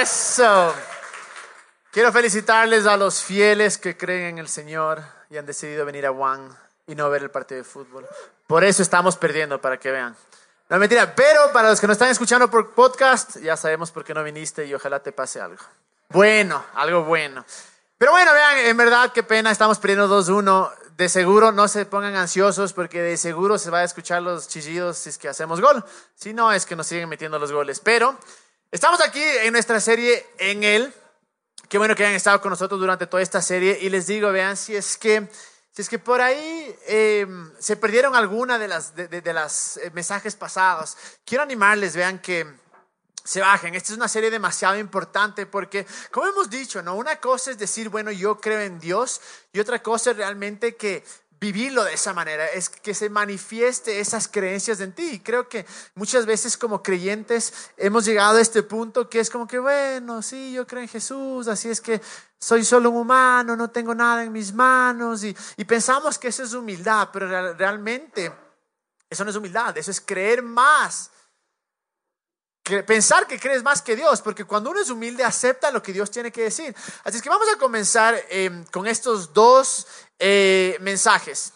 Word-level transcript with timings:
Eso. 0.00 0.74
Quiero 1.90 2.10
felicitarles 2.10 2.86
a 2.86 2.96
los 2.96 3.22
fieles 3.22 3.76
que 3.76 3.98
creen 3.98 4.28
en 4.28 4.38
el 4.38 4.48
Señor 4.48 5.02
y 5.28 5.36
han 5.36 5.44
decidido 5.44 5.84
venir 5.84 6.06
a 6.06 6.10
Juan 6.10 6.48
y 6.86 6.94
no 6.94 7.10
ver 7.10 7.22
el 7.22 7.30
partido 7.30 7.58
de 7.58 7.64
fútbol. 7.64 8.06
Por 8.46 8.64
eso 8.64 8.82
estamos 8.82 9.18
perdiendo, 9.18 9.60
para 9.60 9.78
que 9.78 9.90
vean. 9.90 10.16
No 10.70 10.78
mentira, 10.78 11.14
pero 11.14 11.52
para 11.52 11.68
los 11.68 11.82
que 11.82 11.86
nos 11.86 11.96
están 11.96 12.08
escuchando 12.08 12.50
por 12.50 12.70
podcast, 12.70 13.36
ya 13.40 13.58
sabemos 13.58 13.90
por 13.90 14.02
qué 14.02 14.14
no 14.14 14.24
viniste 14.24 14.64
y 14.64 14.72
ojalá 14.72 15.00
te 15.00 15.12
pase 15.12 15.38
algo. 15.38 15.62
Bueno, 16.08 16.64
algo 16.76 17.04
bueno. 17.04 17.44
Pero 17.98 18.12
bueno, 18.12 18.32
vean, 18.32 18.58
en 18.58 18.76
verdad, 18.78 19.12
qué 19.12 19.22
pena, 19.22 19.50
estamos 19.50 19.78
perdiendo 19.78 20.08
2-1. 20.08 20.72
De 20.96 21.10
seguro 21.10 21.52
no 21.52 21.68
se 21.68 21.84
pongan 21.84 22.16
ansiosos 22.16 22.72
porque 22.72 23.02
de 23.02 23.18
seguro 23.18 23.58
se 23.58 23.68
va 23.68 23.80
a 23.80 23.84
escuchar 23.84 24.22
los 24.22 24.48
chillidos 24.48 24.96
si 24.96 25.10
es 25.10 25.18
que 25.18 25.28
hacemos 25.28 25.60
gol. 25.60 25.84
Si 26.14 26.32
no, 26.32 26.52
es 26.52 26.64
que 26.64 26.74
nos 26.74 26.86
siguen 26.86 27.10
metiendo 27.10 27.38
los 27.38 27.52
goles. 27.52 27.80
Pero 27.80 28.16
estamos 28.70 29.00
aquí 29.00 29.22
en 29.22 29.52
nuestra 29.52 29.80
serie 29.80 30.26
en 30.38 30.62
él. 30.62 30.94
Qué 31.68 31.78
bueno 31.78 31.94
que 31.94 32.04
hayan 32.04 32.16
estado 32.16 32.40
con 32.40 32.50
nosotros 32.50 32.80
durante 32.80 33.06
toda 33.06 33.22
esta 33.22 33.42
serie. 33.42 33.78
Y 33.80 33.90
les 33.90 34.06
digo, 34.06 34.30
vean, 34.32 34.56
si 34.56 34.74
es 34.74 34.96
que, 34.96 35.28
si 35.70 35.82
es 35.82 35.88
que 35.88 35.98
por 35.98 36.20
ahí 36.20 36.76
eh, 36.86 37.26
se 37.58 37.76
perdieron 37.76 38.14
alguna 38.14 38.58
de 38.58 38.68
las 38.68 38.94
de, 38.94 39.08
de, 39.08 39.32
las 39.32 39.76
eh, 39.76 39.90
mensajes 39.92 40.34
pasados, 40.36 40.96
quiero 41.24 41.42
animarles, 41.42 41.94
vean 41.96 42.20
que 42.20 42.46
se 43.24 43.40
bajen. 43.40 43.74
Esta 43.74 43.92
es 43.92 43.96
una 43.96 44.08
serie 44.08 44.30
demasiado 44.30 44.78
importante 44.78 45.46
porque, 45.46 45.86
como 46.10 46.26
hemos 46.28 46.50
dicho, 46.50 46.82
¿no? 46.82 46.96
Una 46.96 47.16
cosa 47.16 47.50
es 47.50 47.58
decir, 47.58 47.88
bueno, 47.88 48.10
yo 48.10 48.40
creo 48.40 48.60
en 48.60 48.80
Dios 48.80 49.20
y 49.52 49.60
otra 49.60 49.82
cosa 49.82 50.10
es 50.10 50.16
realmente 50.16 50.76
que 50.76 51.04
vivirlo 51.40 51.84
de 51.84 51.94
esa 51.94 52.12
manera, 52.12 52.46
es 52.46 52.68
que 52.68 52.92
se 52.92 53.08
manifieste 53.08 53.98
esas 53.98 54.28
creencias 54.28 54.80
en 54.80 54.92
ti. 54.92 55.08
Y 55.14 55.20
creo 55.20 55.48
que 55.48 55.64
muchas 55.94 56.26
veces 56.26 56.58
como 56.58 56.82
creyentes 56.82 57.52
hemos 57.78 58.04
llegado 58.04 58.36
a 58.36 58.40
este 58.42 58.62
punto 58.62 59.08
que 59.08 59.20
es 59.20 59.30
como 59.30 59.48
que, 59.48 59.58
bueno, 59.58 60.20
sí, 60.20 60.52
yo 60.52 60.66
creo 60.66 60.82
en 60.82 60.88
Jesús, 60.88 61.48
así 61.48 61.70
es 61.70 61.80
que 61.80 62.00
soy 62.38 62.64
solo 62.64 62.90
un 62.90 62.98
humano, 62.98 63.56
no 63.56 63.70
tengo 63.70 63.94
nada 63.94 64.22
en 64.22 64.32
mis 64.32 64.52
manos 64.52 65.24
y, 65.24 65.34
y 65.56 65.64
pensamos 65.64 66.18
que 66.18 66.28
eso 66.28 66.42
es 66.42 66.52
humildad, 66.52 67.08
pero 67.12 67.54
realmente 67.54 68.32
eso 69.08 69.24
no 69.24 69.30
es 69.30 69.36
humildad, 69.36 69.76
eso 69.78 69.90
es 69.90 70.00
creer 70.00 70.42
más 70.42 71.10
pensar 72.86 73.26
que 73.26 73.38
crees 73.38 73.62
más 73.62 73.82
que 73.82 73.96
Dios, 73.96 74.20
porque 74.22 74.44
cuando 74.44 74.70
uno 74.70 74.80
es 74.80 74.90
humilde 74.90 75.24
acepta 75.24 75.70
lo 75.70 75.82
que 75.82 75.92
Dios 75.92 76.10
tiene 76.10 76.30
que 76.30 76.42
decir. 76.42 76.74
Así 77.04 77.16
es 77.16 77.22
que 77.22 77.28
vamos 77.28 77.48
a 77.54 77.58
comenzar 77.58 78.14
eh, 78.30 78.64
con 78.70 78.86
estos 78.86 79.32
dos 79.32 79.86
eh, 80.18 80.76
mensajes. 80.80 81.52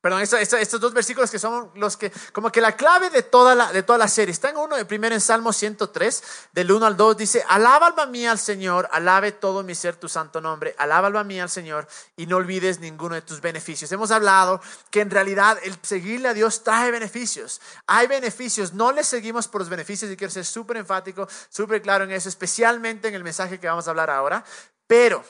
Perdón, 0.00 0.22
estos 0.22 0.80
dos 0.80 0.94
versículos 0.94 1.30
que 1.30 1.38
son 1.38 1.70
los 1.74 1.98
que, 1.98 2.10
como 2.32 2.50
que 2.50 2.62
la 2.62 2.74
clave 2.74 3.10
de 3.10 3.22
toda 3.22 3.54
la, 3.54 3.70
de 3.70 3.82
toda 3.82 3.98
la 3.98 4.08
serie. 4.08 4.32
Está 4.32 4.48
en 4.48 4.56
uno, 4.56 4.76
el 4.76 4.86
primero 4.86 5.14
en 5.14 5.20
Salmo 5.20 5.52
103, 5.52 6.22
del 6.52 6.72
1 6.72 6.86
al 6.86 6.96
2, 6.96 7.18
dice, 7.18 7.44
alaba 7.46 7.88
alma 7.88 8.06
mía 8.06 8.30
al 8.30 8.38
Señor, 8.38 8.88
alabe 8.92 9.32
todo 9.32 9.62
mi 9.62 9.74
ser 9.74 9.96
tu 9.96 10.08
santo 10.08 10.40
nombre, 10.40 10.74
alaba 10.78 11.08
alma 11.08 11.22
mía 11.22 11.42
al 11.42 11.50
Señor 11.50 11.86
y 12.16 12.24
no 12.24 12.36
olvides 12.36 12.80
ninguno 12.80 13.14
de 13.14 13.20
tus 13.20 13.42
beneficios. 13.42 13.92
Hemos 13.92 14.10
hablado 14.10 14.62
que 14.90 15.02
en 15.02 15.10
realidad 15.10 15.58
el 15.62 15.76
seguirle 15.82 16.30
a 16.30 16.34
Dios 16.34 16.64
trae 16.64 16.90
beneficios. 16.90 17.60
Hay 17.86 18.06
beneficios, 18.06 18.72
no 18.72 18.92
le 18.92 19.04
seguimos 19.04 19.48
por 19.48 19.60
los 19.60 19.68
beneficios 19.68 20.10
y 20.10 20.16
quiero 20.16 20.32
ser 20.32 20.46
súper 20.46 20.78
enfático, 20.78 21.28
súper 21.50 21.82
claro 21.82 22.04
en 22.04 22.12
eso, 22.12 22.30
especialmente 22.30 23.08
en 23.08 23.14
el 23.14 23.22
mensaje 23.22 23.60
que 23.60 23.66
vamos 23.66 23.86
a 23.86 23.90
hablar 23.90 24.08
ahora, 24.08 24.42
pero 24.86 25.22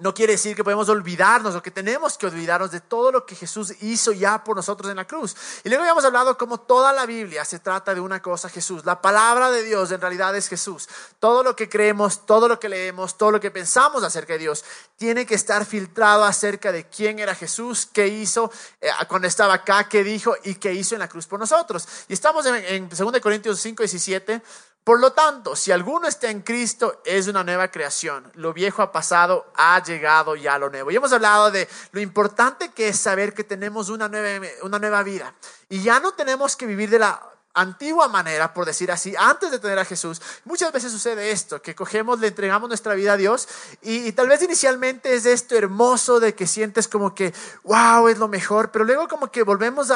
no 0.00 0.12
quiere 0.12 0.32
decir 0.32 0.56
que 0.56 0.64
podemos 0.64 0.88
olvidarnos 0.88 1.54
o 1.54 1.62
que 1.62 1.70
tenemos 1.70 2.18
que 2.18 2.26
olvidarnos 2.26 2.72
de 2.72 2.80
todo 2.80 3.12
lo 3.12 3.24
que 3.24 3.36
Jesús 3.36 3.74
hizo 3.80 4.10
ya 4.10 4.42
por 4.42 4.56
nosotros 4.56 4.90
en 4.90 4.96
la 4.96 5.06
cruz. 5.06 5.36
Y 5.62 5.68
luego 5.68 5.82
habíamos 5.82 6.04
hablado 6.04 6.36
como 6.36 6.58
toda 6.58 6.92
la 6.92 7.06
Biblia 7.06 7.44
se 7.44 7.60
trata 7.60 7.94
de 7.94 8.00
una 8.00 8.20
cosa, 8.20 8.48
Jesús. 8.48 8.84
La 8.84 9.00
palabra 9.00 9.52
de 9.52 9.62
Dios 9.62 9.92
en 9.92 10.00
realidad 10.00 10.34
es 10.34 10.48
Jesús. 10.48 10.88
Todo 11.20 11.44
lo 11.44 11.54
que 11.54 11.68
creemos, 11.68 12.26
todo 12.26 12.48
lo 12.48 12.58
que 12.58 12.68
leemos, 12.68 13.16
todo 13.16 13.30
lo 13.30 13.40
que 13.40 13.52
pensamos 13.52 14.02
acerca 14.02 14.32
de 14.32 14.40
Dios, 14.40 14.64
tiene 14.96 15.26
que 15.26 15.36
estar 15.36 15.64
filtrado 15.64 16.24
acerca 16.24 16.72
de 16.72 16.88
quién 16.88 17.20
era 17.20 17.36
Jesús, 17.36 17.86
qué 17.86 18.08
hizo 18.08 18.50
eh, 18.80 18.90
cuando 19.06 19.28
estaba 19.28 19.54
acá, 19.54 19.88
qué 19.88 20.02
dijo 20.02 20.34
y 20.42 20.56
qué 20.56 20.72
hizo 20.72 20.96
en 20.96 21.00
la 21.00 21.08
cruz 21.08 21.26
por 21.26 21.38
nosotros. 21.38 21.86
Y 22.08 22.14
estamos 22.14 22.44
en, 22.46 22.56
en 22.56 22.88
2 22.88 23.20
Corintios 23.20 23.60
5, 23.60 23.84
17 23.84 24.42
por 24.84 25.00
lo 25.00 25.12
tanto, 25.12 25.56
si 25.56 25.72
alguno 25.72 26.06
está 26.06 26.30
en 26.30 26.42
Cristo, 26.42 27.00
es 27.06 27.26
una 27.26 27.42
nueva 27.42 27.68
creación. 27.68 28.30
Lo 28.34 28.52
viejo 28.52 28.82
ha 28.82 28.92
pasado, 28.92 29.50
ha 29.56 29.82
llegado 29.82 30.36
ya 30.36 30.58
lo 30.58 30.68
nuevo. 30.68 30.90
Y 30.90 30.96
hemos 30.96 31.10
hablado 31.12 31.50
de 31.50 31.66
lo 31.92 32.00
importante 32.00 32.70
que 32.72 32.88
es 32.88 33.00
saber 33.00 33.32
que 33.32 33.44
tenemos 33.44 33.88
una 33.88 34.08
nueva, 34.08 34.46
una 34.60 34.78
nueva 34.78 35.02
vida. 35.02 35.34
Y 35.70 35.82
ya 35.82 36.00
no 36.00 36.12
tenemos 36.12 36.54
que 36.54 36.66
vivir 36.66 36.90
de 36.90 36.98
la 36.98 37.18
antigua 37.54 38.08
manera, 38.08 38.52
por 38.52 38.66
decir 38.66 38.92
así, 38.92 39.14
antes 39.16 39.50
de 39.50 39.58
tener 39.58 39.78
a 39.78 39.86
Jesús. 39.86 40.20
Muchas 40.44 40.70
veces 40.70 40.92
sucede 40.92 41.30
esto, 41.30 41.62
que 41.62 41.74
cogemos, 41.74 42.20
le 42.20 42.26
entregamos 42.26 42.68
nuestra 42.68 42.94
vida 42.94 43.14
a 43.14 43.16
Dios 43.16 43.48
y, 43.80 44.12
tal 44.12 44.28
vez 44.28 44.42
inicialmente 44.42 45.14
es 45.14 45.24
esto 45.24 45.56
hermoso 45.56 46.20
de 46.20 46.34
que 46.34 46.46
sientes 46.46 46.88
como 46.88 47.14
que, 47.14 47.32
wow, 47.62 48.08
es 48.08 48.18
lo 48.18 48.28
mejor, 48.28 48.70
pero 48.70 48.84
luego 48.84 49.08
como 49.08 49.30
que 49.30 49.44
volvemos 49.44 49.90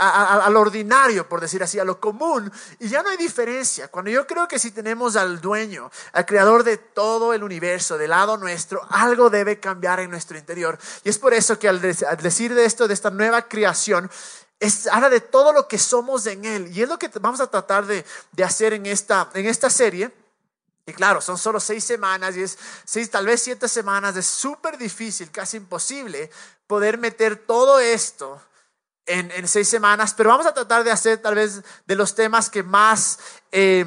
al 0.00 0.40
al 0.40 0.56
ordinario, 0.56 1.28
por 1.28 1.40
decir 1.40 1.62
así, 1.62 1.78
a 1.78 1.84
lo 1.84 2.00
común, 2.00 2.50
y 2.78 2.88
ya 2.88 3.02
no 3.02 3.10
hay 3.10 3.16
diferencia. 3.16 3.88
Cuando 3.88 4.10
yo 4.10 4.26
creo 4.26 4.48
que 4.48 4.58
si 4.58 4.70
tenemos 4.70 5.16
al 5.16 5.40
dueño, 5.40 5.90
al 6.12 6.26
creador 6.26 6.64
de 6.64 6.76
todo 6.76 7.34
el 7.34 7.44
universo, 7.44 7.98
del 7.98 8.10
lado 8.10 8.36
nuestro, 8.36 8.84
algo 8.90 9.30
debe 9.30 9.60
cambiar 9.60 10.00
en 10.00 10.10
nuestro 10.10 10.38
interior. 10.38 10.78
Y 11.04 11.10
es 11.10 11.18
por 11.18 11.34
eso 11.34 11.58
que 11.58 11.68
al, 11.68 11.80
decir 11.80 12.54
de 12.54 12.64
esto, 12.64 12.88
de 12.88 12.94
esta 12.94 13.10
nueva 13.10 13.48
creación, 13.48 14.10
es, 14.58 14.86
habla 14.86 15.08
de 15.08 15.20
todo 15.20 15.52
lo 15.52 15.68
que 15.68 15.78
somos 15.78 16.26
en 16.26 16.44
Él. 16.44 16.76
Y 16.76 16.82
es 16.82 16.88
lo 16.88 16.98
que 16.98 17.08
vamos 17.20 17.40
a 17.40 17.50
tratar 17.50 17.86
de, 17.86 18.04
de 18.32 18.44
hacer 18.44 18.72
en 18.72 18.86
esta, 18.86 19.30
en 19.34 19.46
esta 19.46 19.70
serie. 19.70 20.10
Y 20.86 20.92
claro, 20.92 21.20
son 21.20 21.38
solo 21.38 21.60
seis 21.60 21.84
semanas 21.84 22.36
y 22.36 22.42
es 22.42 22.58
seis, 22.84 23.10
tal 23.10 23.26
vez 23.26 23.42
siete 23.42 23.68
semanas. 23.68 24.16
Es 24.16 24.26
súper 24.26 24.76
difícil, 24.78 25.30
casi 25.30 25.58
imposible 25.58 26.30
poder 26.66 26.98
meter 26.98 27.36
todo 27.36 27.78
esto 27.78 28.40
en, 29.10 29.48
seis 29.48 29.68
semanas, 29.68 30.14
pero 30.14 30.30
vamos 30.30 30.46
a 30.46 30.54
tratar 30.54 30.84
de 30.84 30.90
hacer 30.90 31.18
tal 31.18 31.34
vez 31.34 31.62
de 31.86 31.94
los 31.94 32.14
temas 32.14 32.48
que 32.48 32.62
más 32.62 33.18
eh, 33.52 33.84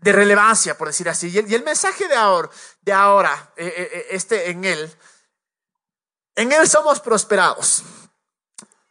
de 0.00 0.12
relevancia, 0.12 0.76
por 0.76 0.88
decir 0.88 1.08
así. 1.08 1.28
Y 1.28 1.54
el, 1.54 1.64
mensaje 1.64 2.08
de 2.08 2.14
ahora, 2.14 2.50
de 2.82 2.92
ahora 2.92 3.52
eh, 3.56 3.90
eh, 3.92 4.06
este 4.10 4.50
en 4.50 4.64
él, 4.64 4.92
en 6.34 6.52
él 6.52 6.68
somos 6.68 7.00
prosperados. 7.00 7.82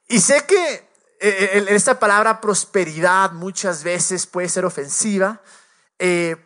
Y 0.07 0.19
sé 0.19 0.45
que 0.45 0.87
esta 1.19 1.99
palabra 1.99 2.39
prosperidad 2.39 3.31
muchas 3.31 3.83
veces 3.83 4.25
puede 4.27 4.49
ser 4.49 4.65
ofensiva. 4.65 5.41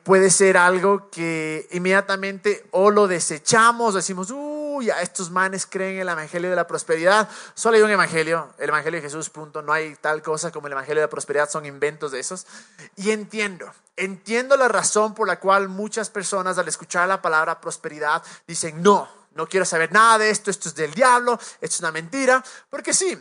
puede 0.03 0.29
ser 0.29 0.57
algo 0.57 1.09
que 1.09 1.67
inmediatamente 1.71 2.65
o 2.71 2.89
lo 2.89 3.07
desechamos, 3.07 3.93
decimos, 3.93 4.31
uh, 4.31 4.50
a 4.89 5.01
estos 5.01 5.29
manes 5.29 5.65
creen 5.65 5.95
en 5.95 6.01
el 6.01 6.09
Evangelio 6.09 6.49
de 6.49 6.55
la 6.55 6.65
Prosperidad. 6.65 7.29
Solo 7.53 7.77
hay 7.77 7.83
un 7.83 7.91
Evangelio, 7.91 8.53
el 8.57 8.69
Evangelio 8.69 8.99
de 8.99 9.03
Jesús, 9.03 9.29
punto. 9.29 9.61
No 9.61 9.73
hay 9.73 9.95
tal 9.95 10.21
cosa 10.21 10.51
como 10.51 10.67
el 10.67 10.73
Evangelio 10.73 11.01
de 11.01 11.07
la 11.07 11.09
Prosperidad, 11.09 11.49
son 11.49 11.65
inventos 11.65 12.11
de 12.11 12.19
esos. 12.19 12.47
Y 12.95 13.11
entiendo, 13.11 13.71
entiendo 13.95 14.57
la 14.57 14.67
razón 14.67 15.13
por 15.13 15.27
la 15.27 15.39
cual 15.39 15.69
muchas 15.69 16.09
personas 16.09 16.57
al 16.57 16.67
escuchar 16.67 17.07
la 17.07 17.21
palabra 17.21 17.61
prosperidad 17.61 18.23
dicen, 18.47 18.81
no, 18.81 19.07
no 19.35 19.47
quiero 19.47 19.65
saber 19.65 19.91
nada 19.91 20.17
de 20.17 20.29
esto, 20.29 20.49
esto 20.51 20.69
es 20.69 20.75
del 20.75 20.93
diablo, 20.93 21.39
esto 21.61 21.75
es 21.75 21.79
una 21.79 21.91
mentira, 21.91 22.43
porque 22.69 22.93
sí, 22.93 23.17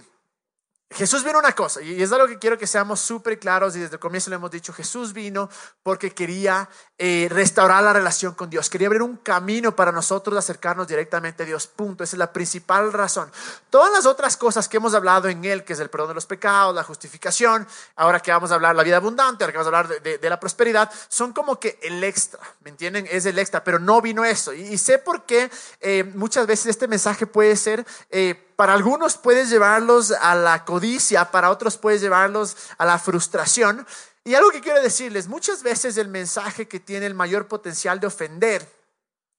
Jesús 0.93 1.23
vino 1.23 1.39
una 1.39 1.53
cosa, 1.53 1.81
y 1.81 2.03
es 2.03 2.11
algo 2.11 2.27
que 2.27 2.39
quiero 2.39 2.59
que 2.59 2.67
seamos 2.67 2.99
súper 2.99 3.39
claros, 3.39 3.77
y 3.77 3.79
desde 3.79 3.95
el 3.95 4.01
comienzo 4.01 4.29
le 4.29 4.37
hemos 4.37 4.51
dicho, 4.51 4.73
Jesús 4.73 5.13
vino 5.13 5.49
porque 5.85 6.11
quería 6.11 6.69
eh, 6.99 7.29
restaurar 7.31 7.85
la 7.85 7.93
relación 7.93 8.35
con 8.35 8.51
Dios, 8.51 8.69
quería 8.69 8.89
abrir 8.89 9.03
un 9.03 9.17
camino 9.19 9.77
para 9.77 9.93
nosotros 9.93 10.35
de 10.35 10.41
acercarnos 10.41 10.89
directamente 10.89 11.45
a 11.45 11.47
Dios, 11.47 11.69
punto, 11.69 12.03
esa 12.03 12.17
es 12.17 12.19
la 12.19 12.33
principal 12.33 12.93
razón. 12.93 13.31
Todas 13.71 13.93
las 13.93 14.05
otras 14.05 14.37
cosas 14.37 14.69
que 14.69 14.79
hemos 14.79 14.93
hablado 14.95 15.29
en 15.29 15.45
Él, 15.45 15.63
que 15.63 15.75
es 15.75 15.81
el 15.81 15.91
perdón 15.91 16.09
de 16.09 16.15
los 16.15 16.27
pecados, 16.27 16.75
la 16.75 16.83
justificación, 16.83 17.69
ahora 17.95 18.19
que 18.19 18.33
vamos 18.33 18.51
a 18.51 18.57
hablar 18.57 18.73
de 18.73 18.79
la 18.79 18.83
vida 18.83 18.97
abundante, 18.97 19.45
ahora 19.45 19.53
que 19.53 19.59
vamos 19.59 19.73
a 19.73 19.79
hablar 19.79 20.03
de, 20.03 20.29
la 20.29 20.41
prosperidad, 20.41 20.91
son 21.09 21.33
como 21.33 21.61
que 21.61 21.79
el 21.83 22.03
extra, 22.03 22.41
¿me 22.65 22.71
entienden? 22.71 23.07
Es 23.09 23.27
el 23.27 23.39
extra, 23.39 23.63
pero 23.63 23.79
no 23.79 24.03
vino 24.03 24.25
eso. 24.25 24.53
Y, 24.53 24.77
sé 24.77 24.99
por 24.99 25.25
qué 25.25 25.51
eh, 25.81 26.03
muchas 26.03 26.49
veces 26.49 26.67
este 26.67 26.89
mensaje 26.89 27.27
puede 27.27 27.55
ser... 27.55 27.87
Eh, 28.11 28.49
para 28.61 28.75
algunos 28.75 29.17
puedes 29.17 29.49
llevarlos 29.49 30.11
a 30.11 30.35
la 30.35 30.67
codicia, 30.67 31.31
para 31.31 31.51
otros 31.51 31.79
puedes 31.79 32.03
llevarlos 32.03 32.59
a 32.77 32.85
la 32.85 32.99
frustración. 32.99 33.87
Y 34.23 34.35
algo 34.35 34.51
que 34.51 34.61
quiero 34.61 34.83
decirles, 34.83 35.29
muchas 35.29 35.63
veces 35.63 35.97
el 35.97 36.09
mensaje 36.09 36.69
que 36.69 36.79
tiene 36.79 37.07
el 37.07 37.15
mayor 37.15 37.49
potencial 37.49 38.01
de 38.01 38.09
ofender, 38.09 38.71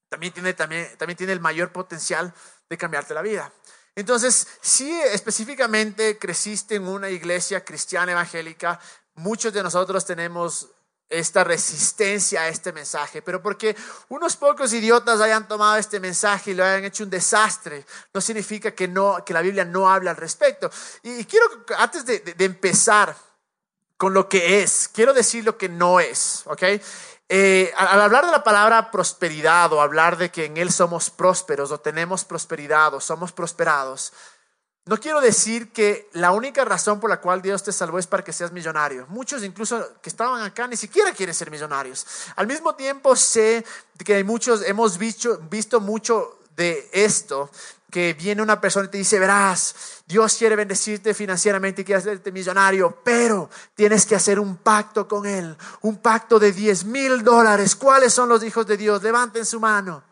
también 0.08 0.32
tiene, 0.32 0.54
también, 0.54 0.88
también 0.98 1.16
tiene 1.16 1.34
el 1.34 1.38
mayor 1.38 1.70
potencial 1.70 2.34
de 2.68 2.76
cambiarte 2.76 3.14
la 3.14 3.22
vida. 3.22 3.52
Entonces, 3.94 4.48
si 4.60 4.90
específicamente 4.90 6.18
creciste 6.18 6.74
en 6.74 6.88
una 6.88 7.08
iglesia 7.08 7.64
cristiana 7.64 8.10
evangélica, 8.10 8.80
muchos 9.14 9.52
de 9.52 9.62
nosotros 9.62 10.04
tenemos 10.04 10.68
esta 11.12 11.44
resistencia 11.44 12.42
a 12.42 12.48
este 12.48 12.72
mensaje, 12.72 13.22
pero 13.22 13.42
porque 13.42 13.76
unos 14.08 14.36
pocos 14.36 14.72
idiotas 14.72 15.20
hayan 15.20 15.46
tomado 15.46 15.76
este 15.76 16.00
mensaje 16.00 16.50
y 16.50 16.54
lo 16.54 16.64
hayan 16.64 16.84
hecho 16.84 17.04
un 17.04 17.10
desastre, 17.10 17.84
no 18.12 18.20
significa 18.20 18.72
que, 18.72 18.88
no, 18.88 19.24
que 19.24 19.32
la 19.32 19.42
Biblia 19.42 19.64
no 19.64 19.88
habla 19.88 20.10
al 20.10 20.16
respecto. 20.16 20.70
Y, 21.02 21.24
quiero, 21.24 21.46
antes 21.78 22.04
de, 22.06 22.20
de 22.20 22.44
empezar 22.44 23.14
con 24.02 24.14
lo 24.14 24.28
que 24.28 24.60
es. 24.60 24.88
Quiero 24.92 25.14
decir 25.14 25.44
lo 25.44 25.56
que 25.56 25.68
no 25.68 26.00
es, 26.00 26.42
¿ok? 26.46 26.62
Eh, 27.28 27.72
al 27.76 28.00
hablar 28.00 28.26
de 28.26 28.32
la 28.32 28.42
palabra 28.42 28.90
prosperidad 28.90 29.72
o 29.72 29.80
hablar 29.80 30.16
de 30.16 30.32
que 30.32 30.46
en 30.46 30.56
Él 30.56 30.72
somos 30.72 31.08
prósperos 31.08 31.70
o 31.70 31.78
tenemos 31.78 32.24
prosperidad 32.24 32.92
o 32.94 33.00
somos 33.00 33.30
prosperados, 33.30 34.12
no 34.84 34.98
quiero 34.98 35.20
decir 35.20 35.70
que 35.70 36.08
la 36.12 36.32
única 36.32 36.64
razón 36.64 36.98
por 36.98 37.08
la 37.08 37.20
cual 37.20 37.40
Dios 37.40 37.62
te 37.62 37.70
salvó 37.72 38.00
es 38.00 38.08
para 38.08 38.24
que 38.24 38.32
seas 38.32 38.50
millonario. 38.50 39.06
Muchos 39.08 39.44
incluso 39.44 39.94
que 40.02 40.08
estaban 40.08 40.42
acá 40.42 40.66
ni 40.66 40.76
siquiera 40.76 41.12
quieren 41.12 41.34
ser 41.34 41.52
millonarios. 41.52 42.04
Al 42.34 42.48
mismo 42.48 42.74
tiempo 42.74 43.14
sé 43.14 43.64
que 44.04 44.24
muchos 44.24 44.62
hemos 44.62 44.98
visto, 44.98 45.38
visto 45.48 45.80
mucho 45.80 46.40
de 46.56 46.90
esto, 46.92 47.48
que 47.92 48.14
viene 48.14 48.42
una 48.42 48.60
persona 48.60 48.86
y 48.86 48.88
te 48.88 48.98
dice, 48.98 49.20
verás, 49.20 50.02
Dios 50.06 50.34
quiere 50.34 50.56
bendecirte 50.56 51.14
financieramente 51.14 51.82
y 51.82 51.84
quiere 51.84 52.00
hacerte 52.00 52.32
millonario, 52.32 52.98
pero 53.04 53.50
tienes 53.74 54.04
que 54.04 54.16
hacer 54.16 54.40
un 54.40 54.56
pacto 54.56 55.06
con 55.06 55.26
Él, 55.26 55.56
un 55.82 55.98
pacto 55.98 56.40
de 56.40 56.50
10 56.50 56.86
mil 56.86 57.22
dólares. 57.22 57.76
¿Cuáles 57.76 58.12
son 58.12 58.28
los 58.28 58.42
hijos 58.42 58.66
de 58.66 58.76
Dios? 58.76 59.02
Levanten 59.02 59.46
su 59.46 59.60
mano. 59.60 60.02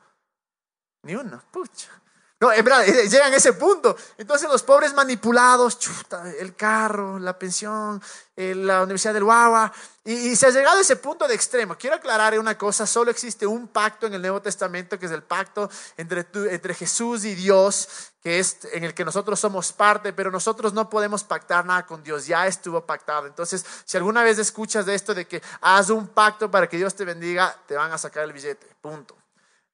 Ni 1.02 1.14
uno, 1.16 1.42
pucha. 1.50 1.99
No, 2.40 2.50
en 2.50 2.64
verdad, 2.64 2.86
llegan 2.86 3.34
a 3.34 3.36
ese 3.36 3.52
punto. 3.52 3.94
Entonces 4.16 4.48
los 4.48 4.62
pobres 4.62 4.94
manipulados, 4.94 5.78
chuta, 5.78 6.24
el 6.38 6.56
carro, 6.56 7.18
la 7.18 7.38
pensión, 7.38 8.02
eh, 8.34 8.54
la 8.54 8.82
Universidad 8.82 9.12
del 9.12 9.24
Guagua, 9.24 9.70
y, 10.04 10.34
se 10.34 10.46
ha 10.46 10.50
llegado 10.50 10.78
a 10.78 10.80
ese 10.80 10.96
punto 10.96 11.28
de 11.28 11.34
extremo. 11.34 11.76
Quiero 11.76 11.96
aclarar 11.96 12.38
una 12.38 12.56
cosa, 12.56 12.86
solo 12.86 13.10
existe 13.10 13.46
un 13.46 13.68
pacto 13.68 14.06
en 14.06 14.14
el 14.14 14.22
Nuevo 14.22 14.40
Testamento, 14.40 14.98
que 14.98 15.04
es 15.04 15.12
el 15.12 15.22
pacto 15.22 15.68
entre, 15.98 16.26
entre 16.50 16.72
Jesús 16.72 17.26
y 17.26 17.34
Dios, 17.34 18.10
que 18.22 18.38
es 18.38 18.56
en 18.72 18.84
el 18.84 18.94
que 18.94 19.04
nosotros 19.04 19.38
somos 19.38 19.74
parte, 19.74 20.14
pero 20.14 20.30
nosotros 20.30 20.72
no 20.72 20.88
podemos 20.88 21.22
pactar 21.22 21.66
nada 21.66 21.84
con 21.84 22.02
Dios, 22.02 22.26
ya 22.26 22.46
estuvo 22.46 22.86
pactado. 22.86 23.26
Entonces, 23.26 23.66
si 23.84 23.98
alguna 23.98 24.22
vez 24.22 24.38
escuchas 24.38 24.86
de 24.86 24.94
esto 24.94 25.12
de 25.12 25.26
que 25.26 25.42
haz 25.60 25.90
un 25.90 26.08
pacto 26.08 26.50
para 26.50 26.66
que 26.70 26.78
Dios 26.78 26.94
te 26.94 27.04
bendiga, 27.04 27.54
te 27.66 27.74
van 27.74 27.92
a 27.92 27.98
sacar 27.98 28.24
el 28.24 28.32
billete, 28.32 28.66
punto. 28.80 29.14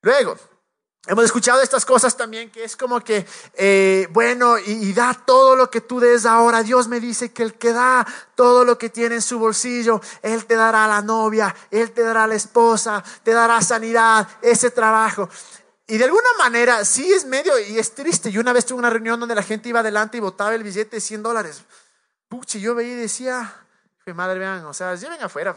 Luego, 0.03 0.37
Hemos 1.09 1.25
escuchado 1.25 1.63
estas 1.63 1.85
cosas 1.85 2.17
también 2.17 2.51
que 2.51 2.65
es 2.65 2.77
como 2.77 3.01
que, 3.01 3.25
eh, 3.55 4.09
bueno, 4.11 4.59
y, 4.59 4.93
da 4.93 5.15
todo 5.15 5.55
lo 5.55 5.71
que 5.71 5.81
tú 5.81 6.01
des 6.01 6.27
ahora. 6.27 6.65
Dios 6.65 6.89
me 6.89 6.99
dice 6.99 7.33
que 7.33 7.45
el 7.45 7.55
que 7.55 7.73
da 7.73 8.05
todo 8.35 8.65
lo 8.65 8.77
que 8.77 8.91
tiene 8.91 9.17
en 9.17 9.23
su 9.23 9.39
bolsillo, 9.39 10.01
Él 10.23 10.47
te 10.47 10.57
dará 10.57 10.89
la 10.89 11.03
novia, 11.03 11.55
Él 11.71 11.93
te 11.93 12.03
dará 12.03 12.27
la 12.27 12.35
esposa, 12.35 13.05
te 13.23 13.33
dará 13.33 13.61
sanidad, 13.61 14.27
ese 14.43 14.71
trabajo. 14.73 15.29
Y 15.87 15.97
de 15.97 16.05
alguna 16.05 16.29
manera 16.39 16.85
sí 16.85 17.13
es 17.13 17.25
medio 17.25 17.57
y 17.57 17.79
es 17.79 17.95
triste. 17.95 18.33
Yo 18.33 18.41
una 18.41 18.53
vez 18.53 18.67
tuve 18.67 18.81
una 18.81 18.91
reunión 18.91 19.21
donde 19.21 19.37
la 19.37 19.45
gente 19.45 19.69
iba 19.69 19.81
adelante 19.81 20.17
y 20.17 20.21
botaba 20.21 20.55
el 20.57 20.65
billete 20.65 20.97
de 20.97 21.01
100 21.01 21.23
dólares. 21.23 21.63
Puchi, 22.29 22.59
yo 22.61 22.75
veía 22.75 22.95
y 22.95 22.97
decía, 22.97 23.66
madre, 24.15 24.39
vean, 24.39 24.65
o 24.65 24.75
sea, 24.75 24.95
lleven 24.95 25.21
afuera, 25.23 25.55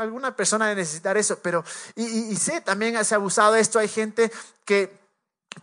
alguna 0.00 0.34
persona 0.34 0.66
debe 0.66 0.80
necesitar 0.80 1.16
eso, 1.16 1.38
pero, 1.40 1.64
y, 1.94 2.04
y, 2.04 2.36
sé, 2.36 2.60
también 2.60 3.04
se 3.04 3.14
ha 3.14 3.18
abusado 3.18 3.52
de 3.52 3.60
esto, 3.60 3.78
hay 3.78 3.88
gente 3.88 4.30
que, 4.64 5.06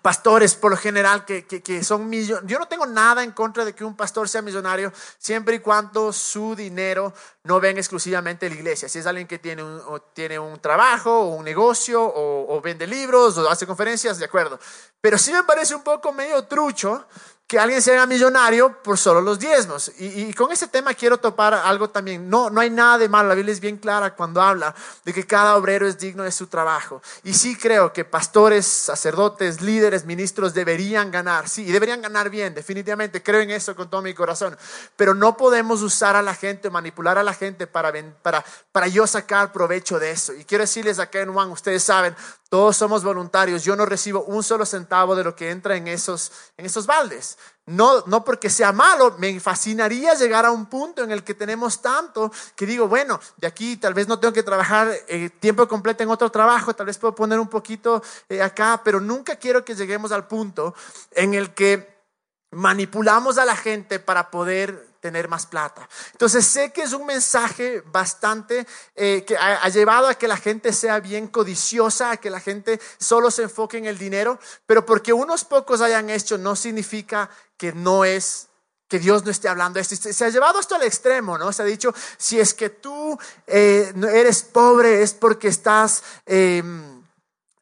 pastores 0.02 0.56
por 0.56 0.72
lo 0.72 0.78
general, 0.78 1.26
que, 1.26 1.46
que, 1.46 1.84
son 1.84 2.10
millonarios, 2.10 2.50
yo 2.50 2.60
no 2.60 2.68
tengo 2.68 2.86
nada 2.86 3.24
en 3.24 3.32
contra 3.32 3.64
de 3.64 3.74
que 3.74 3.84
un 3.84 3.96
pastor 3.96 4.28
sea 4.28 4.42
millonario, 4.42 4.92
siempre 5.18 5.56
y 5.56 5.60
cuando 5.60 6.12
su 6.12 6.56
dinero 6.56 7.14
no 7.44 7.60
venga 7.60 7.80
exclusivamente 7.80 8.48
de 8.48 8.56
la 8.56 8.60
iglesia, 8.60 8.90
si 8.90 9.00
es 9.00 9.06
alguien 9.06 9.28
que 9.28 9.40
tiene 9.40 9.64
un, 9.64 9.82
tiene 10.14 10.40
un 10.40 10.60
trabajo, 10.60 11.12
o 11.12 11.36
un 11.36 11.46
negocio, 11.46 12.04
o, 12.04 12.56
o 12.56 12.62
vende 12.62 12.88
libros, 12.88 13.38
o 13.38 13.50
hace 13.50 13.68
conferencias, 13.68 14.18
de 14.18 14.26
acuerdo, 14.26 14.60
pero 15.00 15.18
sí 15.18 15.32
me 15.32 15.44
parece 15.44 15.76
un 15.76 15.84
poco 15.84 16.12
medio 16.12 16.44
trucho, 16.46 17.06
que 17.54 17.60
alguien 17.60 17.84
se 17.84 17.92
haga 17.92 18.08
millonario 18.08 18.82
por 18.82 18.98
solo 18.98 19.22
los 19.22 19.38
diezmos. 19.38 19.92
Y, 20.00 20.34
con 20.34 20.52
ese 20.52 20.68
tema 20.68 20.96
quiero 20.96 21.20
topar 21.20 21.54
algo 21.54 21.88
también. 21.88 22.28
No, 22.28 22.50
no 22.50 22.60
hay 22.60 22.72
nada 22.72 22.98
de 22.98 23.08
malo. 23.08 23.30
La 23.30 23.36
Biblia 23.36 23.54
es 23.54 23.60
bien 23.60 23.78
clara 23.78 24.16
cuando 24.16 24.42
habla 24.42 24.74
de 25.06 25.14
que 25.14 25.28
cada 25.28 25.56
obrero 25.56 25.88
es 25.88 26.00
digno 26.00 26.24
de 26.24 26.32
su 26.32 26.48
trabajo. 26.48 27.00
Y 27.24 27.36
sí 27.36 27.56
creo 27.56 27.94
que 27.94 28.06
pastores, 28.06 28.66
sacerdotes, 28.66 29.62
líderes, 29.62 30.04
ministros 30.04 30.56
deberían 30.56 31.12
ganar. 31.12 31.48
Sí, 31.48 31.64
y 31.64 31.72
deberían 31.72 32.02
ganar 32.02 32.32
bien, 32.32 32.56
definitivamente. 32.56 33.22
Creo 33.22 33.42
en 33.42 33.52
eso 33.52 33.76
con 33.76 33.88
todo 33.88 34.02
mi 34.02 34.16
corazón. 34.16 34.58
Pero 34.96 35.14
no 35.14 35.38
podemos 35.38 35.84
usar 35.84 36.16
a 36.16 36.24
la 36.24 36.34
gente, 36.34 36.72
manipular 36.72 37.20
a 37.20 37.24
la 37.24 37.36
gente 37.36 37.68
para, 37.68 37.94
para, 38.24 38.44
para 38.72 38.88
yo 38.88 39.06
sacar 39.06 39.52
provecho 39.52 40.00
de 40.00 40.10
eso. 40.10 40.34
Y 40.34 40.44
quiero 40.44 40.64
decirles 40.64 40.98
acá 40.98 41.20
en 41.20 41.32
Juan, 41.32 41.52
ustedes 41.52 41.84
saben, 41.84 42.16
todos 42.54 42.78
somos 42.78 43.04
voluntarios. 43.04 43.64
Yo 43.64 43.76
no 43.76 43.84
recibo 43.84 44.24
un 44.26 44.44
solo 44.44 44.64
centavo 44.64 45.16
de 45.16 45.24
lo 45.24 45.36
que 45.36 45.50
entra 45.50 45.76
en 45.76 45.88
esos, 45.88 46.32
en 46.56 46.68
esos 46.68 46.86
baldes. 46.86 47.40
No, 47.66 48.04
no 48.08 48.26
porque 48.26 48.50
sea 48.50 48.74
malo, 48.74 49.16
me 49.20 49.40
fascinaría 49.40 50.16
llegar 50.16 50.46
a 50.46 50.52
un 50.52 50.66
punto 50.66 51.02
en 51.02 51.12
el 51.12 51.24
que 51.24 51.34
tenemos 51.34 51.82
tanto 51.82 52.30
que 52.58 52.66
digo, 52.66 52.90
bueno, 52.90 53.22
de 53.38 53.48
aquí 53.48 53.78
tal 53.78 53.94
vez 53.94 54.10
no 54.10 54.20
tengo 54.20 54.34
que 54.34 54.44
trabajar 54.44 54.92
eh, 55.08 55.30
tiempo 55.30 55.66
completo 55.66 56.04
en 56.04 56.10
otro 56.10 56.30
trabajo, 56.30 56.76
tal 56.76 56.88
vez 56.88 56.98
puedo 56.98 57.16
poner 57.16 57.40
un 57.40 57.48
poquito 57.48 58.04
eh, 58.28 58.42
acá, 58.42 58.82
pero 58.84 59.00
nunca 59.00 59.38
quiero 59.38 59.64
que 59.64 59.76
lleguemos 59.76 60.12
al 60.12 60.28
punto 60.28 60.76
en 61.12 61.36
el 61.36 61.54
que 61.54 62.04
manipulamos 62.52 63.38
a 63.38 63.46
la 63.46 63.56
gente 63.56 63.98
para 63.98 64.30
poder 64.30 64.93
tener 65.04 65.28
más 65.28 65.46
plata. 65.46 65.90
Entonces 66.14 66.46
sé 66.46 66.72
que 66.72 66.84
es 66.84 66.94
un 66.94 67.06
mensaje 67.06 67.84
bastante 67.88 68.66
eh, 68.96 69.26
que 69.28 69.36
ha, 69.36 69.68
llevado 69.68 70.08
a 70.08 70.16
que 70.16 70.30
la 70.30 70.38
gente 70.38 70.72
sea 70.72 71.02
bien 71.02 71.28
codiciosa, 71.28 72.12
a 72.12 72.18
que 72.18 72.30
la 72.30 72.40
gente 72.40 72.80
solo 73.00 73.30
se 73.30 73.44
enfoque 73.44 73.78
en 73.78 73.86
el 73.86 73.98
dinero, 73.98 74.40
pero 74.66 74.86
porque 74.86 75.12
unos 75.12 75.44
pocos 75.44 75.82
hayan 75.82 76.10
hecho 76.10 76.38
no 76.38 76.56
significa 76.56 77.30
que 77.58 77.74
no 77.74 78.06
es 78.06 78.48
que 78.88 78.98
Dios 78.98 79.26
no 79.26 79.32
esté 79.32 79.50
hablando 79.50 79.78
esto. 79.78 79.94
Se 79.98 80.24
ha 80.24 80.30
llevado 80.30 80.62
esto 80.62 80.76
al 80.76 80.84
extremo, 80.84 81.38
¿no? 81.38 81.52
Se 81.52 81.64
ha 81.64 81.66
dicho, 81.66 81.94
si 82.18 82.40
es 82.40 82.54
que 82.54 82.70
tú 82.70 83.20
eh, 83.46 83.92
eres 84.10 84.42
pobre 84.44 85.02
es 85.02 85.14
porque 85.14 85.50
estás, 85.50 86.02
em, 86.26 87.04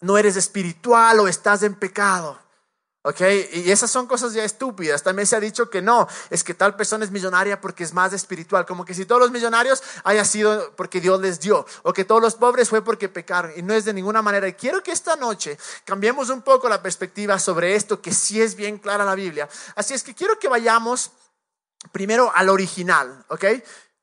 no 0.02 0.16
eres 0.16 0.36
espiritual 0.36 1.22
o 1.22 1.28
estás 1.28 1.64
en 1.64 1.74
pecado. 1.74 2.38
¿Ok? 3.04 3.22
Y 3.54 3.72
esas 3.72 3.90
son 3.90 4.06
cosas 4.06 4.34
ya 4.34 4.44
estúpidas. 4.44 5.02
También 5.02 5.26
se 5.26 5.36
ha 5.36 5.40
dicho 5.40 5.72
que 5.72 5.82
no, 5.82 6.08
es 6.30 6.44
que 6.44 6.54
tal 6.54 6.76
persona 6.76 7.04
es 7.04 7.10
millonaria 7.10 7.60
porque 7.60 7.84
es 7.84 7.94
más 7.94 8.14
espiritual. 8.14 8.66
Como 8.68 8.86
que 8.86 8.94
si 8.94 9.06
todos 9.06 9.20
los 9.20 9.32
millonarios 9.32 9.82
haya 10.04 10.24
sido 10.24 10.76
porque 10.76 11.02
Dios 11.02 11.20
les 11.20 11.40
dio, 11.40 11.66
o 11.82 11.94
que 11.94 12.06
todos 12.06 12.22
los 12.22 12.36
pobres 12.36 12.70
fue 12.70 12.84
porque 12.84 13.10
pecaron. 13.10 13.54
Y 13.56 13.64
no 13.64 13.74
es 13.74 13.86
de 13.86 13.94
ninguna 13.94 14.22
manera. 14.22 14.48
Y 14.48 14.54
quiero 14.54 14.84
que 14.84 14.92
esta 14.92 15.16
noche 15.16 15.58
cambiemos 15.84 16.30
un 16.30 16.44
poco 16.44 16.70
la 16.70 16.84
perspectiva 16.84 17.40
sobre 17.40 17.76
esto, 17.76 18.02
que 18.02 18.14
sí 18.14 18.40
es 18.40 18.56
bien 18.56 18.78
clara 18.78 19.04
la 19.04 19.16
Biblia. 19.16 19.50
Así 19.76 19.96
es 19.96 20.04
que 20.04 20.14
quiero 20.14 20.38
que 20.38 20.48
vayamos 20.48 21.10
primero 21.92 22.32
al 22.36 22.50
original, 22.50 23.26
¿ok? 23.30 23.46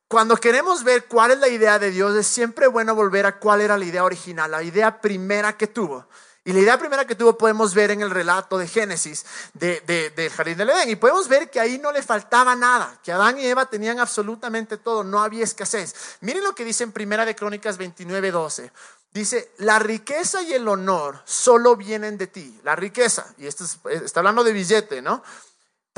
Cuando 0.09 0.35
queremos 0.35 0.83
ver 0.83 1.05
cuál 1.05 1.31
es 1.31 1.39
la 1.39 1.47
idea 1.47 1.79
de 1.79 1.91
Dios, 1.91 2.15
es 2.15 2.27
siempre 2.27 2.67
bueno 2.67 2.95
volver 2.95 3.25
a 3.27 3.39
cuál 3.39 3.61
era 3.61 3.77
la 3.77 3.85
idea 3.85 4.03
original, 4.03 4.51
la 4.51 4.63
idea 4.63 4.99
primera 4.99 5.55
que 5.55 5.67
tuvo. 5.67 6.05
Y 6.45 6.53
la 6.53 6.59
idea 6.59 6.79
primera 6.79 7.05
que 7.05 7.15
tuvo 7.15 7.37
podemos 7.37 7.73
ver 7.73 7.91
en 7.91 8.01
el 8.01 8.09
relato 8.09 8.57
de 8.57 8.67
Génesis 8.67 9.25
de, 9.53 9.81
del 10.15 10.29
jardín 10.31 10.57
del 10.57 10.69
Edén. 10.69 10.89
Y 10.89 10.95
podemos 10.95 11.27
ver 11.27 11.49
que 11.49 11.59
ahí 11.59 11.77
no 11.77 11.91
le 11.91 12.01
faltaba 12.01 12.55
nada, 12.55 12.97
que 13.03 13.11
Adán 13.11 13.39
y 13.39 13.45
Eva 13.45 13.65
tenían 13.65 13.99
absolutamente 13.99 14.77
todo, 14.77 15.03
no 15.03 15.21
había 15.21 15.43
escasez. 15.43 15.93
Miren 16.21 16.43
lo 16.43 16.55
que 16.55 16.65
dice 16.65 16.83
en 16.83 16.91
Primera 16.91 17.25
de 17.25 17.35
Crónicas 17.35 17.77
29, 17.77 18.31
12. 18.31 18.71
Dice, 19.11 19.51
la 19.57 19.79
riqueza 19.79 20.41
y 20.43 20.53
el 20.53 20.67
honor 20.67 21.21
solo 21.25 21.75
vienen 21.75 22.17
de 22.17 22.27
ti. 22.27 22.59
La 22.63 22.75
riqueza, 22.75 23.25
y 23.37 23.47
esto 23.47 23.65
está 23.89 24.19
hablando 24.19 24.43
de 24.43 24.53
billete, 24.53 25.01
¿no? 25.01 25.23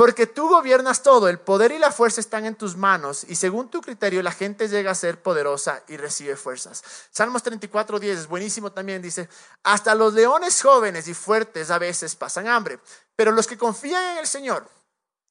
Porque 0.02 0.26
tú 0.26 0.50
gobiernas 0.50 1.04
todo, 1.04 1.30
el 1.30 1.38
poder 1.38 1.72
y 1.72 1.78
la 1.78 1.92
fuerza 1.92 2.22
están 2.22 2.48
en 2.48 2.56
tus 2.56 2.76
manos 2.76 3.24
y 3.30 3.36
según 3.36 3.70
tu 3.70 3.82
criterio 3.82 4.24
la 4.24 4.32
gente 4.32 4.68
llega 4.68 4.90
a 4.90 4.96
ser 4.96 5.22
poderosa 5.22 5.84
y 5.88 5.96
recibe 5.96 6.36
fuerzas. 6.36 6.84
Salmos 7.12 7.44
34, 7.44 8.00
10 8.00 8.18
es 8.18 8.28
buenísimo 8.28 8.72
también, 8.72 9.04
dice, 9.04 9.30
hasta 9.62 9.94
los 9.94 10.16
leones 10.16 10.60
jóvenes 10.60 11.08
y 11.08 11.14
fuertes 11.14 11.70
a 11.70 11.78
veces 11.78 12.16
pasan 12.16 12.48
hambre, 12.48 12.80
pero 13.16 13.32
los 13.32 13.46
que 13.46 13.60
confían 13.60 14.14
en 14.14 14.18
el 14.18 14.26
Señor 14.26 14.68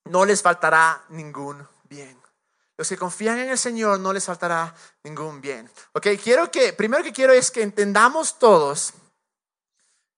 no 0.04 0.24
les 0.24 0.40
faltará 0.40 1.02
ningún 1.08 1.66
bien. 1.88 2.16
Los 2.76 2.88
que 2.88 2.96
confían 2.96 3.40
en 3.40 3.50
el 3.50 3.58
Señor 3.58 3.98
no 3.98 4.12
les 4.12 4.24
faltará 4.24 4.72
ningún 5.02 5.40
bien. 5.40 5.68
Ok, 5.94 6.06
quiero 6.22 6.48
que, 6.48 6.74
primero 6.74 7.02
que 7.02 7.12
quiero 7.12 7.32
es 7.32 7.50
que 7.50 7.62
entendamos 7.62 8.38
todos 8.38 8.92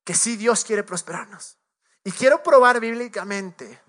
que 0.04 0.12
sí 0.12 0.36
Dios 0.36 0.62
quiere 0.62 0.82
prosperarnos. 0.82 1.56
Y 2.04 2.12
quiero 2.12 2.42
probar 2.42 2.80
bíblicamente 2.80 3.80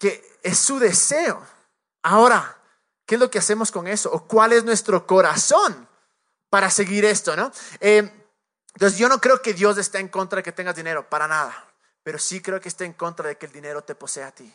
que 0.00 0.38
es 0.42 0.58
su 0.58 0.80
deseo. 0.80 1.46
Ahora, 2.02 2.58
¿qué 3.06 3.14
es 3.16 3.20
lo 3.20 3.30
que 3.30 3.38
hacemos 3.38 3.70
con 3.70 3.86
eso? 3.86 4.10
¿O 4.10 4.26
cuál 4.26 4.52
es 4.52 4.64
nuestro 4.64 5.06
corazón 5.06 5.86
para 6.48 6.70
seguir 6.70 7.04
esto? 7.04 7.36
¿no? 7.36 7.52
Eh, 7.78 8.10
entonces 8.74 8.98
yo 8.98 9.08
no 9.08 9.20
creo 9.20 9.42
que 9.42 9.52
Dios 9.52 9.76
esté 9.78 9.98
en 9.98 10.08
contra 10.08 10.38
de 10.38 10.42
que 10.42 10.52
tengas 10.52 10.74
dinero, 10.74 11.08
para 11.08 11.28
nada. 11.28 11.66
Pero 12.02 12.18
sí 12.18 12.40
creo 12.40 12.60
que 12.60 12.70
esté 12.70 12.86
en 12.86 12.94
contra 12.94 13.28
de 13.28 13.36
que 13.36 13.44
el 13.44 13.52
dinero 13.52 13.84
te 13.84 13.94
posea 13.94 14.28
a 14.28 14.32
ti. 14.32 14.50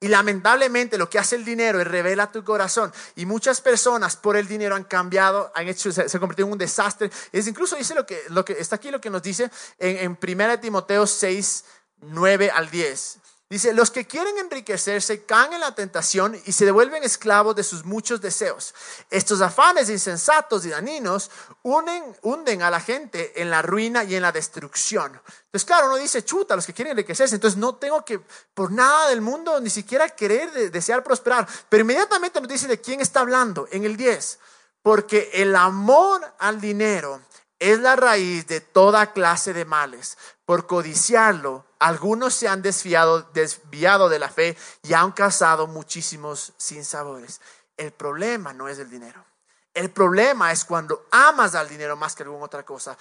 Y 0.00 0.08
lamentablemente 0.08 0.98
lo 0.98 1.08
que 1.08 1.18
hace 1.18 1.36
el 1.36 1.46
dinero 1.46 1.80
es 1.80 1.86
revela 1.86 2.30
tu 2.30 2.44
corazón. 2.44 2.92
Y 3.16 3.24
muchas 3.24 3.62
personas 3.62 4.16
por 4.16 4.36
el 4.36 4.46
dinero 4.46 4.74
han 4.74 4.84
cambiado, 4.84 5.50
han 5.54 5.66
hecho, 5.66 5.90
se, 5.92 6.10
se 6.10 6.20
convertido 6.20 6.46
en 6.46 6.52
un 6.52 6.58
desastre. 6.58 7.10
Es 7.32 7.46
incluso 7.46 7.74
dice 7.76 7.94
lo 7.94 8.04
que, 8.04 8.22
lo 8.28 8.44
que 8.44 8.52
está 8.52 8.76
aquí 8.76 8.90
lo 8.90 9.00
que 9.00 9.08
nos 9.08 9.22
dice 9.22 9.50
en, 9.78 10.18
en 10.22 10.40
1 10.40 10.60
Timoteo 10.60 11.06
6, 11.06 11.64
9 12.02 12.50
al 12.50 12.70
10. 12.70 13.18
Dice, 13.50 13.74
los 13.74 13.90
que 13.90 14.06
quieren 14.06 14.38
enriquecerse 14.38 15.24
caen 15.24 15.54
en 15.54 15.60
la 15.60 15.74
tentación 15.74 16.40
y 16.46 16.52
se 16.52 16.64
devuelven 16.64 17.02
esclavos 17.02 17.56
de 17.56 17.64
sus 17.64 17.84
muchos 17.84 18.20
deseos. 18.20 18.72
Estos 19.10 19.40
afanes 19.40 19.90
insensatos 19.90 20.64
y 20.64 20.68
dañinos 20.68 21.32
unen, 21.62 22.16
hunden 22.22 22.62
a 22.62 22.70
la 22.70 22.78
gente 22.78 23.42
en 23.42 23.50
la 23.50 23.60
ruina 23.60 24.04
y 24.04 24.14
en 24.14 24.22
la 24.22 24.30
destrucción. 24.30 25.20
Entonces, 25.46 25.64
claro, 25.64 25.88
uno 25.88 25.96
dice, 25.96 26.24
chuta, 26.24 26.54
los 26.54 26.64
que 26.64 26.72
quieren 26.72 26.92
enriquecerse, 26.92 27.34
entonces 27.34 27.58
no 27.58 27.74
tengo 27.74 28.04
que, 28.04 28.20
por 28.54 28.70
nada 28.70 29.08
del 29.08 29.20
mundo, 29.20 29.60
ni 29.60 29.68
siquiera 29.68 30.08
querer, 30.10 30.70
desear 30.70 31.02
prosperar. 31.02 31.48
Pero 31.68 31.80
inmediatamente 31.80 32.40
nos 32.40 32.48
dice 32.48 32.68
de 32.68 32.80
quién 32.80 33.00
está 33.00 33.18
hablando 33.18 33.66
en 33.72 33.84
el 33.84 33.96
10. 33.96 34.38
Porque 34.80 35.28
el 35.34 35.56
amor 35.56 36.22
al 36.38 36.60
dinero 36.60 37.20
es 37.58 37.80
la 37.80 37.96
raíz 37.96 38.46
de 38.46 38.60
toda 38.60 39.12
clase 39.12 39.52
de 39.52 39.64
males. 39.64 40.16
Por 40.46 40.68
codiciarlo, 40.68 41.64
algunos 41.80 42.34
se 42.34 42.46
han 42.46 42.62
desviado, 42.62 43.28
de 43.32 44.18
la 44.18 44.28
fe 44.28 44.56
y 44.82 44.92
han 44.92 45.12
causado 45.12 45.66
muchísimos 45.66 46.52
sinsabores. 46.58 47.40
El 47.76 47.90
problema 47.92 48.52
no 48.52 48.68
es 48.68 48.78
el 48.78 48.90
dinero. 48.90 49.24
El 49.72 49.90
problema 49.90 50.52
es 50.52 50.64
cuando 50.64 51.06
amas 51.10 51.54
al 51.54 51.68
dinero 51.68 51.96
más 51.96 52.14
que 52.14 52.24
alguna 52.24 52.44
otra 52.44 52.64
cosa, 52.64 52.98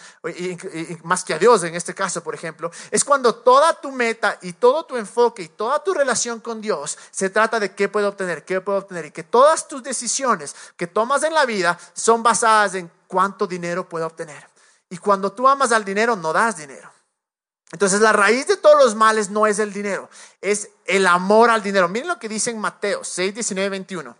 más 1.04 1.24
que 1.26 1.34
a 1.34 1.40
Dios 1.40 1.64
en 1.64 1.76
este 1.76 1.96
caso, 1.96 2.24
por 2.24 2.36
ejemplo, 2.36 2.72
es 2.92 3.04
cuando 3.04 3.36
toda 3.36 3.74
tu 3.82 3.92
meta 3.92 4.38
y 4.44 4.54
todo 4.54 4.86
tu 4.86 4.96
enfoque 4.96 5.42
y 5.42 5.50
toda 5.50 5.84
tu 5.84 5.94
relación 5.94 6.40
con 6.40 6.62
Dios 6.62 6.98
se 7.10 7.32
trata 7.32 7.60
de 7.60 7.74
qué 7.74 7.90
puedo 7.90 8.08
obtener, 8.08 8.46
qué 8.46 8.62
puedo 8.62 8.78
obtener, 8.78 9.08
y 9.08 9.12
que 9.12 9.24
todas 9.24 9.68
tus 9.68 9.82
decisiones 9.82 10.56
que 10.78 10.88
tomas 10.88 11.24
en 11.24 11.34
la 11.34 11.46
vida 11.46 11.78
son 11.94 12.22
basadas 12.22 12.76
en 12.76 12.90
cuánto 13.08 13.48
dinero 13.48 13.90
puedo 13.90 14.06
obtener. 14.06 14.48
Y 14.90 14.98
cuando 15.00 15.32
tú 15.32 15.48
amas 15.48 15.72
al 15.72 15.84
dinero, 15.84 16.16
no 16.16 16.32
das 16.32 16.56
dinero. 16.58 16.90
Entonces 17.72 18.02
la 18.02 18.14
raíz 18.14 18.48
de 18.48 18.58
todos 18.58 18.84
los 18.84 18.96
males 18.96 19.30
no 19.30 19.46
es 19.46 19.60
el 19.60 19.72
dinero, 19.72 20.10
es 20.42 20.70
el 20.86 21.06
amor 21.06 21.52
al 21.52 21.62
dinero. 21.62 21.88
Miren 21.88 22.08
lo 22.08 22.20
que 22.20 22.30
dice 22.30 22.50
en 22.50 22.60
Mateo 22.60 23.04
6, 23.04 23.34
19, 23.34 23.70
21. 23.70 24.16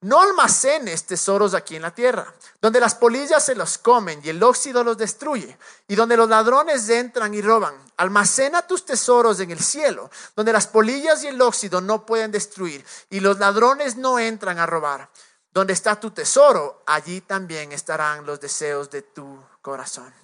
No 0.00 0.20
almacenes 0.20 1.06
tesoros 1.06 1.54
aquí 1.54 1.74
en 1.74 1.82
la 1.82 1.92
tierra, 1.92 2.32
donde 2.60 2.78
las 2.78 2.94
polillas 2.94 3.44
se 3.44 3.56
los 3.56 3.78
comen 3.78 4.20
y 4.22 4.28
el 4.28 4.40
óxido 4.44 4.84
los 4.84 4.96
destruye, 4.96 5.58
y 5.88 5.96
donde 5.96 6.16
los 6.16 6.28
ladrones 6.28 6.88
entran 6.88 7.34
y 7.34 7.42
roban. 7.42 7.74
Almacena 7.96 8.62
tus 8.62 8.84
tesoros 8.84 9.40
en 9.40 9.50
el 9.50 9.58
cielo, 9.58 10.08
donde 10.36 10.52
las 10.52 10.68
polillas 10.68 11.24
y 11.24 11.28
el 11.28 11.40
óxido 11.40 11.80
no 11.80 12.06
pueden 12.06 12.30
destruir, 12.30 12.84
y 13.10 13.18
los 13.18 13.40
ladrones 13.40 13.96
no 13.96 14.20
entran 14.20 14.58
a 14.58 14.66
robar. 14.66 15.10
Donde 15.50 15.72
está 15.72 15.98
tu 15.98 16.12
tesoro, 16.12 16.84
allí 16.86 17.20
también 17.20 17.72
estarán 17.72 18.24
los 18.24 18.38
deseos 18.38 18.90
de 18.90 19.02
tu 19.02 19.42
corazón. 19.62 20.14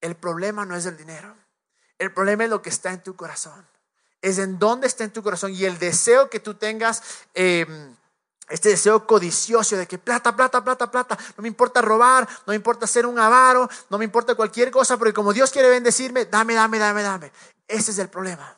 El 0.00 0.16
problema 0.16 0.64
no 0.66 0.74
es 0.74 0.84
el 0.86 0.96
dinero. 0.96 1.45
El 1.98 2.12
problema 2.12 2.44
es 2.44 2.50
lo 2.50 2.62
que 2.62 2.70
está 2.70 2.92
en 2.92 3.02
tu 3.02 3.16
corazón. 3.16 3.66
Es 4.22 4.38
en 4.38 4.58
dónde 4.58 4.86
está 4.86 5.04
en 5.04 5.12
tu 5.12 5.22
corazón 5.22 5.54
y 5.54 5.64
el 5.64 5.78
deseo 5.78 6.30
que 6.30 6.40
tú 6.40 6.54
tengas. 6.54 7.02
Em, 7.34 7.94
este 8.48 8.68
deseo 8.68 9.06
codicioso 9.06 9.76
de 9.76 9.86
que 9.86 9.98
plata, 9.98 10.36
plata, 10.36 10.62
plata, 10.62 10.88
plata, 10.88 11.18
no 11.36 11.42
me 11.42 11.48
importa 11.48 11.82
robar, 11.82 12.28
no 12.46 12.52
me 12.52 12.54
importa 12.54 12.86
ser 12.86 13.04
un 13.04 13.18
avaro, 13.18 13.68
no 13.90 13.98
me 13.98 14.04
importa 14.04 14.36
cualquier 14.36 14.70
cosa, 14.70 14.96
porque 14.96 15.12
como 15.12 15.32
Dios 15.32 15.50
quiere 15.50 15.68
bendecirme, 15.68 16.26
dame, 16.26 16.54
dame, 16.54 16.78
dame, 16.78 17.02
dame. 17.02 17.32
Ese 17.66 17.90
es 17.90 17.98
el 17.98 18.08
problema. 18.08 18.56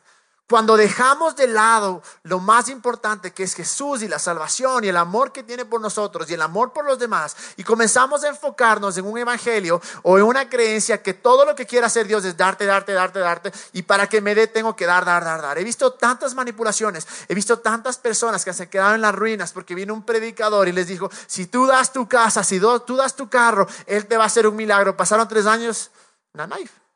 Cuando 0.49 0.79
dejamos 0.79 1.37
de 1.37 1.47
lado 1.47 2.03
lo 2.23 2.39
más 2.39 2.71
importante 2.71 3.35
que 3.35 3.43
es 3.43 3.55
Jesús 3.55 4.01
y 4.01 4.09
la 4.09 4.19
salvación 4.19 4.83
y 4.83 4.89
el 4.89 4.97
amor 4.97 5.31
que 5.31 5.43
tiene 5.43 5.67
por 5.67 5.79
nosotros 5.79 6.31
y 6.31 6.35
el 6.35 6.41
amor 6.41 6.73
por 6.73 6.87
los 6.87 6.99
demás 6.99 7.37
y 7.59 7.65
comenzamos 7.65 8.25
a 8.25 8.29
enfocarnos 8.29 8.97
en 8.97 9.05
un 9.05 9.19
evangelio 9.19 9.79
o 10.05 10.17
en 10.17 10.25
una 10.25 10.49
creencia 10.49 11.03
que 11.03 11.13
todo 11.13 11.45
lo 11.45 11.55
que 11.55 11.67
quiere 11.67 11.85
hacer 11.85 12.07
Dios 12.07 12.25
es 12.25 12.35
darte, 12.35 12.65
darte, 12.65 12.95
darte, 12.95 13.19
darte 13.19 13.53
y 13.75 13.83
para 13.83 14.07
que 14.07 14.23
me 14.23 14.35
dé 14.35 14.47
tengo 14.47 14.75
que 14.75 14.87
dar, 14.87 15.05
dar, 15.05 15.23
dar, 15.23 15.43
dar. 15.43 15.59
He 15.59 15.65
visto 15.65 15.93
tantas 15.93 16.35
manipulaciones, 16.35 17.07
he 17.29 17.35
visto 17.35 17.59
tantas 17.59 17.99
personas 17.99 18.43
que 18.43 18.55
se 18.55 18.71
quedaron 18.71 18.95
en 18.95 19.03
las 19.03 19.15
ruinas 19.15 19.53
porque 19.53 19.75
vino 19.75 19.93
un 19.93 20.03
predicador 20.03 20.67
y 20.67 20.73
les 20.73 20.87
dijo, 20.87 21.11
si 21.27 21.47
tú 21.47 21.67
das 21.67 21.93
tu 21.93 22.09
casa, 22.09 22.43
si 22.43 22.59
tú 22.59 22.97
das 22.97 23.15
tu 23.15 23.29
carro, 23.29 23.69
Él 23.85 24.07
te 24.07 24.17
va 24.17 24.25
a 24.25 24.29
hacer 24.29 24.47
un 24.47 24.57
milagro. 24.57 24.97
Pasaron 24.97 25.29
tres 25.29 25.45
años, 25.45 25.91
una 26.33 26.47
knife. 26.47 26.88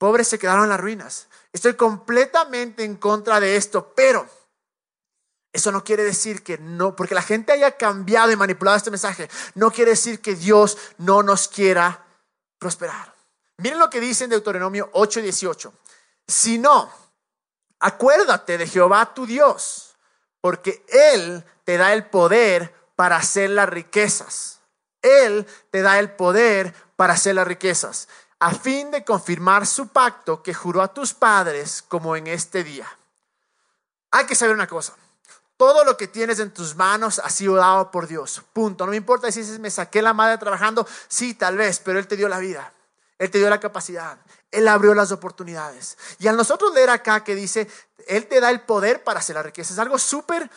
Pobres 0.00 0.28
se 0.28 0.38
quedaron 0.38 0.62
en 0.62 0.70
las 0.70 0.80
ruinas. 0.80 1.28
Estoy 1.52 1.74
completamente 1.74 2.84
en 2.84 2.96
contra 2.96 3.38
de 3.38 3.56
esto, 3.56 3.92
pero 3.94 4.26
eso 5.52 5.70
no 5.70 5.84
quiere 5.84 6.04
decir 6.04 6.42
que 6.42 6.56
no, 6.56 6.96
porque 6.96 7.14
la 7.14 7.20
gente 7.20 7.52
haya 7.52 7.76
cambiado 7.76 8.32
y 8.32 8.36
manipulado 8.36 8.78
este 8.78 8.90
mensaje, 8.90 9.28
no 9.56 9.70
quiere 9.70 9.90
decir 9.90 10.22
que 10.22 10.34
Dios 10.34 10.78
no 10.96 11.22
nos 11.22 11.48
quiera 11.48 12.02
prosperar. 12.58 13.14
Miren 13.58 13.78
lo 13.78 13.90
que 13.90 14.00
dice 14.00 14.24
en 14.24 14.30
Deuteronomio 14.30 14.88
8:18. 14.94 15.70
Si 16.26 16.56
no, 16.56 16.90
acuérdate 17.78 18.56
de 18.56 18.66
Jehová 18.66 19.12
tu 19.12 19.26
Dios, 19.26 19.98
porque 20.40 20.82
Él 20.88 21.44
te 21.64 21.76
da 21.76 21.92
el 21.92 22.06
poder 22.06 22.74
para 22.96 23.16
hacer 23.16 23.50
las 23.50 23.68
riquezas. 23.68 24.60
Él 25.02 25.46
te 25.70 25.82
da 25.82 25.98
el 25.98 26.10
poder 26.12 26.72
para 26.96 27.12
hacer 27.12 27.34
las 27.34 27.46
riquezas 27.46 28.08
a 28.40 28.52
fin 28.52 28.90
de 28.90 29.04
confirmar 29.04 29.66
su 29.66 29.88
pacto 29.88 30.42
que 30.42 30.54
juró 30.54 30.82
a 30.82 30.92
tus 30.92 31.12
padres 31.12 31.84
como 31.86 32.16
en 32.16 32.26
este 32.26 32.64
día. 32.64 32.88
Hay 34.10 34.26
que 34.26 34.34
saber 34.34 34.54
una 34.54 34.66
cosa. 34.66 34.94
Todo 35.56 35.84
lo 35.84 35.96
que 35.98 36.08
tienes 36.08 36.40
en 36.40 36.52
tus 36.52 36.74
manos 36.74 37.18
ha 37.18 37.28
sido 37.28 37.56
dado 37.56 37.90
por 37.90 38.06
Dios. 38.06 38.42
Punto. 38.54 38.86
No 38.86 38.92
me 38.92 38.96
importa 38.96 39.30
si 39.30 39.42
me 39.58 39.70
saqué 39.70 40.00
la 40.00 40.14
madre 40.14 40.38
trabajando. 40.38 40.86
Sí, 41.06 41.34
tal 41.34 41.58
vez, 41.58 41.80
pero 41.80 41.98
Él 41.98 42.06
te 42.06 42.16
dio 42.16 42.28
la 42.30 42.38
vida. 42.38 42.72
Él 43.18 43.30
te 43.30 43.36
dio 43.36 43.50
la 43.50 43.60
capacidad. 43.60 44.18
Él 44.50 44.66
abrió 44.66 44.94
las 44.94 45.12
oportunidades. 45.12 45.98
Y 46.18 46.26
a 46.26 46.32
nosotros 46.32 46.72
leer 46.72 46.88
acá 46.88 47.22
que 47.22 47.34
dice, 47.34 47.68
Él 48.08 48.26
te 48.26 48.40
da 48.40 48.50
el 48.50 48.62
poder 48.62 49.04
para 49.04 49.20
hacer 49.20 49.36
la 49.36 49.42
riqueza. 49.42 49.74
Es 49.74 49.78
algo 49.78 49.98
súper 49.98 50.50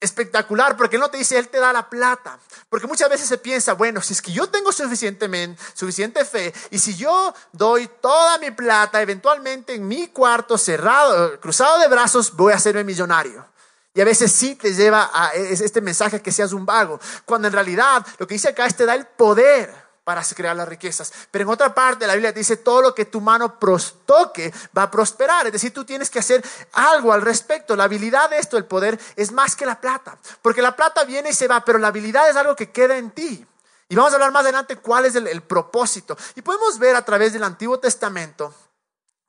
espectacular, 0.00 0.76
porque 0.76 0.96
Él 0.96 1.00
no 1.00 1.10
te 1.10 1.18
dice, 1.18 1.38
Él 1.38 1.48
te 1.48 1.58
da 1.58 1.72
la 1.72 1.88
plata. 1.88 2.38
Porque 2.68 2.86
muchas 2.86 3.08
veces 3.08 3.28
se 3.28 3.38
piensa, 3.38 3.72
bueno, 3.72 4.02
si 4.02 4.12
es 4.12 4.22
que 4.22 4.32
yo 4.32 4.48
tengo 4.48 4.72
suficientemente, 4.72 5.62
suficiente 5.74 6.24
fe, 6.24 6.52
y 6.70 6.78
si 6.78 6.96
yo 6.96 7.34
doy 7.52 7.88
toda 8.00 8.38
mi 8.38 8.50
plata, 8.50 9.00
eventualmente 9.00 9.74
en 9.74 9.86
mi 9.86 10.08
cuarto 10.08 10.58
cerrado, 10.58 11.40
cruzado 11.40 11.78
de 11.78 11.88
brazos, 11.88 12.34
voy 12.34 12.52
a 12.52 12.56
hacerme 12.56 12.84
millonario. 12.84 13.46
Y 13.94 14.00
a 14.02 14.04
veces 14.04 14.30
sí 14.30 14.56
te 14.56 14.74
lleva 14.74 15.10
a 15.12 15.32
este 15.32 15.80
mensaje 15.80 16.20
que 16.20 16.30
seas 16.30 16.52
un 16.52 16.66
vago, 16.66 17.00
cuando 17.24 17.48
en 17.48 17.54
realidad 17.54 18.06
lo 18.18 18.26
que 18.26 18.34
dice 18.34 18.48
acá 18.48 18.66
es 18.66 18.76
te 18.76 18.84
da 18.84 18.94
el 18.94 19.06
poder 19.06 19.85
para 20.06 20.22
crear 20.22 20.54
las 20.54 20.68
riquezas. 20.68 21.12
Pero 21.32 21.42
en 21.42 21.48
otra 21.48 21.74
parte 21.74 22.06
la 22.06 22.12
Biblia 22.12 22.30
dice, 22.30 22.58
todo 22.58 22.80
lo 22.80 22.94
que 22.94 23.06
tu 23.06 23.20
mano 23.20 23.58
toque 24.06 24.54
va 24.78 24.82
a 24.82 24.90
prosperar. 24.90 25.46
Es 25.46 25.52
decir, 25.52 25.74
tú 25.74 25.84
tienes 25.84 26.10
que 26.10 26.20
hacer 26.20 26.44
algo 26.74 27.12
al 27.12 27.22
respecto. 27.22 27.74
La 27.74 27.84
habilidad 27.84 28.30
de 28.30 28.38
esto, 28.38 28.56
el 28.56 28.66
poder, 28.66 29.00
es 29.16 29.32
más 29.32 29.56
que 29.56 29.66
la 29.66 29.80
plata. 29.80 30.16
Porque 30.42 30.62
la 30.62 30.76
plata 30.76 31.02
viene 31.02 31.30
y 31.30 31.32
se 31.32 31.48
va, 31.48 31.64
pero 31.64 31.80
la 31.80 31.88
habilidad 31.88 32.30
es 32.30 32.36
algo 32.36 32.54
que 32.54 32.70
queda 32.70 32.96
en 32.96 33.10
ti. 33.10 33.44
Y 33.88 33.96
vamos 33.96 34.12
a 34.12 34.14
hablar 34.14 34.30
más 34.30 34.42
adelante 34.42 34.76
cuál 34.76 35.06
es 35.06 35.16
el, 35.16 35.42
propósito. 35.42 36.16
Y 36.36 36.42
podemos 36.42 36.78
ver 36.78 36.94
a 36.94 37.04
través 37.04 37.32
del 37.32 37.42
Antiguo 37.42 37.80
Testamento, 37.80 38.54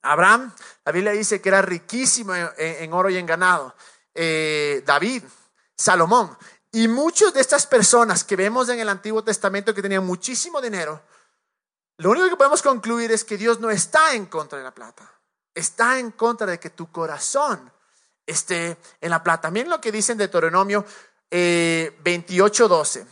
Abraham, 0.03 0.53
la 0.85 0.91
Biblia 0.91 1.11
dice 1.11 1.41
que 1.41 1.49
era 1.49 1.63
riquísimo 1.63 2.35
en, 2.35 2.93
oro 2.93 3.09
y 3.09 3.17
en 3.17 3.25
ganado. 3.25 3.73
Eh, 4.13 4.83
David, 4.85 5.23
Salomón. 5.75 6.37
Y 6.77 6.87
muchas 6.87 7.33
de 7.33 7.41
estas 7.41 7.65
personas 7.65 8.23
que 8.23 8.35
vemos 8.35 8.69
en 8.69 8.79
el 8.79 8.87
Antiguo 8.87 9.23
Testamento 9.23 9.73
que 9.73 9.81
tenían 9.81 10.05
muchísimo 10.05 10.61
dinero, 10.61 11.01
lo 11.97 12.11
único 12.11 12.29
que 12.29 12.35
podemos 12.35 12.61
concluir 12.61 13.11
es 13.11 13.23
que 13.23 13.35
Dios 13.35 13.59
no 13.59 13.71
está 13.71 14.13
en 14.13 14.27
contra 14.27 14.59
de 14.59 14.63
la 14.63 14.75
plata, 14.75 15.11
está 15.55 15.97
en 15.97 16.11
contra 16.11 16.45
de 16.45 16.59
que 16.59 16.69
tu 16.69 16.91
corazón 16.91 17.71
esté 18.27 18.77
en 19.01 19.09
la 19.09 19.23
plata. 19.23 19.49
Miren 19.49 19.71
lo 19.71 19.81
que 19.81 19.91
dice 19.91 20.11
en 20.11 20.19
Deuteronomio 20.19 20.85
eh, 21.31 21.99
28:12. 22.03 23.07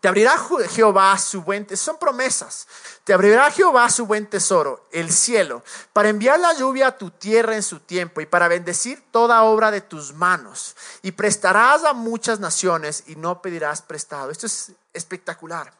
Te 0.00 0.08
abrirá 0.08 0.36
Jehová 0.70 1.16
su 1.18 1.42
buen 1.42 1.66
tesoro, 1.66 1.92
son 1.92 1.98
promesas. 1.98 2.66
Te 3.04 3.12
abrirá 3.12 3.50
Jehová 3.50 3.90
su 3.90 4.06
buen 4.06 4.26
tesoro, 4.28 4.88
el 4.92 5.12
cielo, 5.12 5.62
para 5.92 6.08
enviar 6.08 6.40
la 6.40 6.54
lluvia 6.54 6.88
a 6.88 6.98
tu 6.98 7.10
tierra 7.10 7.54
en 7.54 7.62
su 7.62 7.80
tiempo 7.80 8.20
y 8.20 8.26
para 8.26 8.48
bendecir 8.48 9.02
toda 9.10 9.42
obra 9.42 9.70
de 9.70 9.80
tus 9.80 10.14
manos. 10.14 10.76
Y 11.02 11.12
prestarás 11.12 11.84
a 11.84 11.92
muchas 11.92 12.40
naciones 12.40 13.04
y 13.06 13.16
no 13.16 13.42
pedirás 13.42 13.82
prestado. 13.82 14.30
Esto 14.30 14.46
es 14.46 14.72
espectacular. 14.92 15.72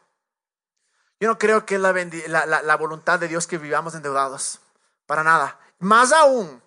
Yo 1.19 1.29
no 1.29 1.37
creo 1.37 1.65
que 1.65 1.75
es 1.75 1.81
la, 1.81 2.45
la 2.45 2.75
voluntad 2.77 3.19
de 3.19 3.27
Dios 3.27 3.47
que 3.47 3.57
vivamos 3.57 3.95
endeudados. 3.95 4.59
Para 5.05 5.23
nada. 5.23 5.59
Más 5.79 6.11
aún, 6.11 6.61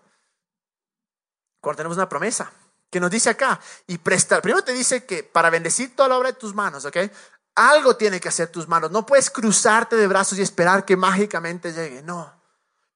cuando 1.60 1.76
tenemos 1.76 1.96
una 1.96 2.08
promesa 2.08 2.50
que 2.90 3.00
nos 3.00 3.10
dice 3.10 3.30
acá 3.30 3.60
y 3.86 3.98
prestar. 3.98 4.42
Primero 4.42 4.64
te 4.64 4.72
dice 4.72 5.04
que 5.04 5.22
para 5.22 5.50
bendecir 5.50 5.94
toda 5.94 6.08
la 6.08 6.16
obra 6.16 6.32
de 6.32 6.38
tus 6.38 6.54
manos, 6.54 6.84
¿ok? 6.84 6.96
Algo 7.56 7.96
tiene 7.96 8.20
que 8.20 8.28
hacer 8.28 8.48
tus 8.48 8.68
manos. 8.68 8.90
No 8.90 9.04
puedes 9.04 9.30
cruzarte 9.30 9.96
de 9.96 10.06
brazos 10.06 10.38
y 10.38 10.42
esperar 10.42 10.84
que 10.84 10.96
mágicamente 10.96 11.72
llegue. 11.72 12.02
No. 12.02 12.32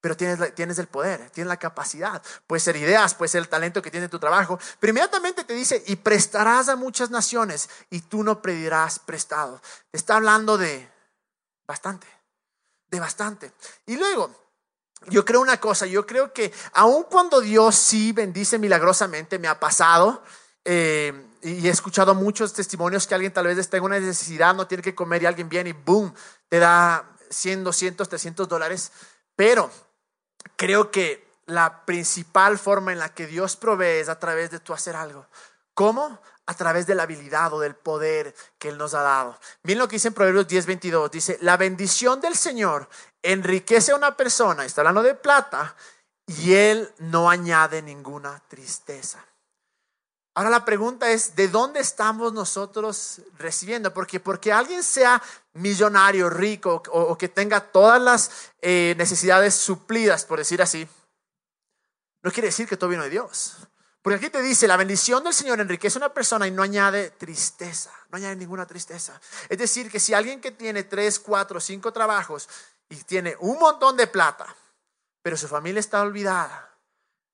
Pero 0.00 0.16
tienes, 0.16 0.54
tienes 0.54 0.78
el 0.78 0.86
poder, 0.86 1.30
tienes 1.30 1.48
la 1.48 1.58
capacidad. 1.58 2.22
Puede 2.46 2.60
ser 2.60 2.76
ideas, 2.76 3.14
puede 3.14 3.28
ser 3.28 3.40
el 3.40 3.48
talento 3.48 3.82
que 3.82 3.90
tiene 3.90 4.08
tu 4.08 4.18
trabajo. 4.18 4.58
Pero 4.78 4.90
inmediatamente 4.90 5.44
te 5.44 5.54
dice, 5.54 5.82
y 5.86 5.96
prestarás 5.96 6.68
a 6.68 6.76
muchas 6.76 7.10
naciones 7.10 7.68
y 7.90 8.02
tú 8.02 8.22
no 8.22 8.40
pedirás 8.40 8.98
prestado. 8.98 9.60
Está 9.92 10.16
hablando 10.16 10.56
de 10.56 10.90
bastante, 11.66 12.06
de 12.88 13.00
bastante. 13.00 13.52
Y 13.86 13.96
luego, 13.96 14.34
yo 15.06 15.24
creo 15.24 15.40
una 15.40 15.58
cosa, 15.58 15.86
yo 15.86 16.06
creo 16.06 16.32
que 16.32 16.52
aun 16.72 17.04
cuando 17.04 17.40
Dios 17.40 17.76
sí 17.76 18.12
bendice 18.12 18.58
milagrosamente, 18.58 19.38
me 19.38 19.48
ha 19.48 19.58
pasado, 19.58 20.22
eh, 20.64 21.29
y 21.42 21.66
he 21.66 21.70
escuchado 21.70 22.14
muchos 22.14 22.52
testimonios 22.52 23.06
que 23.06 23.14
alguien 23.14 23.32
tal 23.32 23.46
vez 23.46 23.68
tenga 23.68 23.86
una 23.86 23.98
necesidad, 23.98 24.54
no 24.54 24.66
tiene 24.66 24.82
que 24.82 24.94
comer 24.94 25.22
y 25.22 25.26
alguien 25.26 25.48
viene 25.48 25.70
y 25.70 25.72
boom, 25.72 26.12
te 26.48 26.58
da 26.58 27.04
100, 27.30 27.64
200, 27.64 28.08
300 28.08 28.48
dólares. 28.48 28.92
Pero 29.36 29.70
creo 30.56 30.90
que 30.90 31.26
la 31.46 31.84
principal 31.84 32.58
forma 32.58 32.92
en 32.92 32.98
la 32.98 33.14
que 33.14 33.26
Dios 33.26 33.56
provee 33.56 34.00
es 34.00 34.08
a 34.08 34.18
través 34.18 34.50
de 34.50 34.60
tú 34.60 34.72
hacer 34.72 34.96
algo. 34.96 35.26
¿Cómo? 35.74 36.20
A 36.46 36.54
través 36.54 36.86
de 36.86 36.94
la 36.94 37.04
habilidad 37.04 37.52
o 37.52 37.60
del 37.60 37.74
poder 37.74 38.34
que 38.58 38.68
Él 38.68 38.78
nos 38.78 38.94
ha 38.94 39.02
dado. 39.02 39.38
Miren 39.62 39.78
lo 39.78 39.88
que 39.88 39.96
dice 39.96 40.08
en 40.08 40.14
Proverbios 40.14 40.46
10, 40.46 40.66
22. 40.66 41.10
Dice, 41.10 41.38
la 41.40 41.56
bendición 41.56 42.20
del 42.20 42.36
Señor 42.36 42.88
enriquece 43.22 43.92
a 43.92 43.96
una 43.96 44.16
persona, 44.16 44.64
está 44.64 44.80
hablando 44.80 45.02
de 45.02 45.14
plata, 45.14 45.74
y 46.26 46.54
Él 46.54 46.92
no 46.98 47.30
añade 47.30 47.82
ninguna 47.82 48.42
tristeza. 48.48 49.24
Ahora 50.34 50.50
la 50.50 50.64
pregunta 50.64 51.10
es, 51.10 51.34
¿de 51.34 51.48
dónde 51.48 51.80
estamos 51.80 52.32
nosotros 52.32 53.20
recibiendo? 53.36 53.92
Porque 53.92 54.20
porque 54.20 54.52
alguien 54.52 54.82
sea 54.82 55.20
millonario, 55.54 56.30
rico 56.30 56.82
o, 56.92 57.18
que 57.18 57.28
tenga 57.28 57.60
todas 57.60 58.00
las 58.00 58.30
eh, 58.62 58.94
necesidades 58.96 59.54
suplidas, 59.56 60.24
por 60.24 60.38
decir 60.38 60.62
así, 60.62 60.88
no 62.22 62.30
quiere 62.30 62.48
decir 62.48 62.68
que 62.68 62.76
todo 62.76 62.90
vino 62.90 63.02
de 63.02 63.10
Dios. 63.10 63.56
Porque 64.02 64.16
aquí 64.16 64.30
te 64.30 64.40
dice, 64.40 64.68
la 64.68 64.76
bendición 64.76 65.24
del 65.24 65.34
Señor 65.34 65.60
enriquece 65.60 65.98
a 65.98 66.00
una 66.00 66.14
persona 66.14 66.46
y 66.46 66.50
no 66.50 66.62
añade 66.62 67.10
tristeza, 67.10 67.90
no 68.10 68.16
añade 68.16 68.36
ninguna 68.36 68.66
tristeza. 68.66 69.20
Es 69.48 69.58
decir, 69.58 69.90
que 69.90 70.00
si 70.00 70.14
alguien 70.14 70.40
que 70.40 70.52
tiene 70.52 70.84
tres, 70.84 71.18
cuatro, 71.18 71.60
cinco 71.60 71.92
trabajos 71.92 72.48
y 72.88 72.96
tiene 72.96 73.36
un 73.40 73.58
montón 73.58 73.96
de 73.96 74.06
plata, 74.06 74.54
pero 75.22 75.36
su 75.36 75.48
familia 75.48 75.80
está 75.80 76.00
olvidada, 76.00 76.78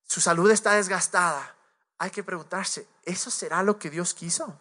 su 0.05 0.21
salud 0.21 0.51
está 0.51 0.73
desgastada, 0.73 1.56
hay 1.99 2.11
que 2.11 2.23
preguntarse, 2.23 2.87
¿eso 3.05 3.31
será 3.31 3.63
lo 3.63 3.79
que 3.79 3.91
Dios 3.91 4.15
quiso? 4.15 4.59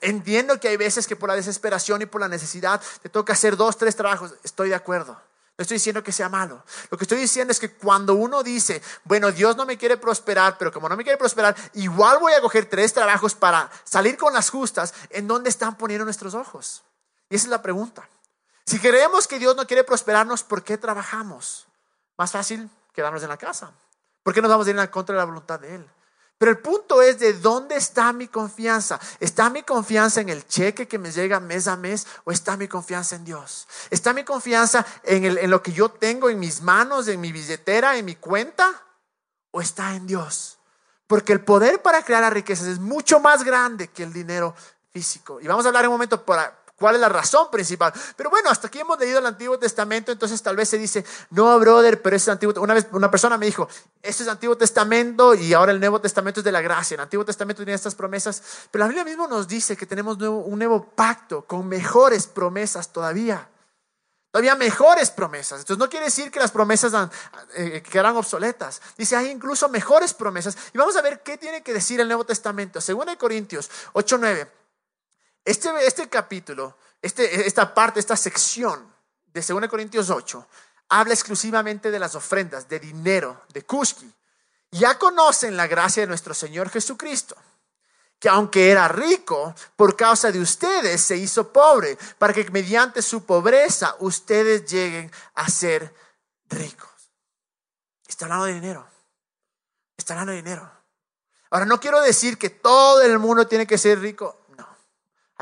Entiendo 0.00 0.58
que 0.58 0.68
hay 0.68 0.76
veces 0.76 1.06
que 1.06 1.16
por 1.16 1.28
la 1.28 1.36
desesperación 1.36 2.02
y 2.02 2.06
por 2.06 2.20
la 2.20 2.28
necesidad 2.28 2.80
te 3.02 3.08
toca 3.08 3.32
hacer 3.32 3.56
dos, 3.56 3.76
tres 3.76 3.96
trabajos. 3.96 4.34
Estoy 4.42 4.68
de 4.68 4.74
acuerdo. 4.74 5.20
No 5.56 5.62
estoy 5.62 5.76
diciendo 5.76 6.02
que 6.02 6.10
sea 6.10 6.28
malo. 6.28 6.64
Lo 6.90 6.98
que 6.98 7.04
estoy 7.04 7.18
diciendo 7.18 7.52
es 7.52 7.60
que 7.60 7.72
cuando 7.72 8.14
uno 8.14 8.42
dice, 8.42 8.82
bueno, 9.04 9.30
Dios 9.30 9.56
no 9.56 9.64
me 9.64 9.78
quiere 9.78 9.96
prosperar, 9.96 10.58
pero 10.58 10.72
como 10.72 10.88
no 10.88 10.96
me 10.96 11.04
quiere 11.04 11.16
prosperar, 11.16 11.54
igual 11.74 12.18
voy 12.18 12.32
a 12.32 12.40
coger 12.40 12.66
tres 12.66 12.92
trabajos 12.92 13.34
para 13.34 13.70
salir 13.84 14.16
con 14.16 14.32
las 14.32 14.50
justas, 14.50 14.94
¿en 15.10 15.28
dónde 15.28 15.50
están 15.50 15.76
poniendo 15.76 16.04
nuestros 16.04 16.34
ojos? 16.34 16.82
Y 17.30 17.36
esa 17.36 17.46
es 17.46 17.50
la 17.50 17.62
pregunta. 17.62 18.08
Si 18.66 18.80
creemos 18.80 19.28
que 19.28 19.38
Dios 19.38 19.54
no 19.54 19.66
quiere 19.66 19.84
prosperarnos, 19.84 20.42
¿por 20.42 20.64
qué 20.64 20.76
trabajamos? 20.76 21.68
Más 22.16 22.32
fácil 22.32 22.68
quedarnos 22.92 23.22
en 23.22 23.28
la 23.28 23.36
casa. 23.36 23.70
¿Por 24.24 24.34
qué 24.34 24.42
nos 24.42 24.50
vamos 24.50 24.66
a 24.66 24.70
ir 24.70 24.78
en 24.78 24.86
contra 24.88 25.14
de 25.14 25.18
la 25.18 25.24
voluntad 25.24 25.60
de 25.60 25.76
Él? 25.76 25.90
Pero 26.38 26.50
el 26.50 26.58
punto 26.58 27.00
es 27.00 27.18
de 27.18 27.32
dónde 27.34 27.76
está 27.76 28.12
mi 28.12 28.28
confianza. 28.28 28.98
¿Está 29.20 29.50
mi 29.50 29.62
confianza 29.62 30.20
en 30.20 30.28
el 30.28 30.46
cheque 30.46 30.88
que 30.88 30.98
me 30.98 31.12
llega 31.12 31.40
mes 31.40 31.68
a 31.68 31.76
mes 31.76 32.06
o 32.24 32.32
está 32.32 32.56
mi 32.56 32.68
confianza 32.68 33.16
en 33.16 33.24
Dios? 33.24 33.68
¿Está 33.90 34.12
mi 34.12 34.24
confianza 34.24 34.84
en, 35.04 35.24
en 35.24 35.50
lo 35.50 35.62
que 35.62 35.72
yo 35.72 35.90
tengo 35.90 36.28
en 36.28 36.40
mis 36.40 36.60
manos, 36.60 37.08
en 37.08 37.20
mi 37.20 37.32
billetera, 37.32 37.96
en 37.96 38.04
mi 38.04 38.16
cuenta? 38.16 38.82
¿O 39.52 39.60
está 39.60 39.94
en 39.94 40.06
Dios? 40.06 40.58
Porque 41.06 41.32
el 41.32 41.44
poder 41.44 41.82
para 41.82 42.02
crear 42.02 42.22
las 42.22 42.32
riquezas 42.32 42.66
es 42.66 42.80
mucho 42.80 43.20
más 43.20 43.44
grande 43.44 43.88
que 43.88 44.02
el 44.02 44.12
dinero 44.12 44.54
físico. 44.92 45.40
Y 45.40 45.46
vamos 45.46 45.64
a 45.64 45.68
hablar 45.68 45.86
un 45.86 45.92
momento 45.94 46.24
para, 46.24 46.63
¿Cuál 46.76 46.96
es 46.96 47.00
la 47.00 47.08
razón 47.08 47.50
principal? 47.52 47.92
Pero 48.16 48.30
bueno, 48.30 48.50
hasta 48.50 48.66
aquí 48.66 48.80
hemos 48.80 48.98
leído 48.98 49.20
el 49.20 49.26
Antiguo 49.26 49.56
Testamento, 49.58 50.10
entonces 50.10 50.42
tal 50.42 50.56
vez 50.56 50.68
se 50.68 50.76
dice, 50.76 51.04
no, 51.30 51.56
brother, 51.60 52.02
pero 52.02 52.16
es 52.16 52.28
Antiguo. 52.28 52.60
Una 52.60 52.74
vez 52.74 52.88
una 52.90 53.10
persona 53.10 53.38
me 53.38 53.46
dijo, 53.46 53.68
este 54.02 54.24
es 54.24 54.28
Antiguo 54.28 54.56
Testamento 54.56 55.34
y 55.34 55.54
ahora 55.54 55.70
el 55.70 55.78
Nuevo 55.78 56.00
Testamento 56.00 56.40
es 56.40 56.44
de 56.44 56.50
la 56.50 56.60
gracia. 56.60 56.96
El 56.96 57.02
Antiguo 57.02 57.24
Testamento 57.24 57.62
tiene 57.62 57.74
estas 57.74 57.94
promesas, 57.94 58.42
pero 58.72 58.84
la 58.84 58.88
Biblia 58.88 59.04
mismo 59.04 59.28
nos 59.28 59.46
dice 59.46 59.76
que 59.76 59.86
tenemos 59.86 60.18
un 60.20 60.58
nuevo 60.58 60.84
pacto 60.84 61.42
con 61.42 61.68
mejores 61.68 62.26
promesas 62.26 62.92
todavía. 62.92 63.48
Todavía 64.32 64.56
mejores 64.56 65.12
promesas. 65.12 65.60
Entonces 65.60 65.78
no 65.78 65.88
quiere 65.88 66.06
decir 66.06 66.32
que 66.32 66.40
las 66.40 66.50
promesas 66.50 67.08
eh, 67.54 67.84
quedarán 67.88 68.16
obsoletas. 68.16 68.82
Dice, 68.98 69.14
hay 69.14 69.30
incluso 69.30 69.68
mejores 69.68 70.12
promesas. 70.12 70.56
Y 70.72 70.78
vamos 70.78 70.96
a 70.96 71.02
ver 71.02 71.22
qué 71.22 71.38
tiene 71.38 71.62
que 71.62 71.72
decir 71.72 72.00
el 72.00 72.08
Nuevo 72.08 72.24
Testamento. 72.24 72.80
Según 72.80 73.06
de 73.06 73.16
Corintios 73.16 73.70
8, 73.92 74.18
9. 74.18 74.63
Este, 75.44 75.86
este 75.86 76.08
capítulo, 76.08 76.78
este, 77.02 77.46
esta 77.46 77.74
parte, 77.74 78.00
esta 78.00 78.16
sección 78.16 78.90
de 79.26 79.42
2 79.42 79.68
Corintios 79.68 80.08
8, 80.08 80.46
habla 80.88 81.12
exclusivamente 81.12 81.90
de 81.90 81.98
las 81.98 82.14
ofrendas, 82.14 82.68
de 82.68 82.80
dinero, 82.80 83.42
de 83.52 83.62
Kuski. 83.62 84.10
Ya 84.70 84.98
conocen 84.98 85.56
la 85.56 85.66
gracia 85.66 86.02
de 86.02 86.06
nuestro 86.06 86.32
Señor 86.34 86.70
Jesucristo, 86.70 87.36
que 88.18 88.28
aunque 88.28 88.70
era 88.70 88.88
rico, 88.88 89.54
por 89.76 89.96
causa 89.96 90.32
de 90.32 90.40
ustedes 90.40 91.02
se 91.02 91.16
hizo 91.16 91.52
pobre, 91.52 91.98
para 92.18 92.32
que 92.32 92.50
mediante 92.50 93.02
su 93.02 93.24
pobreza 93.24 93.96
ustedes 94.00 94.64
lleguen 94.64 95.10
a 95.34 95.48
ser 95.48 95.94
ricos. 96.48 96.88
Está 98.06 98.24
hablando 98.24 98.46
de 98.46 98.54
dinero. 98.54 98.86
Está 99.96 100.14
hablando 100.14 100.32
de 100.32 100.38
dinero. 100.38 100.70
Ahora, 101.50 101.66
no 101.66 101.78
quiero 101.78 102.00
decir 102.00 102.38
que 102.38 102.50
todo 102.50 103.02
el 103.02 103.18
mundo 103.18 103.46
tiene 103.46 103.66
que 103.66 103.78
ser 103.78 104.00
rico. 104.00 104.43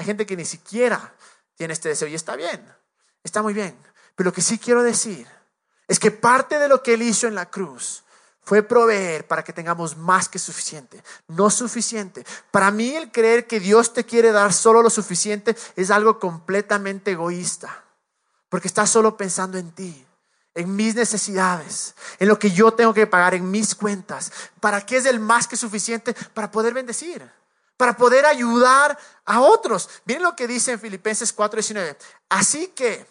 Gente 0.03 0.27
que 0.27 0.37
ni 0.37 0.45
siquiera 0.45 1.15
tiene 1.57 1.73
este 1.73 1.88
deseo 1.88 2.09
y 2.09 2.15
está 2.15 2.37
bien, 2.37 2.65
está 3.23 3.43
muy 3.43 3.55
bien. 3.55 3.77
Pero 4.15 4.29
lo 4.31 4.35
que 4.35 4.43
sí 4.43 4.59
quiero 4.59 4.83
decir 4.83 5.27
es 5.88 5.99
que 5.99 6.11
parte 6.11 6.59
de 6.59 6.69
lo 6.69 6.83
que 6.83 6.95
Él 6.95 7.03
hizo 7.03 7.27
en 7.27 7.35
la 7.35 7.51
cruz 7.51 8.03
fue 8.45 8.62
proveer 8.62 9.27
para 9.27 9.45
que 9.45 9.53
tengamos 9.53 9.97
más 9.97 10.29
que 10.29 10.38
suficiente, 10.38 11.03
no 11.29 11.49
suficiente. 11.51 12.25
Para 12.51 12.71
mí 12.71 12.95
el 12.97 13.12
creer 13.12 13.47
que 13.47 13.61
Dios 13.61 13.93
te 13.93 14.05
quiere 14.05 14.33
dar 14.33 14.53
solo 14.53 14.83
lo 14.83 14.91
suficiente 14.91 15.57
es 15.77 15.91
algo 15.91 16.19
completamente 16.19 17.12
egoísta, 17.12 17.85
porque 18.49 18.69
estás 18.69 18.91
solo 18.91 19.17
pensando 19.17 19.59
en 19.59 19.71
ti, 19.71 20.07
en 20.55 20.75
mis 20.75 20.95
necesidades, 20.95 21.95
en 22.19 22.29
lo 22.29 22.38
que 22.38 22.51
yo 22.51 22.73
tengo 22.73 22.93
que 22.93 23.07
pagar, 23.07 23.35
en 23.35 23.51
mis 23.51 23.75
cuentas. 23.75 24.33
¿Para 24.61 24.85
qué 24.85 24.97
es 24.97 25.07
el 25.07 25.21
más 25.21 25.47
que 25.47 25.57
suficiente? 25.57 26.15
Para 26.35 26.51
poder 26.51 26.75
bendecir 26.75 27.31
para 27.83 27.97
poder 27.97 28.25
ayudar 28.27 28.97
a 29.25 29.40
otros. 29.40 29.90
Miren 30.05 30.23
lo 30.23 30.37
que 30.37 30.47
dice 30.47 30.71
en 30.71 30.79
Filipenses 30.79 31.35
4:19. 31.35 31.97
Así 32.29 32.68
que 32.68 33.05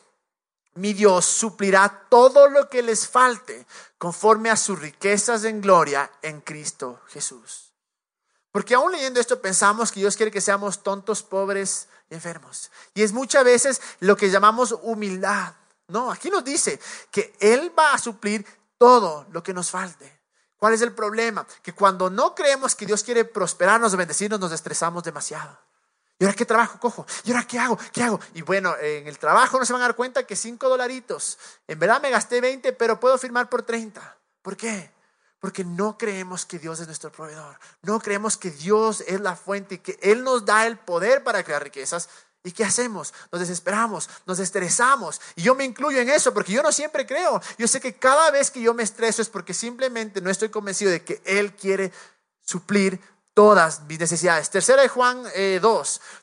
mi 0.76 0.94
Dios 0.94 1.26
suplirá 1.26 2.08
todo 2.08 2.48
lo 2.48 2.70
que 2.70 2.82
les 2.82 3.06
falte 3.06 3.68
conforme 3.98 4.50
a 4.50 4.56
sus 4.56 4.80
riquezas 4.80 5.44
en 5.44 5.60
gloria 5.60 6.10
en 6.22 6.40
Cristo 6.40 7.02
Jesús. 7.10 7.74
Porque 8.54 8.74
aún 8.74 8.94
leyendo 8.94 9.20
esto 9.20 9.42
pensamos 9.42 9.92
que 9.92 10.00
Dios 10.00 10.16
quiere 10.16 10.32
que 10.32 10.40
seamos 10.40 10.84
tontos, 10.84 11.22
pobres 11.22 11.90
y 12.10 12.14
enfermos. 12.14 12.72
Y 12.94 13.04
es 13.04 13.12
muchas 13.12 13.44
veces 13.44 13.82
lo 14.00 14.16
que 14.16 14.30
llamamos 14.30 14.74
humildad. 14.84 15.54
No, 15.90 16.10
aquí 16.10 16.30
nos 16.30 16.46
dice 16.46 16.80
que 17.12 17.36
Él 17.42 17.78
va 17.78 17.92
a 17.92 17.98
suplir 17.98 18.46
todo 18.78 19.26
lo 19.34 19.44
que 19.44 19.54
nos 19.54 19.70
falte. 19.70 20.21
¿Cuál 20.62 20.76
es 20.76 20.84
el 20.84 20.94
problema? 20.94 21.44
Que 21.64 21.74
cuando 21.74 22.12
no 22.12 22.36
creemos 22.36 22.76
que 22.76 22.86
Dios 22.86 23.04
quiere 23.04 23.26
prosperarnos 23.26 23.96
bendecirnos, 23.96 24.40
nos 24.40 24.52
estresamos 24.52 25.04
demasiado. 25.04 25.58
¿Y 26.20 26.24
ahora 26.24 26.36
qué 26.36 26.46
trabajo 26.46 26.80
cojo? 26.80 27.04
¿Y 27.24 27.32
ahora 27.32 27.48
qué 27.48 27.58
hago? 27.58 27.80
¿Qué 27.92 28.04
hago? 28.04 28.20
Y 28.36 28.44
bueno, 28.44 28.76
en 28.80 29.08
el 29.08 29.18
trabajo 29.18 29.58
no 29.58 29.66
se 29.66 29.74
van 29.74 29.82
a 29.82 29.86
dar 29.86 29.96
cuenta 29.96 30.28
que 30.28 30.36
5 30.36 30.70
dolaritos. 30.70 31.40
En 31.68 31.80
verdad 31.80 32.00
me 32.00 32.12
gasté 32.12 32.42
20, 32.42 32.74
pero 32.74 33.00
puedo 33.00 33.18
firmar 33.18 33.50
por 33.50 33.64
30. 33.64 34.18
¿Por 34.44 34.56
qué? 34.56 34.92
Porque 35.40 35.66
no 35.66 35.98
creemos 35.98 36.46
que 36.46 36.60
Dios 36.60 36.80
es 36.80 36.86
nuestro 36.86 37.12
proveedor. 37.12 37.58
No 37.82 38.00
creemos 38.00 38.38
que 38.38 38.52
Dios 38.52 39.02
es 39.08 39.20
la 39.20 39.36
fuente 39.36 39.76
y 39.76 39.80
que 39.80 39.98
Él 40.04 40.24
nos 40.24 40.46
da 40.46 40.68
el 40.68 40.78
poder 40.78 41.24
para 41.24 41.44
crear 41.44 41.64
riquezas. 41.64 42.08
¿Y 42.44 42.52
qué 42.52 42.64
hacemos? 42.64 43.14
Nos 43.32 43.42
desesperamos, 43.42 44.10
nos 44.26 44.40
estresamos. 44.40 45.22
Y 45.36 45.44
yo 45.44 45.54
me 45.54 45.64
incluyo 45.64 46.00
en 46.00 46.10
eso 46.10 46.34
porque 46.34 46.54
yo 46.54 46.64
no 46.64 46.72
siempre 46.72 47.06
creo. 47.06 47.40
Yo 47.58 47.68
sé 47.68 47.80
que 47.80 47.96
cada 47.98 48.32
vez 48.32 48.50
que 48.50 48.62
yo 48.62 48.74
me 48.74 48.84
estreso 48.84 49.22
es 49.22 49.30
porque 49.30 49.54
simplemente 49.54 50.22
no 50.22 50.30
estoy 50.30 50.50
convencido 50.50 50.92
de 50.92 51.04
que 51.04 51.22
Él 51.24 51.56
quiere 51.56 51.92
suplir 52.44 53.00
todas 53.34 53.82
mis 53.84 54.00
necesidades. 54.00 54.50
Tercera 54.50 54.82
de 54.82 54.88
Juan 54.88 55.24
2 55.24 55.32
eh, 55.36 55.62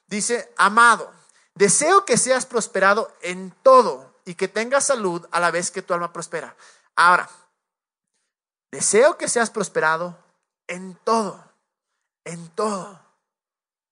dice, 0.09 0.53
amado, 0.57 1.13
deseo 1.55 2.05
que 2.05 2.17
seas 2.17 2.47
prosperado 2.47 3.13
en 3.23 3.55
todo 3.63 4.21
y 4.25 4.35
que 4.35 4.49
tengas 4.49 4.87
salud 4.87 5.25
a 5.31 5.39
la 5.39 5.53
vez 5.53 5.71
que 5.71 5.83
tu 5.83 5.95
alma 5.95 6.13
prospera. 6.13 6.57
Ahora, 6.97 7.31
deseo 8.73 9.17
que 9.17 9.29
seas 9.29 9.51
prosperado 9.51 10.19
en 10.67 10.97
todo, 11.05 11.43
en 12.25 12.49
todo, 12.51 13.01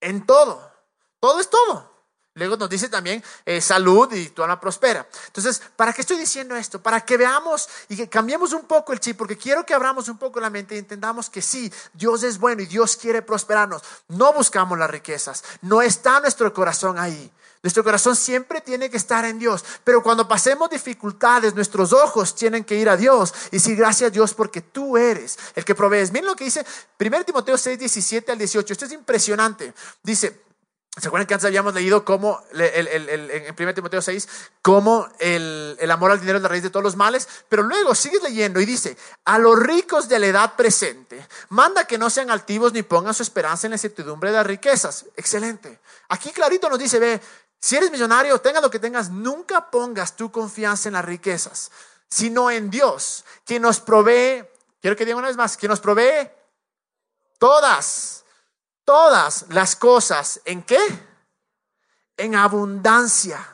en 0.00 0.26
todo. 0.26 0.72
Todo 1.20 1.40
es 1.40 1.48
todo. 1.48 1.95
Luego 2.36 2.56
nos 2.58 2.68
dice 2.68 2.90
también 2.90 3.24
eh, 3.46 3.62
salud 3.62 4.12
y 4.12 4.28
tu 4.28 4.42
alma 4.42 4.60
prospera. 4.60 5.08
Entonces, 5.26 5.62
¿para 5.74 5.94
qué 5.94 6.02
estoy 6.02 6.18
diciendo 6.18 6.54
esto? 6.54 6.82
Para 6.82 7.00
que 7.00 7.16
veamos 7.16 7.66
y 7.88 7.96
que 7.96 8.10
cambiemos 8.10 8.52
un 8.52 8.66
poco 8.66 8.92
el 8.92 9.00
chip, 9.00 9.16
porque 9.16 9.38
quiero 9.38 9.64
que 9.64 9.72
abramos 9.72 10.08
un 10.08 10.18
poco 10.18 10.38
la 10.38 10.50
mente 10.50 10.74
y 10.74 10.78
entendamos 10.78 11.30
que 11.30 11.40
sí, 11.40 11.72
Dios 11.94 12.22
es 12.22 12.38
bueno 12.38 12.60
y 12.60 12.66
Dios 12.66 12.98
quiere 12.98 13.22
prosperarnos. 13.22 13.82
No 14.08 14.34
buscamos 14.34 14.78
las 14.78 14.90
riquezas, 14.90 15.42
no 15.62 15.80
está 15.80 16.20
nuestro 16.20 16.52
corazón 16.52 16.98
ahí. 16.98 17.32
Nuestro 17.62 17.82
corazón 17.82 18.14
siempre 18.14 18.60
tiene 18.60 18.90
que 18.90 18.96
estar 18.96 19.24
en 19.24 19.38
Dios. 19.38 19.64
Pero 19.82 20.02
cuando 20.02 20.28
pasemos 20.28 20.70
dificultades, 20.70 21.54
nuestros 21.54 21.92
ojos 21.92 22.34
tienen 22.34 22.64
que 22.64 22.76
ir 22.76 22.88
a 22.88 22.96
Dios 22.96 23.34
y 23.50 23.56
decir 23.56 23.76
gracias 23.76 24.08
a 24.08 24.10
Dios 24.12 24.34
porque 24.34 24.60
tú 24.60 24.96
eres 24.96 25.36
el 25.54 25.64
que 25.64 25.74
provees. 25.74 26.12
Miren 26.12 26.28
lo 26.28 26.36
que 26.36 26.44
dice 26.44 26.64
1 27.00 27.24
Timoteo 27.24 27.58
6, 27.58 27.78
17 27.78 28.30
al 28.30 28.38
18. 28.38 28.72
Esto 28.72 28.84
es 28.84 28.92
impresionante. 28.92 29.74
Dice, 30.02 30.45
¿Se 30.98 31.08
acuerdan 31.08 31.26
que 31.26 31.34
antes 31.34 31.44
habíamos 31.44 31.74
leído 31.74 32.06
cómo, 32.06 32.42
en 32.52 33.54
1 33.58 33.74
Timoteo 33.74 34.00
6, 34.00 34.28
cómo 34.62 35.06
el, 35.18 35.90
amor 35.90 36.10
al 36.10 36.20
dinero 36.20 36.38
es 36.38 36.42
la 36.42 36.48
raíz 36.48 36.62
de 36.62 36.70
todos 36.70 36.82
los 36.82 36.96
males? 36.96 37.28
Pero 37.50 37.64
luego 37.64 37.94
sigues 37.94 38.22
leyendo 38.22 38.62
y 38.62 38.64
dice, 38.64 38.96
a 39.26 39.38
los 39.38 39.58
ricos 39.58 40.08
de 40.08 40.18
la 40.18 40.28
edad 40.28 40.56
presente, 40.56 41.28
manda 41.50 41.86
que 41.86 41.98
no 41.98 42.08
sean 42.08 42.30
altivos 42.30 42.72
ni 42.72 42.82
pongan 42.82 43.12
su 43.12 43.22
esperanza 43.22 43.66
en 43.66 43.72
la 43.72 43.74
incertidumbre 43.74 44.30
de 44.30 44.38
las 44.38 44.46
riquezas. 44.46 45.04
Excelente. 45.16 45.80
Aquí 46.08 46.30
clarito 46.30 46.70
nos 46.70 46.78
dice, 46.78 46.98
ve, 46.98 47.20
si 47.60 47.76
eres 47.76 47.90
millonario, 47.90 48.38
tenga 48.40 48.62
lo 48.62 48.70
que 48.70 48.78
tengas, 48.78 49.10
nunca 49.10 49.70
pongas 49.70 50.16
tu 50.16 50.32
confianza 50.32 50.88
en 50.88 50.94
las 50.94 51.04
riquezas, 51.04 51.72
sino 52.08 52.50
en 52.50 52.70
Dios, 52.70 53.26
que 53.44 53.60
nos 53.60 53.80
provee, 53.80 54.46
quiero 54.80 54.96
que 54.96 55.04
diga 55.04 55.18
una 55.18 55.28
vez 55.28 55.36
más, 55.36 55.58
que 55.58 55.68
nos 55.68 55.80
provee 55.80 56.30
todas 57.38 58.24
todas 58.86 59.46
las 59.50 59.76
cosas, 59.76 60.40
¿en 60.46 60.62
qué? 60.62 60.78
En 62.16 62.34
abundancia. 62.34 63.46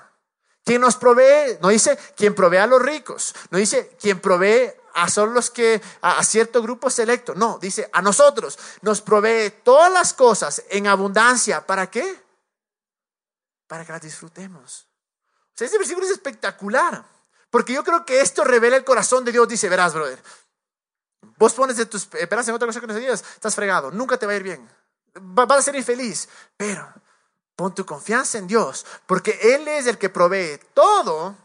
Quien 0.64 0.80
nos 0.80 0.94
provee, 0.94 1.58
no 1.60 1.70
dice 1.70 1.98
quien 2.14 2.36
provee 2.36 2.58
a 2.58 2.68
los 2.68 2.80
ricos, 2.80 3.34
no 3.50 3.58
dice 3.58 3.96
quien 4.00 4.20
provee 4.20 4.70
a 4.94 5.08
solo 5.08 5.32
los 5.32 5.50
que, 5.50 5.82
a, 6.02 6.22
cierto 6.22 6.62
grupo 6.62 6.88
selecto, 6.88 7.34
no, 7.34 7.58
dice 7.58 7.90
a 7.92 8.00
nosotros, 8.00 8.56
nos 8.82 9.00
provee 9.00 9.50
todas 9.64 9.90
las 9.90 10.12
cosas 10.12 10.62
en 10.68 10.86
abundancia, 10.86 11.66
¿para 11.66 11.90
qué? 11.90 12.22
Para 13.66 13.84
que 13.84 13.90
las 13.90 14.02
disfrutemos. 14.02 14.86
O 15.46 15.56
sea, 15.56 15.64
este 15.64 15.78
versículo 15.78 16.06
es 16.06 16.12
espectacular, 16.12 17.04
porque 17.50 17.72
yo 17.72 17.82
creo 17.82 18.04
que 18.04 18.20
esto 18.20 18.44
revela 18.44 18.76
el 18.76 18.84
corazón 18.84 19.24
de 19.24 19.32
Dios, 19.32 19.48
dice, 19.48 19.68
verás, 19.68 19.94
brother, 19.94 20.22
vos 21.38 21.54
pones 21.54 21.76
de 21.78 21.86
tus 21.86 22.02
esperanzas 22.02 22.50
en 22.50 22.54
otra 22.54 22.68
cosa 22.68 22.80
que 22.80 22.86
no 22.86 22.94
se 22.94 23.12
estás 23.12 23.54
fregado, 23.54 23.90
nunca 23.90 24.18
te 24.18 24.26
va 24.26 24.32
a 24.32 24.36
ir 24.36 24.42
bien 24.42 24.81
vas 25.14 25.50
a 25.50 25.62
ser 25.62 25.76
infeliz, 25.76 26.28
pero 26.56 26.92
pon 27.56 27.74
tu 27.74 27.84
confianza 27.84 28.38
en 28.38 28.46
Dios, 28.46 28.86
porque 29.06 29.38
Él 29.54 29.68
es 29.68 29.86
el 29.86 29.98
que 29.98 30.08
provee 30.08 30.58
todo 30.74 31.36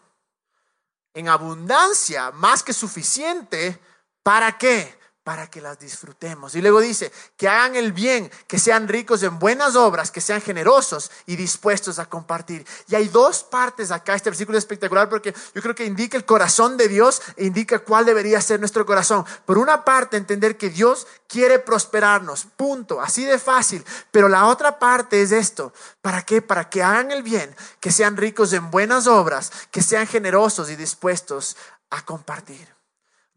en 1.13 1.29
abundancia, 1.29 2.31
más 2.31 2.63
que 2.63 2.73
suficiente, 2.73 3.79
¿para 4.23 4.57
qué? 4.57 4.96
Para 5.27 5.47
que 5.47 5.59
las 5.59 5.77
disfrutemos. 5.77 6.55
Y 6.55 6.61
luego 6.61 6.79
dice, 6.79 7.11
que 7.35 7.49
hagan 7.49 7.75
el 7.75 7.91
bien, 7.91 8.31
que 8.47 8.57
sean 8.57 8.87
ricos 8.87 9.23
en 9.23 9.39
buenas 9.39 9.75
obras, 9.75 10.09
que 10.09 10.21
sean 10.21 10.39
generosos 10.39 11.11
y 11.25 11.35
dispuestos 11.35 11.99
a 11.99 12.05
compartir. 12.05 12.65
Y 12.87 12.95
hay 12.95 13.09
dos 13.09 13.43
partes 13.43 13.91
acá, 13.91 14.15
este 14.15 14.29
versículo 14.29 14.57
es 14.57 14.63
espectacular 14.63 15.09
porque 15.09 15.35
yo 15.53 15.61
creo 15.61 15.75
que 15.75 15.83
indica 15.83 16.15
el 16.15 16.23
corazón 16.23 16.77
de 16.77 16.87
Dios 16.87 17.21
e 17.35 17.43
indica 17.43 17.79
cuál 17.79 18.05
debería 18.05 18.39
ser 18.39 18.61
nuestro 18.61 18.85
corazón. 18.85 19.25
Por 19.45 19.57
una 19.57 19.83
parte, 19.83 20.15
entender 20.15 20.55
que 20.55 20.69
Dios 20.69 21.05
quiere 21.27 21.59
prosperarnos, 21.59 22.47
punto, 22.55 23.01
así 23.01 23.25
de 23.25 23.37
fácil. 23.37 23.83
Pero 24.11 24.29
la 24.29 24.45
otra 24.45 24.79
parte 24.79 25.21
es 25.21 25.33
esto, 25.33 25.73
¿para 26.01 26.21
qué? 26.21 26.41
Para 26.41 26.69
que 26.69 26.83
hagan 26.83 27.11
el 27.11 27.21
bien, 27.21 27.53
que 27.81 27.91
sean 27.91 28.15
ricos 28.15 28.53
en 28.53 28.71
buenas 28.71 29.07
obras, 29.07 29.51
que 29.71 29.81
sean 29.81 30.07
generosos 30.07 30.69
y 30.69 30.77
dispuestos 30.77 31.57
a 31.89 32.05
compartir. 32.05 32.76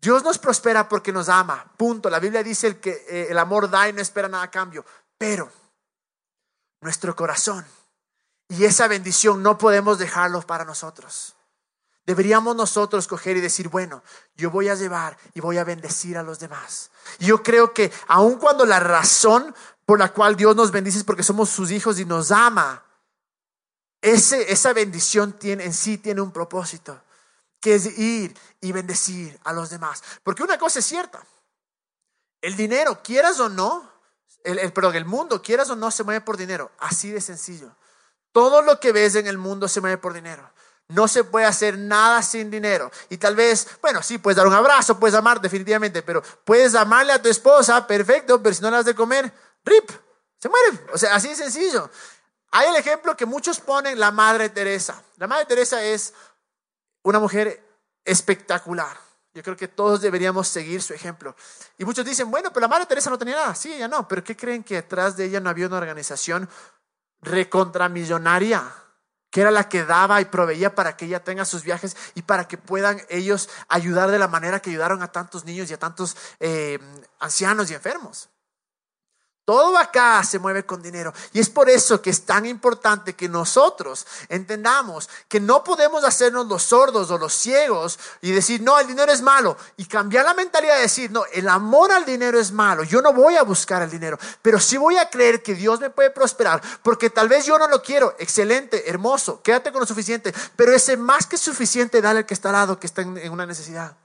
Dios 0.01 0.25
nos 0.25 0.39
prospera 0.39 0.89
porque 0.89 1.13
nos 1.13 1.29
ama, 1.29 1.71
punto. 1.77 2.09
La 2.09 2.21
Biblia 2.21 2.43
dice 2.43 2.79
que 2.79 3.05
eh, 3.09 3.27
el 3.31 3.39
amor 3.39 3.69
da 3.69 3.89
y 3.89 3.93
no 3.93 4.01
espera 4.01 4.29
nada 4.29 4.45
a 4.45 4.51
cambio. 4.51 4.85
Pero 5.19 5.51
nuestro 6.81 7.15
corazón 7.15 7.67
y 8.49 8.65
esa 8.65 8.89
bendición 8.89 9.43
no 9.43 9.59
podemos 9.59 9.99
dejarlo 9.99 10.41
para 10.43 10.65
nosotros. 10.65 11.37
Deberíamos 12.07 12.57
nosotros 12.57 13.07
coger 13.07 13.37
y 13.37 13.41
decir, 13.41 13.69
bueno, 13.69 14.03
yo 14.35 14.51
voy 14.51 14.69
a 14.69 14.75
llevar 14.75 15.17
y 15.35 15.41
voy 15.41 15.59
a 15.59 15.65
bendecir 15.65 16.17
a 16.17 16.23
los 16.23 16.39
demás. 16.39 16.91
Yo 17.19 17.43
creo 17.43 17.75
que 17.75 17.93
aun 18.09 18.37
cuando 18.39 18.65
la 18.65 18.81
razón 18.81 19.55
por 19.85 19.99
la 19.99 20.13
cual 20.13 20.35
Dios 20.35 20.57
nos 20.57 20.71
bendice 20.71 20.99
es 20.99 21.05
porque 21.05 21.23
somos 21.23 21.51
sus 21.51 21.71
hijos 21.71 22.01
y 22.01 22.07
nos 22.07 22.33
ama, 22.33 22.83
ese, 24.01 24.51
esa 24.51 24.73
bendición 24.73 25.35
tiene, 25.35 25.65
en 25.65 25.75
sí 25.75 25.99
tiene 25.99 26.23
un 26.23 26.33
propósito 26.33 27.01
que 27.61 27.75
es 27.75 27.99
ir 27.99 28.37
y 28.61 28.73
bendecir 28.73 29.39
a 29.45 29.53
los 29.53 29.71
demás. 29.71 30.03
Porque 30.23 30.43
una 30.43 30.59
cosa 30.59 30.79
es 30.79 30.87
cierta, 30.87 31.23
el 32.41 32.57
dinero, 32.57 33.03
quieras 33.03 33.39
o 33.41 33.49
no, 33.49 33.91
el, 34.45 34.59
el, 34.59 34.73
perdón, 34.73 34.97
el 34.97 35.05
mundo, 35.05 35.43
quieras 35.43 35.69
o 35.71 35.77
no, 35.77 35.91
se 35.91 36.05
mueve 36.05 36.23
por 36.23 36.37
dinero. 36.37 36.71
Así 36.79 37.11
de 37.11 37.21
sencillo. 37.21 37.77
Todo 38.33 38.63
lo 38.63 38.81
que 38.81 38.93
ves 38.93 39.15
en 39.17 39.27
el 39.27 39.39
mundo 39.39 39.69
se 39.69 39.81
mueve 39.81 39.99
por 39.99 40.15
dinero. 40.15 40.51
No 40.89 41.07
se 41.07 41.23
puede 41.23 41.47
hacer 41.47 41.79
nada 41.79 42.23
sin 42.23 42.51
dinero. 42.51 42.91
Y 43.11 43.19
tal 43.19 43.37
vez, 43.37 43.69
bueno, 43.81 44.03
sí, 44.03 44.19
puedes 44.19 44.37
dar 44.37 44.47
un 44.47 44.55
abrazo, 44.55 44.99
puedes 44.99 45.15
amar 45.15 45.41
definitivamente, 45.41 46.03
pero 46.03 46.23
puedes 46.45 46.75
amarle 46.75 47.13
a 47.13 47.23
tu 47.23 47.29
esposa, 47.29 47.87
perfecto, 47.87 48.43
pero 48.43 48.55
si 48.55 48.63
no 48.63 48.71
le 48.71 48.77
das 48.79 48.87
de 48.87 48.95
comer, 48.95 49.33
rip, 49.65 49.89
se 50.39 50.49
muere. 50.49 50.81
O 50.93 50.99
sea, 50.99 51.15
así 51.15 51.29
de 51.29 51.37
sencillo. 51.37 51.91
Hay 52.51 52.69
el 52.69 52.77
ejemplo 52.77 53.17
que 53.17 53.27
muchos 53.27 53.61
ponen, 53.61 54.01
la 54.01 54.11
Madre 54.11 54.49
Teresa. 54.49 55.01
La 55.17 55.29
Madre 55.29 55.45
Teresa 55.47 55.85
es 55.85 56.13
una 57.03 57.19
mujer 57.19 57.63
espectacular. 58.05 58.97
Yo 59.33 59.43
creo 59.43 59.57
que 59.57 59.69
todos 59.69 60.01
deberíamos 60.01 60.49
seguir 60.49 60.83
su 60.83 60.93
ejemplo. 60.93 61.37
Y 61.79 61.85
muchos 61.85 62.05
dicen, 62.05 62.31
bueno, 62.31 62.51
pero 62.53 62.63
la 62.63 62.69
Madre 62.69 62.87
Teresa 62.87 63.11
no 63.11 63.19
tenía 63.19 63.37
nada. 63.37 63.55
Sí, 63.55 63.73
ella 63.73 63.87
no. 63.87 64.09
Pero 64.09 64.25
¿qué 64.25 64.37
creen 64.37 64.65
que 64.65 64.75
detrás 64.75 65.17
de 65.17 65.27
ella 65.27 65.39
no 65.41 65.51
había 65.51 65.69
una 65.69 65.79
organización 65.79 66.49
recontramillonaria? 67.21 68.73
que 69.31 69.41
era 69.41 69.51
la 69.51 69.69
que 69.69 69.85
daba 69.85 70.21
y 70.21 70.25
proveía 70.25 70.75
para 70.75 70.97
que 70.97 71.05
ella 71.05 71.23
tenga 71.23 71.45
sus 71.45 71.63
viajes 71.63 71.97
y 72.15 72.23
para 72.23 72.49
que 72.49 72.59
puedan 72.59 73.01
ellos 73.09 73.49
ayudar 73.69 74.11
de 74.11 74.19
la 74.19 74.29
manera 74.29 74.61
que 74.61 74.71
ayudaron 74.71 75.03
a 75.03 75.13
tantos 75.13 75.45
niños 75.45 75.71
y 75.71 75.75
a 75.75 75.79
tantos 75.79 76.17
eh, 76.41 76.79
ancianos 77.21 77.71
y 77.71 77.75
enfermos. 77.75 78.29
Todo 79.51 79.77
acá 79.79 80.23
se 80.23 80.39
mueve 80.39 80.65
con 80.65 80.81
dinero. 80.81 81.13
Y 81.33 81.41
es 81.41 81.51
por 81.51 81.69
eso 81.69 82.01
que 82.01 82.11
es 82.11 82.25
tan 82.25 82.47
importante 82.47 83.17
que 83.17 83.29
nosotros 83.29 84.07
entendamos 84.29 85.11
que 85.27 85.41
no 85.41 85.65
podemos 85.65 86.05
hacernos 86.05 86.47
los 86.47 86.63
sordos 86.63 87.11
o 87.11 87.19
los 87.19 87.33
ciegos 87.33 87.99
y 88.23 88.31
decir, 88.31 88.63
no, 88.63 88.79
el 88.79 88.87
dinero 88.87 89.11
es 89.11 89.23
malo. 89.23 89.57
Y 89.77 89.87
cambiar 89.87 90.25
la 90.25 90.35
mentalidad 90.35 90.77
de 90.77 90.83
decir, 90.83 91.11
no, 91.11 91.25
el 91.33 91.49
amor 91.49 91.91
al 91.91 92.05
dinero 92.05 92.39
es 92.39 92.53
malo. 92.53 92.85
Yo 92.85 93.03
no 93.03 93.13
voy 93.13 93.35
a 93.39 93.43
buscar 93.43 93.83
el 93.83 93.91
dinero, 93.91 94.21
pero 94.41 94.61
sí 94.61 94.77
voy 94.77 94.99
a 94.99 95.11
creer 95.11 95.43
que 95.43 95.57
Dios 95.57 95.81
me 95.81 95.91
puede 95.91 96.11
prosperar 96.11 96.63
porque 96.85 97.11
tal 97.11 97.29
vez 97.29 97.45
yo 97.45 97.59
no 97.59 97.67
lo 97.67 97.83
quiero. 97.83 98.15
Excelente, 98.21 98.89
hermoso, 98.89 99.43
quédate 99.43 99.73
con 99.73 99.81
lo 99.81 99.87
suficiente. 99.87 100.33
Pero 100.55 100.73
ese 100.73 100.97
más 100.97 101.27
que 101.27 101.37
suficiente, 101.37 102.01
dale 102.01 102.21
al 102.21 102.27
que 102.27 102.35
está 102.35 102.51
al 102.51 102.53
lado, 102.53 102.79
que 102.79 102.87
está 102.87 103.03
en 103.03 103.33
una 103.33 103.47
necesidad. 103.47 103.97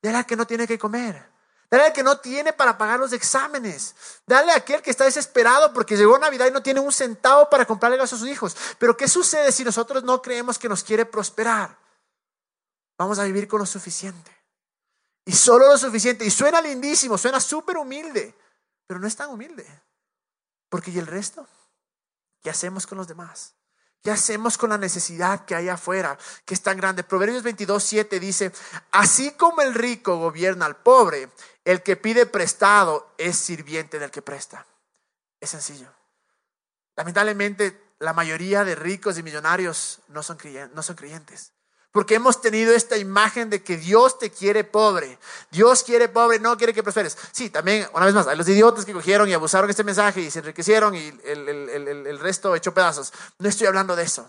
Dale 0.00 0.16
al 0.16 0.24
que 0.24 0.34
no 0.34 0.46
tiene 0.46 0.66
que 0.66 0.78
comer. 0.78 1.33
Dale 1.70 1.86
al 1.86 1.92
que 1.92 2.02
no 2.02 2.18
tiene 2.18 2.52
para 2.52 2.78
pagar 2.78 3.00
los 3.00 3.12
exámenes. 3.12 3.94
Dale 4.26 4.52
a 4.52 4.56
aquel 4.56 4.82
que 4.82 4.90
está 4.90 5.04
desesperado 5.04 5.72
porque 5.72 5.96
llegó 5.96 6.18
Navidad 6.18 6.46
y 6.46 6.50
no 6.50 6.62
tiene 6.62 6.80
un 6.80 6.92
centavo 6.92 7.48
para 7.50 7.66
comprarle 7.66 8.00
a 8.00 8.06
sus 8.06 8.26
hijos. 8.26 8.56
Pero 8.78 8.96
¿qué 8.96 9.08
sucede 9.08 9.50
si 9.50 9.64
nosotros 9.64 10.04
no 10.04 10.22
creemos 10.22 10.58
que 10.58 10.68
nos 10.68 10.84
quiere 10.84 11.04
prosperar? 11.04 11.76
Vamos 12.96 13.18
a 13.18 13.24
vivir 13.24 13.48
con 13.48 13.58
lo 13.58 13.66
suficiente. 13.66 14.30
Y 15.24 15.32
solo 15.32 15.68
lo 15.68 15.78
suficiente. 15.78 16.24
Y 16.24 16.30
suena 16.30 16.60
lindísimo, 16.60 17.18
suena 17.18 17.40
súper 17.40 17.76
humilde. 17.76 18.34
Pero 18.86 19.00
no 19.00 19.06
es 19.06 19.16
tan 19.16 19.30
humilde. 19.30 19.66
Porque 20.68 20.90
¿y 20.90 20.98
el 20.98 21.06
resto? 21.06 21.46
¿Qué 22.42 22.50
hacemos 22.50 22.86
con 22.86 22.98
los 22.98 23.08
demás? 23.08 23.54
¿Qué 24.04 24.10
hacemos 24.10 24.58
con 24.58 24.68
la 24.68 24.76
necesidad 24.76 25.46
que 25.46 25.54
hay 25.54 25.70
afuera, 25.70 26.18
que 26.44 26.52
es 26.52 26.60
tan 26.60 26.76
grande? 26.76 27.04
Proverbios 27.04 27.42
22, 27.42 27.82
7 27.82 28.20
dice, 28.20 28.52
así 28.90 29.32
como 29.32 29.62
el 29.62 29.72
rico 29.72 30.18
gobierna 30.18 30.66
al 30.66 30.76
pobre, 30.76 31.30
el 31.64 31.82
que 31.82 31.96
pide 31.96 32.26
prestado 32.26 33.14
es 33.16 33.36
sirviente 33.36 33.98
del 33.98 34.10
que 34.10 34.20
presta. 34.20 34.66
Es 35.40 35.48
sencillo. 35.48 35.90
Lamentablemente, 36.96 37.94
la 37.98 38.12
mayoría 38.12 38.62
de 38.62 38.74
ricos 38.74 39.16
y 39.16 39.22
millonarios 39.22 40.00
no 40.08 40.22
son 40.22 40.36
creyentes. 40.36 41.53
Porque 41.94 42.16
hemos 42.16 42.40
tenido 42.40 42.74
esta 42.74 42.96
imagen 42.96 43.50
de 43.50 43.62
que 43.62 43.76
Dios 43.76 44.18
te 44.18 44.28
quiere 44.28 44.64
pobre. 44.64 45.16
Dios 45.52 45.84
quiere 45.84 46.08
pobre, 46.08 46.40
no 46.40 46.56
quiere 46.56 46.74
que 46.74 46.82
prosperes. 46.82 47.16
Sí, 47.30 47.50
también, 47.50 47.88
una 47.94 48.04
vez 48.04 48.14
más, 48.16 48.26
hay 48.26 48.36
los 48.36 48.48
idiotas 48.48 48.84
que 48.84 48.92
cogieron 48.92 49.28
y 49.28 49.32
abusaron 49.32 49.70
este 49.70 49.84
mensaje 49.84 50.20
y 50.20 50.28
se 50.28 50.40
enriquecieron 50.40 50.96
y 50.96 51.06
el, 51.22 52.18
resto 52.18 52.56
echó 52.56 52.74
pedazos. 52.74 53.12
No 53.38 53.48
estoy 53.48 53.68
hablando 53.68 53.94
de 53.94 54.02
eso. 54.02 54.28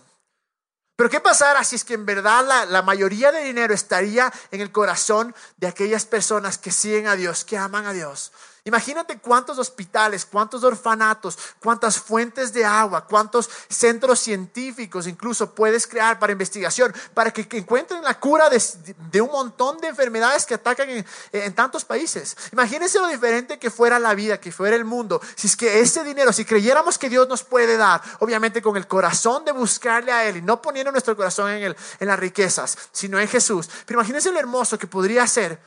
Pero 0.94 1.10
¿qué 1.10 1.18
pasará 1.18 1.64
si 1.64 1.74
es 1.74 1.82
que 1.82 1.94
en 1.94 2.06
verdad 2.06 2.46
la, 2.46 2.66
la, 2.66 2.82
mayoría 2.82 3.32
de 3.32 3.42
dinero 3.42 3.74
estaría 3.74 4.32
en 4.52 4.60
el 4.60 4.70
corazón 4.70 5.34
de 5.56 5.66
aquellas 5.66 6.04
personas 6.04 6.58
que 6.58 6.70
siguen 6.70 7.08
a 7.08 7.16
Dios, 7.16 7.44
que 7.44 7.58
aman 7.58 7.84
a 7.86 7.92
Dios 7.92 8.30
Imagínate 8.66 9.20
cuántos 9.20 9.58
hospitales, 9.58 10.26
cuántos 10.26 10.64
orfanatos, 10.64 11.38
cuántas 11.60 12.00
fuentes 12.00 12.52
de 12.52 12.64
agua, 12.64 13.06
cuántos 13.06 13.48
centros 13.68 14.18
científicos 14.18 15.06
incluso 15.06 15.54
puedes 15.54 15.86
crear 15.86 16.18
para 16.18 16.32
investigación, 16.32 16.92
para 17.14 17.30
que, 17.30 17.46
encuentren 17.58 18.02
la 18.02 18.18
cura 18.18 18.50
de, 18.50 19.20
un 19.20 19.30
montón 19.30 19.78
de 19.78 19.86
enfermedades 19.86 20.44
que 20.44 20.54
atacan 20.54 20.88
en, 21.30 21.54
tantos 21.54 21.84
países. 21.84 22.36
Imagínense 22.52 22.98
lo 22.98 23.06
diferente 23.06 23.60
que 23.60 23.70
fuera 23.70 24.00
la 24.00 24.16
vida, 24.16 24.40
que 24.40 24.50
fuera 24.50 24.74
el 24.74 24.84
mundo, 24.84 25.20
si 25.36 25.46
es 25.46 25.54
que 25.54 25.78
ese 25.78 26.02
dinero, 26.02 26.32
si 26.32 26.44
creyéramos 26.44 26.98
que 26.98 27.08
Dios 27.08 27.28
nos 27.28 27.44
puede 27.44 27.76
dar, 27.76 28.02
obviamente 28.18 28.60
con 28.60 28.76
el 28.76 28.88
corazón 28.88 29.44
de 29.44 29.52
buscarle 29.52 30.10
a 30.10 30.24
Él 30.24 30.38
y 30.38 30.42
no 30.42 30.60
poniendo 30.60 30.90
nuestro 30.90 31.16
corazón 31.16 31.52
en, 31.52 31.76
las 32.00 32.18
riquezas, 32.18 32.76
sino 32.90 33.20
en 33.20 33.28
Jesús. 33.28 33.70
Pero 33.86 34.00
imagínense 34.00 34.32
lo 34.32 34.40
hermoso 34.40 34.76
que 34.76 34.88
podría 34.88 35.24
ser 35.28 35.60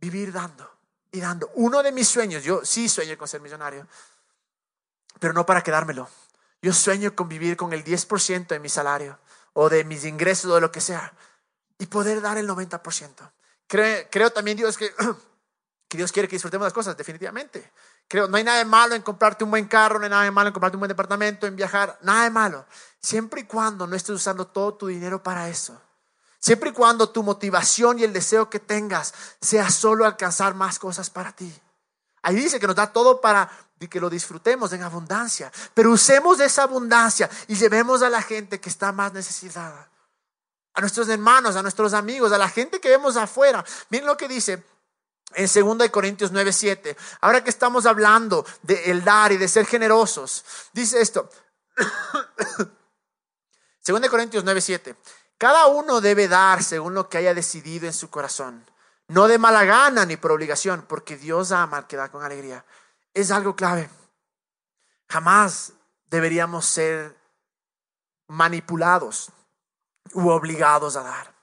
vivir 0.00 0.32
dando 0.32 0.73
y 1.14 1.20
dando. 1.20 1.50
Uno 1.54 1.82
de 1.82 1.92
mis 1.92 2.08
sueños, 2.08 2.42
yo 2.42 2.64
sí 2.64 2.88
sueño 2.88 3.16
con 3.16 3.28
ser 3.28 3.40
millonario, 3.40 3.86
pero 5.20 5.32
no 5.32 5.46
para 5.46 5.62
quedármelo. 5.62 6.08
Yo 6.60 6.72
sueño 6.72 7.14
con 7.14 7.28
vivir 7.28 7.56
con 7.56 7.72
el 7.72 7.84
10% 7.84 8.48
de 8.48 8.58
mi 8.58 8.68
salario 8.68 9.18
o 9.52 9.68
de 9.68 9.84
mis 9.84 10.04
ingresos 10.04 10.50
o 10.50 10.56
de 10.56 10.60
lo 10.60 10.72
que 10.72 10.80
sea 10.80 11.12
y 11.78 11.86
poder 11.86 12.20
dar 12.20 12.36
el 12.36 12.48
90%. 12.48 13.30
Creo, 13.68 14.06
creo 14.10 14.30
también 14.30 14.56
Dios 14.56 14.76
que, 14.76 14.92
que 15.88 15.96
Dios 15.96 16.10
quiere 16.10 16.28
que 16.28 16.34
disfrutemos 16.34 16.66
las 16.66 16.72
cosas, 16.72 16.96
definitivamente. 16.96 17.72
Creo, 18.08 18.26
no 18.26 18.36
hay 18.36 18.42
nada 18.42 18.58
de 18.58 18.64
malo 18.64 18.96
en 18.96 19.02
comprarte 19.02 19.44
un 19.44 19.50
buen 19.50 19.68
carro, 19.68 20.00
no 20.00 20.04
hay 20.06 20.10
nada 20.10 20.24
de 20.24 20.32
malo 20.32 20.48
en 20.48 20.52
comprarte 20.52 20.76
un 20.76 20.80
buen 20.80 20.88
departamento, 20.88 21.46
en 21.46 21.54
viajar, 21.54 21.96
nada 22.02 22.24
de 22.24 22.30
malo. 22.30 22.66
Siempre 23.00 23.42
y 23.42 23.44
cuando 23.44 23.86
no 23.86 23.94
estés 23.94 24.16
usando 24.16 24.48
todo 24.48 24.74
tu 24.74 24.88
dinero 24.88 25.22
para 25.22 25.48
eso. 25.48 25.80
Siempre 26.44 26.68
y 26.68 26.72
cuando 26.74 27.08
tu 27.08 27.22
motivación 27.22 27.98
y 27.98 28.04
el 28.04 28.12
deseo 28.12 28.50
que 28.50 28.60
tengas 28.60 29.14
sea 29.40 29.70
solo 29.70 30.04
alcanzar 30.04 30.52
más 30.52 30.78
cosas 30.78 31.08
para 31.08 31.32
ti. 31.32 31.50
Ahí 32.20 32.34
dice 32.34 32.60
que 32.60 32.66
nos 32.66 32.76
da 32.76 32.92
todo 32.92 33.18
para 33.18 33.50
que 33.88 33.98
lo 33.98 34.10
disfrutemos 34.10 34.70
en 34.74 34.82
abundancia. 34.82 35.50
Pero 35.72 35.90
usemos 35.90 36.40
esa 36.40 36.64
abundancia 36.64 37.30
y 37.48 37.54
llevemos 37.54 38.02
a 38.02 38.10
la 38.10 38.20
gente 38.20 38.60
que 38.60 38.68
está 38.68 38.92
más 38.92 39.14
necesitada. 39.14 39.88
A 40.74 40.82
nuestros 40.82 41.08
hermanos, 41.08 41.56
a 41.56 41.62
nuestros 41.62 41.94
amigos, 41.94 42.30
a 42.30 42.36
la 42.36 42.50
gente 42.50 42.78
que 42.78 42.90
vemos 42.90 43.16
afuera. 43.16 43.64
Miren 43.88 44.06
lo 44.06 44.18
que 44.18 44.28
dice 44.28 44.62
en 45.32 45.78
2 45.78 45.88
Corintios 45.88 46.30
9:7. 46.30 46.94
Ahora 47.22 47.42
que 47.42 47.48
estamos 47.48 47.86
hablando 47.86 48.44
de 48.60 48.90
el 48.90 49.02
dar 49.02 49.32
y 49.32 49.38
de 49.38 49.48
ser 49.48 49.64
generosos, 49.64 50.44
dice 50.74 51.00
esto. 51.00 51.30
2 53.86 54.08
Corintios 54.10 54.44
9:7. 54.44 54.94
Cada 55.38 55.66
uno 55.66 56.00
debe 56.00 56.28
dar 56.28 56.62
según 56.62 56.94
lo 56.94 57.08
que 57.08 57.18
haya 57.18 57.34
decidido 57.34 57.86
en 57.86 57.92
su 57.92 58.08
corazón, 58.10 58.64
no 59.08 59.28
de 59.28 59.38
mala 59.38 59.64
gana 59.64 60.06
ni 60.06 60.16
por 60.16 60.32
obligación, 60.32 60.84
porque 60.88 61.16
Dios 61.16 61.52
ama 61.52 61.78
al 61.78 61.86
que 61.86 61.96
da 61.96 62.10
con 62.10 62.22
alegría. 62.22 62.64
Es 63.12 63.30
algo 63.30 63.54
clave. 63.54 63.90
Jamás 65.08 65.72
deberíamos 66.06 66.64
ser 66.64 67.16
manipulados 68.28 69.30
u 70.12 70.28
obligados 70.28 70.96
a 70.96 71.02
dar. 71.02 71.33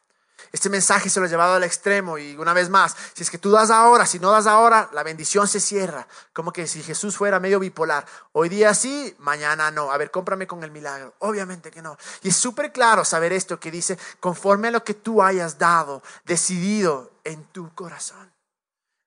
Este 0.51 0.69
mensaje 0.69 1.09
se 1.09 1.19
lo 1.19 1.25
ha 1.25 1.29
llevado 1.29 1.53
al 1.53 1.63
extremo 1.63 2.17
y 2.17 2.35
una 2.35 2.53
vez 2.53 2.69
más, 2.69 2.95
si 3.13 3.23
es 3.23 3.29
que 3.29 3.37
tú 3.37 3.51
das 3.51 3.71
ahora, 3.71 4.05
si 4.05 4.19
no 4.19 4.31
das 4.31 4.47
ahora, 4.47 4.89
la 4.91 5.01
bendición 5.03 5.47
se 5.47 5.61
cierra. 5.61 6.07
Como 6.33 6.51
que 6.51 6.67
si 6.67 6.83
Jesús 6.83 7.15
fuera 7.15 7.39
medio 7.39 7.59
bipolar. 7.59 8.05
Hoy 8.33 8.49
día 8.49 8.73
sí, 8.73 9.15
mañana 9.19 9.71
no. 9.71 9.91
A 9.91 9.97
ver, 9.97 10.11
cómprame 10.11 10.47
con 10.47 10.63
el 10.63 10.71
milagro. 10.71 11.13
Obviamente 11.19 11.71
que 11.71 11.81
no. 11.81 11.97
Y 12.21 12.29
es 12.29 12.35
súper 12.35 12.73
claro 12.73 13.05
saber 13.05 13.31
esto 13.31 13.59
que 13.59 13.71
dice, 13.71 13.97
conforme 14.19 14.67
a 14.67 14.71
lo 14.71 14.83
que 14.83 14.93
tú 14.93 15.21
hayas 15.23 15.57
dado, 15.57 16.03
decidido 16.25 17.11
en 17.23 17.45
tu 17.45 17.73
corazón. 17.73 18.33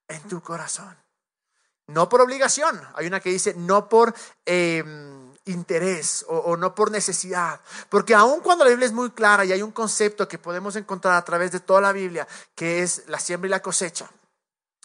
En 0.09 0.23
tu 0.23 0.41
corazón. 0.41 0.97
No 1.87 2.09
por 2.09 2.23
obligación. 2.23 2.81
Hay 2.95 3.07
una 3.07 3.21
que 3.21 3.31
dice, 3.31 3.55
no 3.55 3.89
por... 3.91 4.15
Em, 4.47 5.24
interés 5.47 6.25
o, 6.29 6.57
no 6.57 6.75
por 6.75 6.91
necesidad. 6.91 7.61
Porque 7.89 8.15
aun 8.15 8.41
cuando 8.41 8.65
la 8.65 8.71
Biblia 8.71 8.87
es 8.87 8.93
muy 8.93 9.11
clara 9.11 9.45
y 9.45 9.53
hay 9.53 9.63
un 9.63 9.73
concepto 9.73 10.27
que 10.29 10.39
podemos 10.39 10.77
encontrar 10.77 11.15
a 11.15 11.25
través 11.25 11.53
de 11.53 11.61
toda 11.61 11.81
la 11.81 11.93
Biblia, 11.93 12.27
que 12.55 12.83
es 12.83 13.05
la 13.09 13.19
siembra 13.19 13.49
y 13.49 13.51
la 13.51 13.63
cosecha, 13.63 14.09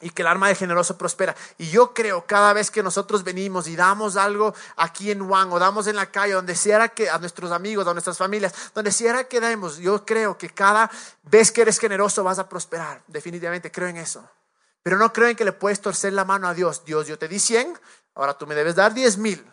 y 0.01 0.09
que 0.09 0.21
el 0.21 0.27
arma 0.27 0.47
de 0.47 0.55
generoso 0.55 0.97
prospera. 0.97 1.35
Y 1.57 1.69
yo 1.69 1.93
creo 1.93 2.25
cada 2.25 2.53
vez 2.53 2.71
que 2.71 2.83
nosotros 2.83 3.23
venimos 3.23 3.67
y 3.67 3.75
damos 3.75 4.17
algo 4.17 4.53
aquí 4.75 5.11
en 5.11 5.25
Juan 5.27 5.51
o 5.51 5.59
damos 5.59 5.87
en 5.87 5.95
la 5.95 6.11
calle, 6.11 6.33
donde 6.33 6.55
sea 6.55 6.89
que 6.89 7.09
a 7.09 7.17
nuestros 7.19 7.51
amigos, 7.51 7.87
a 7.87 7.93
nuestras 7.93 8.17
familias, 8.17 8.53
donde 8.73 8.91
sea 8.91 9.25
que 9.25 9.39
demos, 9.39 9.77
yo 9.77 10.05
creo 10.05 10.37
que 10.37 10.49
cada 10.49 10.89
vez 11.23 11.51
que 11.51 11.61
eres 11.61 11.79
generoso 11.79 12.23
vas 12.23 12.39
a 12.39 12.49
prosperar. 12.49 13.01
Definitivamente 13.07 13.71
creo 13.71 13.87
en 13.87 13.97
eso. 13.97 14.27
Pero 14.83 14.97
no 14.97 15.11
creo 15.11 15.27
en 15.27 15.35
que 15.35 15.45
le 15.45 15.51
puedes 15.51 15.81
torcer 15.81 16.13
la 16.13 16.23
mano 16.23 16.47
a 16.47 16.53
Dios. 16.53 16.85
Dios, 16.85 17.05
yo 17.05 17.17
te 17.17 17.27
di 17.27 17.39
100, 17.39 17.77
ahora 18.15 18.37
tú 18.37 18.47
me 18.47 18.55
debes 18.55 18.75
dar 18.75 18.93
10 18.93 19.17
mil. 19.17 19.45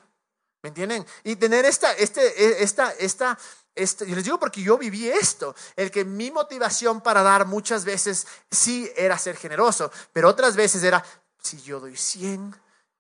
¿Me 0.66 0.70
entienden? 0.70 1.07
Y 1.22 1.37
tener 1.37 1.64
esta, 1.64 1.92
este, 1.92 2.26
e, 2.44 2.64
esta, 2.64 2.90
esta, 2.98 3.38
este, 3.72 4.05
yo 4.05 4.16
les 4.16 4.24
digo 4.24 4.40
porque 4.40 4.61
yo 4.61 4.76
viví 4.76 5.09
esto, 5.09 5.55
el 5.76 5.92
que 5.92 6.05
mi 6.05 6.33
motivación 6.33 7.00
para 7.00 7.22
dar 7.22 7.46
muchas 7.46 7.85
veces 7.85 8.26
sí 8.50 8.90
era 8.96 9.16
ser 9.16 9.37
generoso, 9.37 9.92
pero 10.12 10.29
otras 10.29 10.57
veces 10.57 10.83
era, 10.83 11.05
si 11.40 11.62
yo 11.62 11.79
doy 11.79 11.96
100, 11.96 12.52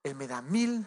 él 0.04 0.14
me 0.14 0.28
da 0.28 0.42
1000, 0.42 0.86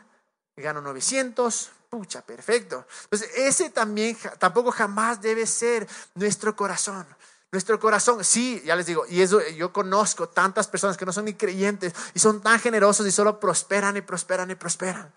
gano 0.55 0.79
900, 0.79 1.69
pucha, 1.89 2.21
perfecto. 2.21 2.85
Entonces, 3.03 3.29
ese 3.35 3.71
también 3.71 4.17
tampoco 4.37 4.71
jamás 4.71 5.21
debe 5.21 5.45
ser 5.45 5.85
nuestro 6.15 6.55
corazón. 6.55 7.05
Nuestro 7.51 7.77
corazón, 7.77 8.23
sí, 8.23 8.61
ya 8.63 8.77
les 8.77 8.85
digo, 8.85 9.03
y 9.09 9.21
eso 9.21 9.45
yo 9.49 9.73
conozco 9.73 10.29
tantas 10.29 10.69
personas 10.69 10.95
que 10.95 11.05
no 11.05 11.11
son 11.11 11.25
ni 11.25 11.33
creyentes 11.33 11.93
y 12.13 12.19
son 12.19 12.41
tan 12.41 12.57
generosos 12.57 13.05
y 13.05 13.11
solo 13.11 13.37
prosperan 13.37 13.97
y 13.97 14.01
prosperan 14.01 14.49
y 14.49 14.55
prosperan. 14.55 15.11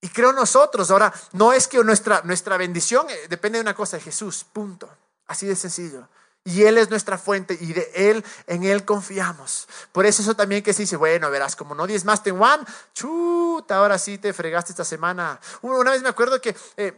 Y 0.00 0.08
creo 0.08 0.32
nosotros, 0.32 0.90
ahora, 0.90 1.12
no 1.32 1.52
es 1.52 1.66
que 1.66 1.82
nuestra, 1.82 2.22
nuestra 2.24 2.56
bendición 2.56 3.08
eh, 3.10 3.26
depende 3.28 3.58
de 3.58 3.62
una 3.62 3.74
cosa, 3.74 3.96
de 3.96 4.02
Jesús, 4.02 4.44
punto. 4.44 4.88
Así 5.26 5.46
de 5.46 5.56
sencillo. 5.56 6.08
Y 6.44 6.62
Él 6.62 6.78
es 6.78 6.88
nuestra 6.88 7.18
fuente 7.18 7.58
y 7.60 7.72
de 7.72 7.90
Él, 7.94 8.24
en 8.46 8.64
Él 8.64 8.84
confiamos. 8.84 9.68
Por 9.92 10.06
eso 10.06 10.22
eso 10.22 10.34
también 10.34 10.62
que 10.62 10.72
se 10.72 10.82
dice, 10.82 10.96
bueno, 10.96 11.30
verás, 11.30 11.56
como 11.56 11.74
no 11.74 11.86
diezmaste 11.86 12.30
en 12.30 12.38
Juan, 12.38 12.64
chuta, 12.94 13.76
ahora 13.76 13.98
sí 13.98 14.18
te 14.18 14.32
fregaste 14.32 14.72
esta 14.72 14.84
semana. 14.84 15.40
Una 15.62 15.90
vez 15.90 16.00
me 16.00 16.08
acuerdo 16.08 16.40
que 16.40 16.56
eh, 16.76 16.94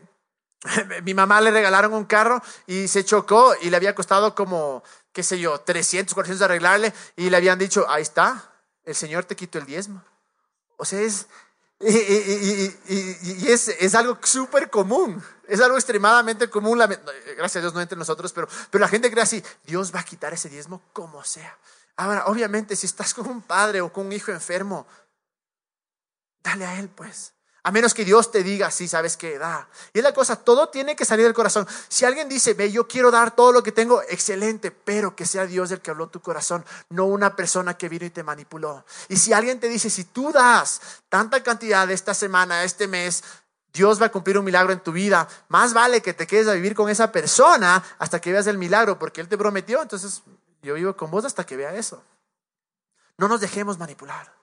mi 1.02 1.14
mamá 1.14 1.40
le 1.40 1.50
regalaron 1.50 1.94
un 1.94 2.04
carro 2.04 2.42
y 2.66 2.86
se 2.86 3.04
chocó 3.04 3.54
y 3.60 3.70
le 3.70 3.76
había 3.76 3.94
costado 3.94 4.34
como, 4.34 4.84
qué 5.12 5.22
sé 5.22 5.38
yo, 5.38 5.58
300, 5.60 6.14
400 6.14 6.44
arreglarle 6.44 6.92
y 7.16 7.30
le 7.30 7.36
habían 7.36 7.58
dicho, 7.58 7.86
ahí 7.88 8.02
está, 8.02 8.52
el 8.84 8.94
Señor 8.94 9.24
te 9.24 9.36
quitó 9.36 9.58
el 9.58 9.66
diezmo. 9.66 10.02
O 10.76 10.84
sea, 10.84 11.00
es, 11.00 11.26
y, 11.80 13.48
es, 13.48 13.68
es, 13.68 13.94
algo 13.94 14.18
súper 14.22 14.68
común, 14.68 15.22
es 15.48 15.60
algo 15.60 15.76
extremadamente 15.76 16.50
común, 16.50 16.78
gracias 17.36 17.56
a 17.56 17.60
Dios 17.60 17.72
no 17.72 17.80
entre 17.80 17.96
nosotros, 17.96 18.32
pero, 18.32 18.48
pero 18.70 18.82
la 18.82 18.88
gente 18.88 19.10
cree 19.10 19.22
así, 19.22 19.42
Dios 19.64 19.94
va 19.94 20.00
a 20.00 20.04
quitar 20.04 20.34
ese 20.34 20.50
diezmo 20.50 20.82
como 20.92 21.24
sea. 21.24 21.56
Ahora, 21.96 22.26
obviamente, 22.26 22.76
si 22.76 22.86
estás 22.86 23.14
con 23.14 23.28
un 23.28 23.40
padre 23.40 23.80
o 23.80 23.92
con 23.92 24.06
un 24.06 24.12
hijo 24.12 24.30
enfermo, 24.30 24.86
dale 26.42 26.66
a 26.66 26.78
él 26.78 26.88
pues. 26.88 27.32
A 27.62 27.70
menos 27.70 27.92
que 27.92 28.04
Dios 28.04 28.30
te 28.30 28.42
diga, 28.42 28.70
sí, 28.70 28.88
sabes 28.88 29.16
que 29.16 29.38
da. 29.38 29.68
Y 29.92 29.98
es 29.98 30.04
la 30.04 30.14
cosa, 30.14 30.36
todo 30.36 30.70
tiene 30.70 30.96
que 30.96 31.04
salir 31.04 31.26
del 31.26 31.34
corazón. 31.34 31.66
Si 31.88 32.04
alguien 32.04 32.28
dice, 32.28 32.54
ve, 32.54 32.72
yo 32.72 32.88
quiero 32.88 33.10
dar 33.10 33.34
todo 33.34 33.52
lo 33.52 33.62
que 33.62 33.70
tengo, 33.70 34.02
excelente, 34.08 34.70
pero 34.70 35.14
que 35.14 35.26
sea 35.26 35.46
Dios 35.46 35.70
el 35.70 35.80
que 35.80 35.90
habló 35.90 36.08
tu 36.08 36.20
corazón, 36.20 36.64
no 36.88 37.04
una 37.04 37.36
persona 37.36 37.74
que 37.76 37.88
vino 37.88 38.06
y 38.06 38.10
te 38.10 38.22
manipuló. 38.22 38.84
Y 39.08 39.16
si 39.16 39.34
alguien 39.34 39.60
te 39.60 39.68
dice, 39.68 39.90
si 39.90 40.04
tú 40.04 40.32
das 40.32 40.80
tanta 41.10 41.42
cantidad 41.42 41.90
esta 41.90 42.14
semana, 42.14 42.64
este 42.64 42.88
mes, 42.88 43.22
Dios 43.72 44.00
va 44.00 44.06
a 44.06 44.12
cumplir 44.12 44.38
un 44.38 44.44
milagro 44.44 44.72
en 44.72 44.80
tu 44.80 44.92
vida, 44.92 45.28
más 45.48 45.74
vale 45.74 46.00
que 46.00 46.14
te 46.14 46.26
quedes 46.26 46.48
a 46.48 46.54
vivir 46.54 46.74
con 46.74 46.88
esa 46.88 47.12
persona 47.12 47.82
hasta 47.98 48.20
que 48.20 48.32
veas 48.32 48.46
el 48.46 48.58
milagro, 48.58 48.98
porque 48.98 49.20
Él 49.20 49.28
te 49.28 49.38
prometió, 49.38 49.82
entonces 49.82 50.22
yo 50.62 50.74
vivo 50.74 50.96
con 50.96 51.10
vos 51.10 51.24
hasta 51.24 51.44
que 51.44 51.56
vea 51.56 51.74
eso. 51.74 52.02
No 53.18 53.28
nos 53.28 53.40
dejemos 53.40 53.78
manipular. 53.78 54.39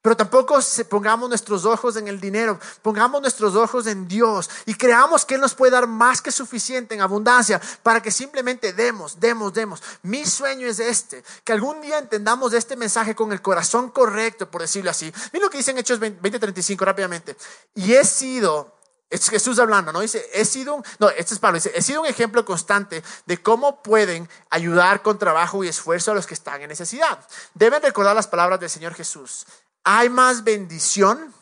Pero 0.00 0.16
tampoco 0.16 0.60
pongamos 0.88 1.28
nuestros 1.28 1.64
ojos 1.64 1.96
en 1.96 2.06
el 2.06 2.20
dinero, 2.20 2.60
pongamos 2.82 3.20
nuestros 3.20 3.56
ojos 3.56 3.88
en 3.88 4.06
Dios 4.06 4.48
y 4.64 4.74
creamos 4.74 5.24
que 5.24 5.34
Él 5.34 5.40
nos 5.40 5.54
puede 5.54 5.72
dar 5.72 5.88
más 5.88 6.22
que 6.22 6.30
suficiente 6.30 6.94
en 6.94 7.00
abundancia 7.00 7.60
para 7.82 8.00
que 8.00 8.12
simplemente 8.12 8.72
demos, 8.72 9.18
demos, 9.18 9.52
demos. 9.52 9.82
Mi 10.02 10.24
sueño 10.24 10.68
es 10.68 10.78
este, 10.78 11.24
que 11.42 11.52
algún 11.52 11.80
día 11.80 11.98
entendamos 11.98 12.52
este 12.52 12.76
mensaje 12.76 13.16
con 13.16 13.32
el 13.32 13.42
corazón 13.42 13.90
correcto, 13.90 14.48
por 14.48 14.60
decirlo 14.60 14.92
así. 14.92 15.12
Miren 15.32 15.46
lo 15.46 15.50
que 15.50 15.58
dicen 15.58 15.76
Hechos 15.78 15.98
20:35 16.00 16.78
rápidamente. 16.84 17.36
Y 17.74 17.94
he 17.94 18.04
sido, 18.04 18.76
es 19.10 19.28
Jesús 19.28 19.58
hablando, 19.58 19.92
¿no? 19.92 19.98
Dice, 19.98 20.24
he 20.32 20.44
sido, 20.44 20.76
un, 20.76 20.84
no, 21.00 21.08
este 21.08 21.34
es 21.34 21.40
Pablo, 21.40 21.56
dice, 21.56 21.72
he 21.74 21.82
sido 21.82 22.02
un 22.02 22.06
ejemplo 22.06 22.44
constante 22.44 23.02
de 23.26 23.42
cómo 23.42 23.82
pueden 23.82 24.28
ayudar 24.48 25.02
con 25.02 25.18
trabajo 25.18 25.64
y 25.64 25.68
esfuerzo 25.68 26.12
a 26.12 26.14
los 26.14 26.26
que 26.26 26.34
están 26.34 26.62
en 26.62 26.68
necesidad. 26.68 27.18
Deben 27.54 27.82
recordar 27.82 28.14
las 28.14 28.28
palabras 28.28 28.60
del 28.60 28.70
Señor 28.70 28.94
Jesús. 28.94 29.44
Hay 29.84 30.08
más 30.08 30.44
bendición 30.44 31.34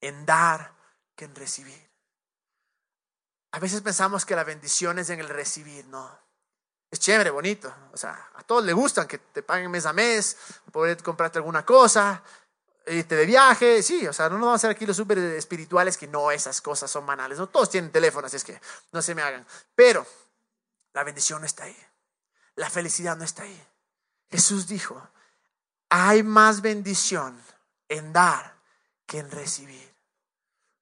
en 0.00 0.26
dar 0.26 0.74
que 1.16 1.24
en 1.24 1.34
recibir. 1.34 1.84
A 3.52 3.58
veces 3.58 3.80
pensamos 3.82 4.26
que 4.26 4.34
la 4.34 4.44
bendición 4.44 4.98
es 4.98 5.10
en 5.10 5.20
el 5.20 5.28
recibir, 5.28 5.86
no. 5.86 6.10
Es 6.90 7.00
chévere, 7.00 7.30
bonito. 7.30 7.72
O 7.92 7.96
sea, 7.96 8.30
a 8.34 8.42
todos 8.42 8.64
les 8.64 8.74
gustan 8.74 9.06
que 9.06 9.18
te 9.18 9.42
paguen 9.42 9.70
mes 9.70 9.86
a 9.86 9.92
mes, 9.92 10.36
poder 10.72 11.02
comprarte 11.02 11.38
alguna 11.38 11.64
cosa. 11.64 12.22
irte 12.86 13.16
de 13.16 13.26
viaje, 13.26 13.82
sí, 13.82 14.06
o 14.06 14.12
sea, 14.12 14.28
no 14.28 14.36
nos 14.36 14.46
vamos 14.46 14.52
a 14.52 14.56
hacer 14.56 14.70
aquí 14.70 14.84
los 14.86 14.96
súper 14.96 15.18
espirituales 15.18 15.96
que 15.96 16.06
no, 16.06 16.30
esas 16.30 16.60
cosas 16.60 16.90
son 16.90 17.06
banales, 17.06 17.38
no 17.38 17.48
todos 17.48 17.70
tienen 17.70 17.90
teléfono, 17.90 18.26
así 18.26 18.36
es 18.36 18.44
que 18.44 18.60
no 18.92 19.00
se 19.00 19.14
me 19.14 19.22
hagan. 19.22 19.46
Pero 19.74 20.06
la 20.92 21.02
bendición 21.04 21.40
no 21.40 21.46
está 21.46 21.64
ahí, 21.64 21.76
la 22.56 22.68
felicidad 22.68 23.16
no 23.16 23.24
está 23.24 23.44
ahí. 23.44 23.66
Jesús 24.30 24.66
dijo, 24.66 25.00
hay 25.96 26.24
más 26.24 26.60
bendición 26.60 27.40
en 27.88 28.12
dar 28.12 28.56
que 29.06 29.20
en 29.20 29.30
recibir. 29.30 29.94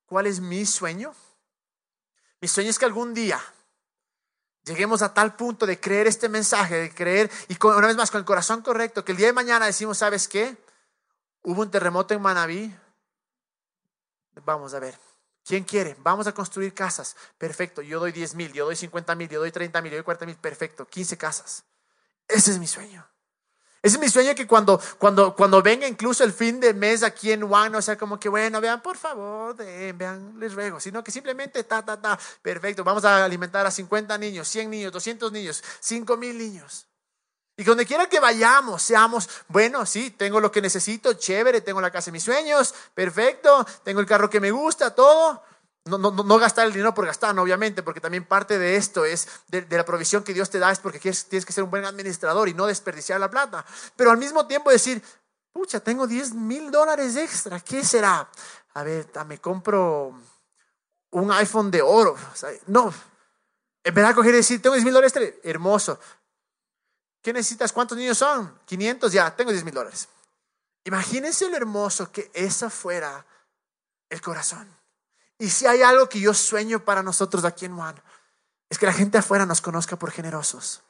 ¿Cuál 0.06 0.26
es 0.26 0.40
mi 0.40 0.64
sueño? 0.64 1.14
Mi 2.40 2.48
sueño 2.48 2.70
es 2.70 2.78
que 2.78 2.86
algún 2.86 3.12
día 3.12 3.38
lleguemos 4.64 5.02
a 5.02 5.12
tal 5.12 5.36
punto 5.36 5.66
de 5.66 5.78
creer 5.78 6.06
este 6.06 6.30
mensaje, 6.30 6.76
de 6.76 6.94
creer, 6.94 7.30
y 7.48 7.62
una 7.62 7.88
vez 7.88 7.96
más 7.96 8.10
con 8.10 8.20
el 8.20 8.24
corazón 8.24 8.62
correcto, 8.62 9.04
que 9.04 9.12
el 9.12 9.18
día 9.18 9.26
de 9.26 9.34
mañana 9.34 9.66
decimos, 9.66 9.98
¿sabes 9.98 10.28
qué? 10.28 10.56
Hubo 11.42 11.60
un 11.60 11.70
terremoto 11.70 12.14
en 12.14 12.22
Manabí. 12.22 12.74
Vamos 14.46 14.72
a 14.72 14.78
ver. 14.78 14.98
¿Quién 15.44 15.64
quiere? 15.64 15.94
Vamos 15.98 16.26
a 16.26 16.32
construir 16.32 16.72
casas. 16.72 17.16
Perfecto. 17.36 17.82
Yo 17.82 18.00
doy 18.00 18.12
10 18.12 18.34
mil, 18.34 18.50
yo 18.54 18.64
doy 18.64 18.76
50 18.76 19.14
mil, 19.16 19.28
yo 19.28 19.40
doy 19.40 19.52
30 19.52 19.82
mil, 19.82 19.92
yo 19.92 19.98
doy 19.98 20.04
40 20.04 20.24
mil. 20.24 20.36
Perfecto. 20.36 20.86
15 20.86 21.18
casas. 21.18 21.64
Ese 22.28 22.52
es 22.52 22.58
mi 22.58 22.66
sueño. 22.66 23.11
Ese 23.82 23.96
es 23.96 24.00
mi 24.00 24.08
sueño 24.08 24.32
que 24.36 24.46
cuando, 24.46 24.80
cuando, 24.96 25.34
cuando 25.34 25.60
venga 25.60 25.88
incluso 25.88 26.22
el 26.22 26.32
fin 26.32 26.60
de 26.60 26.72
mes 26.72 27.02
aquí 27.02 27.32
en 27.32 27.48
Juan, 27.48 27.74
o 27.74 27.82
sea, 27.82 27.98
como 27.98 28.18
que 28.18 28.28
bueno, 28.28 28.60
vean, 28.60 28.80
por 28.80 28.96
favor, 28.96 29.56
vean, 29.56 30.38
les 30.38 30.54
ruego, 30.54 30.78
sino 30.78 31.02
que 31.02 31.10
simplemente 31.10 31.64
ta, 31.64 31.84
ta, 31.84 32.00
ta, 32.00 32.16
perfecto, 32.42 32.84
vamos 32.84 33.04
a 33.04 33.24
alimentar 33.24 33.66
a 33.66 33.72
50 33.72 34.16
niños, 34.18 34.46
100 34.46 34.70
niños, 34.70 34.92
200 34.92 35.32
niños, 35.32 35.64
5 35.80 36.16
mil 36.16 36.38
niños. 36.38 36.86
Y 37.56 37.64
donde 37.64 37.84
quiera 37.84 38.08
que 38.08 38.20
vayamos, 38.20 38.82
seamos, 38.82 39.28
bueno, 39.48 39.84
sí, 39.84 40.10
tengo 40.10 40.40
lo 40.40 40.52
que 40.52 40.62
necesito, 40.62 41.14
chévere, 41.14 41.60
tengo 41.60 41.80
la 41.80 41.90
casa 41.90 42.06
de 42.06 42.12
mis 42.12 42.22
sueños, 42.22 42.72
perfecto, 42.94 43.66
tengo 43.82 43.98
el 43.98 44.06
carro 44.06 44.30
que 44.30 44.40
me 44.40 44.52
gusta, 44.52 44.94
todo. 44.94 45.42
No, 45.84 45.98
no, 45.98 46.12
no 46.12 46.38
gastar 46.38 46.66
el 46.66 46.72
dinero 46.72 46.94
por 46.94 47.06
gastar, 47.06 47.36
obviamente, 47.36 47.82
porque 47.82 48.00
también 48.00 48.24
parte 48.24 48.56
de 48.56 48.76
esto 48.76 49.04
es 49.04 49.28
de, 49.48 49.66
la 49.68 49.84
provisión 49.84 50.22
que 50.22 50.32
Dios 50.32 50.48
te 50.48 50.60
da, 50.60 50.70
es 50.70 50.78
porque 50.78 51.00
tienes 51.00 51.44
que 51.44 51.52
ser 51.52 51.64
un 51.64 51.70
buen 51.70 51.84
administrador 51.84 52.48
y 52.48 52.54
no 52.54 52.66
desperdiciar 52.66 53.18
la 53.18 53.30
plata. 53.30 53.64
Pero 53.96 54.12
al 54.12 54.18
mismo 54.18 54.46
tiempo 54.46 54.70
decir, 54.70 55.02
pucha, 55.52 55.80
tengo 55.80 56.06
10 56.06 56.34
mil 56.34 56.70
dólares 56.70 57.16
extra, 57.16 57.58
¿qué 57.58 57.84
será? 57.84 58.28
A 58.74 58.82
ver, 58.84 59.08
me 59.26 59.38
compro 59.38 60.14
un 61.10 61.32
iPhone 61.32 61.70
de 61.70 61.82
oro. 61.82 62.16
no, 62.68 62.94
en 63.82 63.94
verdad 63.94 64.14
coger 64.14 64.34
y 64.34 64.36
decir, 64.36 64.62
tengo 64.62 64.74
10 64.74 64.84
mil 64.84 64.94
dólares, 64.94 65.34
hermoso. 65.42 65.98
¿Qué 67.20 67.32
necesitas? 67.32 67.72
¿Cuántos 67.72 67.98
niños 67.98 68.18
son? 68.18 68.58
500, 68.66 69.12
ya, 69.12 69.34
tengo 69.34 69.50
10 69.50 69.64
mil 69.64 69.74
dólares. 69.74 70.08
Imagínense 70.84 71.48
lo 71.48 71.56
hermoso 71.56 72.10
que 72.10 72.30
esa 72.34 72.70
fuera 72.70 73.24
el 74.08 74.20
corazón. 74.20 74.81
Y 75.42 75.50
si 75.50 75.66
hay 75.66 75.82
algo 75.82 76.08
que 76.08 76.20
yo 76.20 76.32
sueño 76.34 76.84
para 76.84 77.02
nosotros 77.02 77.44
aquí 77.44 77.64
en 77.64 77.74
Juan, 77.74 78.00
es 78.70 78.78
que 78.78 78.86
la 78.86 78.92
gente 78.92 79.18
afuera 79.18 79.44
nos 79.44 79.60
conozca 79.60 79.98
por 79.98 80.12
generosos. 80.12 80.82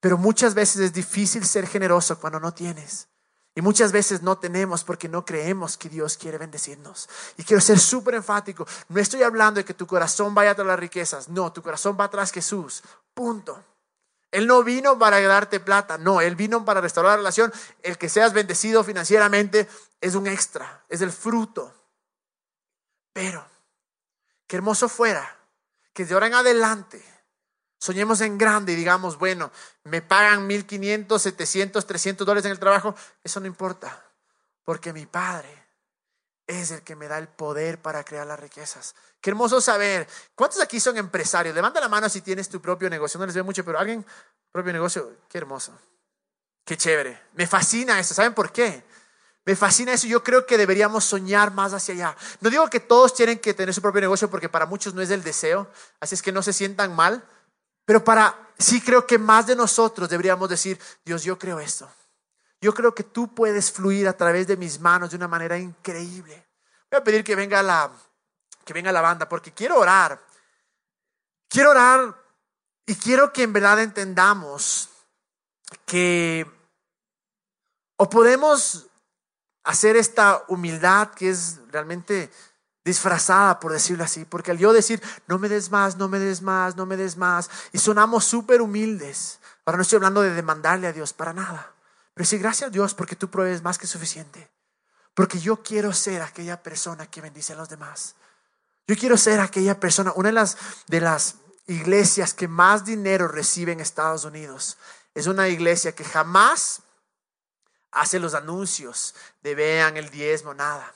Pero 0.00 0.18
muchas 0.18 0.54
veces 0.54 0.80
es 0.80 0.92
difícil 0.92 1.46
ser 1.46 1.68
generoso 1.68 2.18
cuando 2.18 2.40
no 2.40 2.52
tienes. 2.52 3.06
Y 3.54 3.62
muchas 3.62 3.92
veces 3.92 4.20
no 4.20 4.38
tenemos 4.38 4.82
porque 4.82 5.08
no 5.08 5.24
creemos 5.24 5.76
que 5.76 5.88
Dios 5.88 6.16
quiere 6.16 6.36
bendecirnos. 6.36 7.08
Y 7.36 7.44
quiero 7.44 7.60
ser 7.60 7.78
súper 7.78 8.16
enfático. 8.16 8.66
No 8.88 9.00
estoy 9.00 9.22
hablando 9.22 9.58
de 9.58 9.64
que 9.64 9.72
tu 9.72 9.86
corazón 9.86 10.34
vaya 10.34 10.56
tras 10.56 10.66
las 10.66 10.80
riquezas. 10.80 11.28
No, 11.28 11.52
tu 11.52 11.62
corazón 11.62 11.96
va 11.98 12.10
tras 12.10 12.32
Jesús. 12.32 12.82
Punto. 13.14 13.62
Él 14.32 14.48
no 14.48 14.64
vino 14.64 14.98
para 14.98 15.20
darte 15.20 15.60
plata, 15.60 15.96
no, 15.96 16.20
Él 16.20 16.34
vino 16.34 16.64
para 16.64 16.80
restaurar 16.80 17.12
la 17.12 17.18
relación. 17.18 17.52
El 17.84 17.98
que 17.98 18.08
seas 18.08 18.32
bendecido 18.32 18.82
financieramente 18.82 19.68
es 20.00 20.16
un 20.16 20.26
extra, 20.26 20.84
es 20.88 21.02
el 21.02 21.12
fruto. 21.12 21.72
Pero, 23.12 23.51
qué 24.52 24.56
hermoso 24.56 24.86
fuera 24.86 25.34
que 25.94 26.04
de 26.04 26.12
ahora 26.12 26.26
en 26.26 26.34
adelante 26.34 27.02
soñemos 27.78 28.20
en 28.20 28.36
grande 28.36 28.74
y 28.74 28.76
digamos, 28.76 29.16
bueno, 29.16 29.50
me 29.84 30.02
pagan 30.02 30.46
1500, 30.46 31.22
700, 31.22 31.86
300 31.86 32.26
dólares 32.26 32.44
en 32.44 32.50
el 32.50 32.58
trabajo, 32.58 32.94
eso 33.24 33.40
no 33.40 33.46
importa, 33.46 34.04
porque 34.62 34.92
mi 34.92 35.06
Padre 35.06 35.48
es 36.46 36.70
el 36.70 36.82
que 36.82 36.94
me 36.94 37.08
da 37.08 37.16
el 37.16 37.28
poder 37.28 37.80
para 37.80 38.04
crear 38.04 38.26
las 38.26 38.38
riquezas. 38.38 38.94
Qué 39.22 39.30
hermoso 39.30 39.58
saber. 39.62 40.06
¿Cuántos 40.34 40.60
aquí 40.60 40.80
son 40.80 40.98
empresarios? 40.98 41.54
Levanta 41.54 41.80
la 41.80 41.88
mano 41.88 42.10
si 42.10 42.20
tienes 42.20 42.50
tu 42.50 42.60
propio 42.60 42.90
negocio. 42.90 43.18
No 43.18 43.24
les 43.24 43.34
veo 43.34 43.44
mucho, 43.44 43.64
pero 43.64 43.78
alguien, 43.78 44.04
propio 44.50 44.74
negocio, 44.74 45.16
qué 45.30 45.38
hermoso. 45.38 45.72
Qué 46.62 46.76
chévere. 46.76 47.22
Me 47.32 47.46
fascina 47.46 47.98
eso. 47.98 48.12
¿Saben 48.12 48.34
por 48.34 48.52
qué? 48.52 48.84
Me 49.44 49.56
fascina 49.56 49.92
eso. 49.92 50.06
Yo 50.06 50.22
creo 50.22 50.46
que 50.46 50.56
deberíamos 50.56 51.04
soñar 51.04 51.52
más 51.52 51.72
hacia 51.72 51.94
allá. 51.94 52.16
No 52.40 52.50
digo 52.50 52.68
que 52.68 52.80
todos 52.80 53.14
tienen 53.14 53.38
que 53.38 53.54
tener 53.54 53.74
su 53.74 53.82
propio 53.82 54.00
negocio 54.00 54.30
porque 54.30 54.48
para 54.48 54.66
muchos 54.66 54.94
no 54.94 55.02
es 55.02 55.10
el 55.10 55.22
deseo. 55.22 55.68
Así 56.00 56.14
es 56.14 56.22
que 56.22 56.32
no 56.32 56.42
se 56.42 56.52
sientan 56.52 56.94
mal. 56.94 57.24
Pero 57.84 58.04
para, 58.04 58.36
sí 58.58 58.80
creo 58.80 59.06
que 59.06 59.18
más 59.18 59.46
de 59.46 59.56
nosotros 59.56 60.08
deberíamos 60.08 60.48
decir, 60.48 60.78
Dios, 61.04 61.24
yo 61.24 61.38
creo 61.38 61.58
esto. 61.58 61.90
Yo 62.60 62.72
creo 62.72 62.94
que 62.94 63.02
tú 63.02 63.34
puedes 63.34 63.72
fluir 63.72 64.06
a 64.06 64.16
través 64.16 64.46
de 64.46 64.56
mis 64.56 64.78
manos 64.78 65.10
de 65.10 65.16
una 65.16 65.26
manera 65.26 65.58
increíble. 65.58 66.46
Voy 66.90 67.00
a 67.00 67.04
pedir 67.04 67.24
que 67.24 67.34
venga 67.34 67.60
la, 67.62 67.90
que 68.64 68.72
venga 68.72 68.92
la 68.92 69.00
banda 69.00 69.28
porque 69.28 69.52
quiero 69.52 69.78
orar. 69.78 70.22
Quiero 71.48 71.70
orar 71.70 72.14
y 72.86 72.94
quiero 72.94 73.32
que 73.32 73.42
en 73.42 73.52
verdad 73.52 73.80
entendamos 73.80 74.88
que 75.84 76.46
o 77.96 78.08
podemos 78.08 78.86
hacer 79.64 79.96
esta 79.96 80.44
humildad 80.48 81.10
que 81.10 81.30
es 81.30 81.60
realmente 81.70 82.30
disfrazada, 82.84 83.60
por 83.60 83.72
decirlo 83.72 84.04
así, 84.04 84.24
porque 84.24 84.50
al 84.50 84.58
yo 84.58 84.72
decir, 84.72 85.00
no 85.28 85.38
me 85.38 85.48
des 85.48 85.70
más, 85.70 85.96
no 85.96 86.08
me 86.08 86.18
des 86.18 86.42
más, 86.42 86.76
no 86.76 86.84
me 86.84 86.96
des 86.96 87.16
más, 87.16 87.48
y 87.72 87.78
sonamos 87.78 88.24
súper 88.24 88.60
humildes. 88.60 89.38
Ahora 89.64 89.76
no 89.76 89.82
estoy 89.82 89.96
hablando 89.96 90.22
de 90.22 90.34
demandarle 90.34 90.88
a 90.88 90.92
Dios 90.92 91.12
para 91.12 91.32
nada. 91.32 91.74
Pero 92.14 92.26
sí, 92.26 92.38
gracias 92.38 92.68
a 92.68 92.70
Dios 92.70 92.94
porque 92.94 93.16
tú 93.16 93.30
provees 93.30 93.62
más 93.62 93.78
que 93.78 93.86
suficiente. 93.86 94.50
Porque 95.14 95.38
yo 95.38 95.62
quiero 95.62 95.92
ser 95.92 96.22
aquella 96.22 96.62
persona 96.62 97.06
que 97.06 97.20
bendice 97.20 97.52
a 97.52 97.56
los 97.56 97.68
demás. 97.68 98.16
Yo 98.88 98.96
quiero 98.96 99.16
ser 99.16 99.40
aquella 99.40 99.78
persona, 99.78 100.12
una 100.16 100.30
de 100.30 100.34
las, 100.34 100.56
de 100.88 101.00
las 101.00 101.36
iglesias 101.66 102.34
que 102.34 102.48
más 102.48 102.84
dinero 102.84 103.28
recibe 103.28 103.72
en 103.72 103.80
Estados 103.80 104.24
Unidos. 104.24 104.78
Es 105.14 105.26
una 105.26 105.48
iglesia 105.48 105.94
que 105.94 106.04
jamás 106.04 106.81
hace 107.92 108.18
los 108.18 108.34
anuncios 108.34 109.14
de 109.42 109.54
vean 109.54 109.96
el 109.96 110.10
diezmo, 110.10 110.54
nada. 110.54 110.92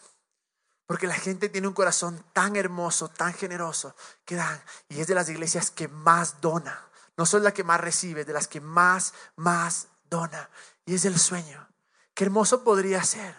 Porque 0.86 1.06
la 1.06 1.14
gente 1.14 1.48
tiene 1.48 1.68
un 1.68 1.74
corazón 1.74 2.24
tan 2.32 2.56
hermoso, 2.56 3.08
tan 3.08 3.34
generoso, 3.34 3.94
que 4.24 4.36
dan. 4.36 4.60
Y 4.88 5.00
es 5.00 5.06
de 5.06 5.14
las 5.14 5.28
iglesias 5.28 5.70
que 5.70 5.88
más 5.88 6.40
dona. 6.40 6.88
No 7.16 7.26
solo 7.26 7.44
la 7.44 7.54
que 7.54 7.64
más 7.64 7.80
recibe, 7.80 8.24
de 8.24 8.32
las 8.32 8.46
que 8.46 8.60
más, 8.60 9.12
más 9.36 9.88
dona. 10.08 10.48
Y 10.84 10.94
es 10.94 11.04
el 11.04 11.18
sueño. 11.18 11.68
Qué 12.14 12.24
hermoso 12.24 12.62
podría 12.62 13.02
ser. 13.02 13.34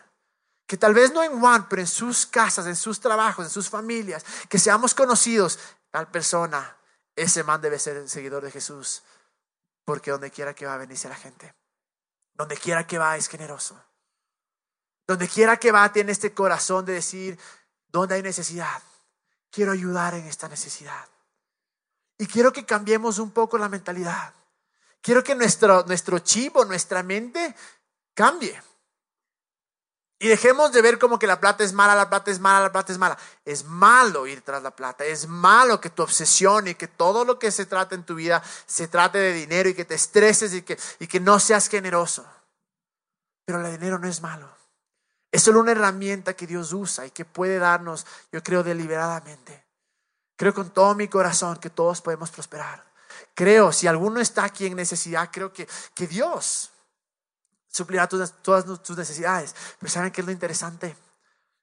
Que 0.66 0.78
tal 0.78 0.94
vez 0.94 1.14
no 1.14 1.24
en 1.24 1.40
Juan, 1.40 1.70
pero 1.70 1.82
en 1.82 1.88
sus 1.88 2.26
casas, 2.26 2.68
en 2.68 2.76
sus 2.76 3.00
trabajos, 3.00 3.46
en 3.46 3.52
sus 3.52 3.70
familias, 3.70 4.26
que 4.50 4.60
seamos 4.60 4.94
conocidos. 4.94 5.58
Tal 5.90 6.12
persona, 6.12 6.78
ese 7.16 7.44
man 7.44 7.62
debe 7.62 7.80
ser 7.80 7.96
el 7.96 8.10
seguidor 8.10 8.44
de 8.44 8.52
Jesús. 8.52 9.04
Porque 9.86 10.12
donde 10.12 10.32
quiera 10.32 10.54
que 10.54 10.66
va, 10.66 10.74
a 10.74 10.78
la 10.78 11.16
gente. 11.16 11.56
Donde 12.38 12.56
quiera 12.56 12.86
que 12.86 12.98
va, 12.98 13.18
es 13.18 13.28
generoso. 13.28 13.82
Donde 15.08 15.28
quiera 15.28 15.58
que 15.58 15.72
va, 15.72 15.92
tiene 15.92 16.12
este 16.12 16.34
corazón 16.34 16.86
de 16.86 16.94
decir, 16.94 17.40
¿dónde 17.88 18.16
hay 18.16 18.22
necesidad? 18.22 18.82
Quiero 19.50 19.72
ayudar 19.72 20.14
en 20.14 20.28
esta 20.28 20.48
necesidad. 20.48 21.08
Y 22.18 22.28
quiero 22.28 22.54
que 22.54 22.66
cambiemos 22.66 23.18
un 23.20 23.32
poco 23.32 23.58
la 23.58 23.70
mentalidad. 23.70 24.34
Quiero 25.02 25.24
que 25.24 25.36
nuestro, 25.36 25.84
nuestro 25.84 26.20
chivo, 26.20 26.66
nuestra 26.66 27.02
mente 27.02 27.56
cambie. 28.14 28.62
Y 30.20 30.28
dejemos 30.28 30.72
de 30.72 30.82
ver 30.82 30.98
como 30.98 31.20
que 31.20 31.28
la 31.28 31.40
plata 31.40 31.64
es 31.64 31.74
mala, 31.74 31.94
la 31.94 32.10
plata 32.10 32.32
es 32.32 32.40
mala, 32.40 32.62
la 32.62 32.72
plata 32.72 32.92
es 32.92 32.98
mala. 32.98 33.18
Es 33.46 33.66
malo 33.66 34.26
ir 34.26 34.42
tras 34.42 34.64
la 34.64 34.72
plata. 34.72 35.06
Es 35.06 35.28
malo 35.28 35.80
que 35.80 35.92
tu 35.92 36.02
obsesión 36.02 36.68
y 36.68 36.76
que 36.76 36.88
todo 36.88 37.24
lo 37.24 37.38
que 37.38 37.52
se 37.52 37.68
trata 37.68 37.94
en 37.94 38.04
tu 38.04 38.16
vida 38.16 38.42
se 38.66 38.88
trate 38.88 39.20
de 39.20 39.34
dinero 39.34 39.70
y 39.70 39.76
que 39.76 39.86
te 39.86 39.94
estreses 39.94 40.54
y 40.54 40.64
que, 40.64 40.78
y 41.00 41.08
que 41.08 41.20
no 41.20 41.40
seas 41.40 41.68
generoso. 41.68 42.26
Pero 43.46 43.64
el 43.64 43.72
dinero 43.72 44.00
no 44.00 44.08
es 44.08 44.22
malo. 44.22 44.50
Es 45.32 45.44
solo 45.44 45.60
una 45.60 45.74
herramienta 45.74 46.34
que 46.34 46.48
Dios 46.48 46.74
usa 46.74 47.06
y 47.06 47.12
que 47.12 47.24
puede 47.24 47.60
darnos, 47.60 48.08
yo 48.32 48.42
creo, 48.42 48.64
deliberadamente. 48.64 49.66
Creo 50.36 50.54
con 50.54 50.72
todo 50.72 50.96
mi 50.96 51.08
corazón 51.08 51.58
que 51.58 51.70
todos 51.70 52.02
podemos 52.02 52.32
prosperar. 52.32 52.84
Creo, 53.36 53.72
si 53.72 53.86
alguno 53.86 54.20
está 54.20 54.46
aquí 54.46 54.66
en 54.66 54.76
necesidad, 54.76 55.30
creo 55.32 55.54
que, 55.54 55.68
que 55.94 56.08
Dios 56.08 56.72
suplirá 57.68 58.08
todas 58.08 58.34
tus 58.84 58.98
necesidades. 58.98 59.56
Pero 59.80 59.92
¿saben 59.92 60.12
qué 60.12 60.22
es 60.22 60.28
lo 60.28 60.34
interesante? 60.34 60.96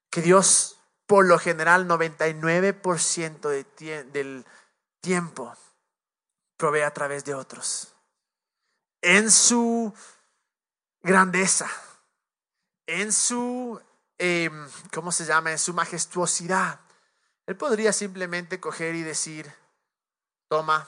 Que 0.09 0.21
Dios, 0.21 0.79
por 1.05 1.25
lo 1.25 1.37
general, 1.39 1.87
99% 1.87 3.49
de 3.49 4.03
del 4.05 4.45
tiempo 5.01 5.55
provee 6.57 6.81
a 6.81 6.93
través 6.93 7.25
de 7.25 7.33
otros. 7.33 7.93
En 9.01 9.29
su 9.29 9.93
grandeza, 11.01 11.69
en 12.87 13.11
su 13.11 13.79
em, 14.17 14.67
¿cómo 14.93 15.11
se 15.11 15.25
llama? 15.25 15.51
En 15.51 15.59
su 15.59 15.73
majestuosidad. 15.73 16.79
Él 17.45 17.55
podría 17.55 17.93
simplemente 17.93 18.59
coger 18.59 18.95
y 18.95 19.03
decir, 19.03 19.53
toma, 20.47 20.87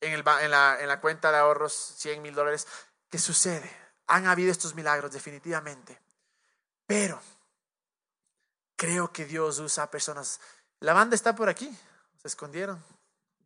en, 0.00 0.12
el, 0.12 0.24
la, 0.24 0.80
en 0.80 0.88
la 0.88 1.00
cuenta 1.00 1.30
de 1.30 1.38
ahorros 1.38 1.74
100 1.98 2.22
mil 2.22 2.34
dólares. 2.34 2.66
¿Qué 3.10 3.18
sucede? 3.18 3.70
Han 4.10 4.26
habido 4.26 4.50
estos 4.50 4.74
milagros, 4.74 5.12
definitivamente. 5.12 5.98
Pero 6.84 7.20
creo 8.74 9.12
que 9.12 9.24
Dios 9.24 9.60
usa 9.60 9.84
a 9.84 9.90
personas. 9.90 10.40
La 10.80 10.92
banda 10.92 11.14
está 11.14 11.36
por 11.36 11.48
aquí. 11.48 11.70
Se 12.20 12.26
escondieron. 12.26 12.82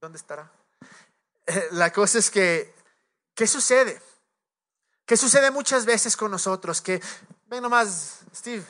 ¿Dónde 0.01 0.17
estará? 0.17 0.51
La 1.73 1.93
cosa 1.93 2.19
es 2.19 2.31
que, 2.31 2.75
¿qué 3.35 3.47
sucede? 3.47 4.01
¿Qué 5.05 5.19
sucede 5.19 5.51
muchas 5.51 5.85
veces 5.85 6.17
con 6.17 6.31
nosotros? 6.31 6.81
Que, 6.81 7.03
ven 7.47 7.63
nomás, 7.63 8.21
Steve, 8.35 8.65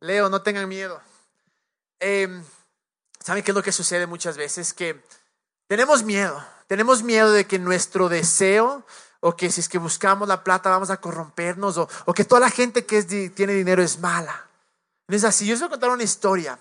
Leo, 0.00 0.28
no 0.28 0.42
tengan 0.42 0.68
miedo. 0.68 1.00
Eh, 2.00 2.28
¿Saben 3.18 3.42
qué 3.42 3.52
es 3.52 3.54
lo 3.54 3.62
que 3.62 3.72
sucede 3.72 4.06
muchas 4.06 4.36
veces? 4.36 4.74
Que 4.74 5.02
tenemos 5.66 6.02
miedo. 6.02 6.46
Tenemos 6.66 7.02
miedo 7.02 7.32
de 7.32 7.46
que 7.46 7.58
nuestro 7.58 8.10
deseo 8.10 8.84
o 9.26 9.34
que 9.34 9.50
si 9.50 9.60
es 9.60 9.70
que 9.70 9.78
buscamos 9.78 10.28
la 10.28 10.44
plata 10.44 10.68
vamos 10.68 10.90
a 10.90 10.98
corrompernos 10.98 11.78
o, 11.78 12.12
que 12.12 12.26
toda 12.26 12.42
la 12.42 12.50
gente 12.50 12.84
que 12.84 13.02
tiene 13.30 13.54
dinero 13.54 13.82
es 13.82 13.98
mala. 13.98 14.48
No 15.08 15.16
es 15.16 15.24
así. 15.24 15.46
Yo 15.46 15.54
os 15.54 15.60
voy 15.60 15.68
a 15.68 15.70
contar 15.70 15.88
una 15.88 16.02
historia 16.02 16.58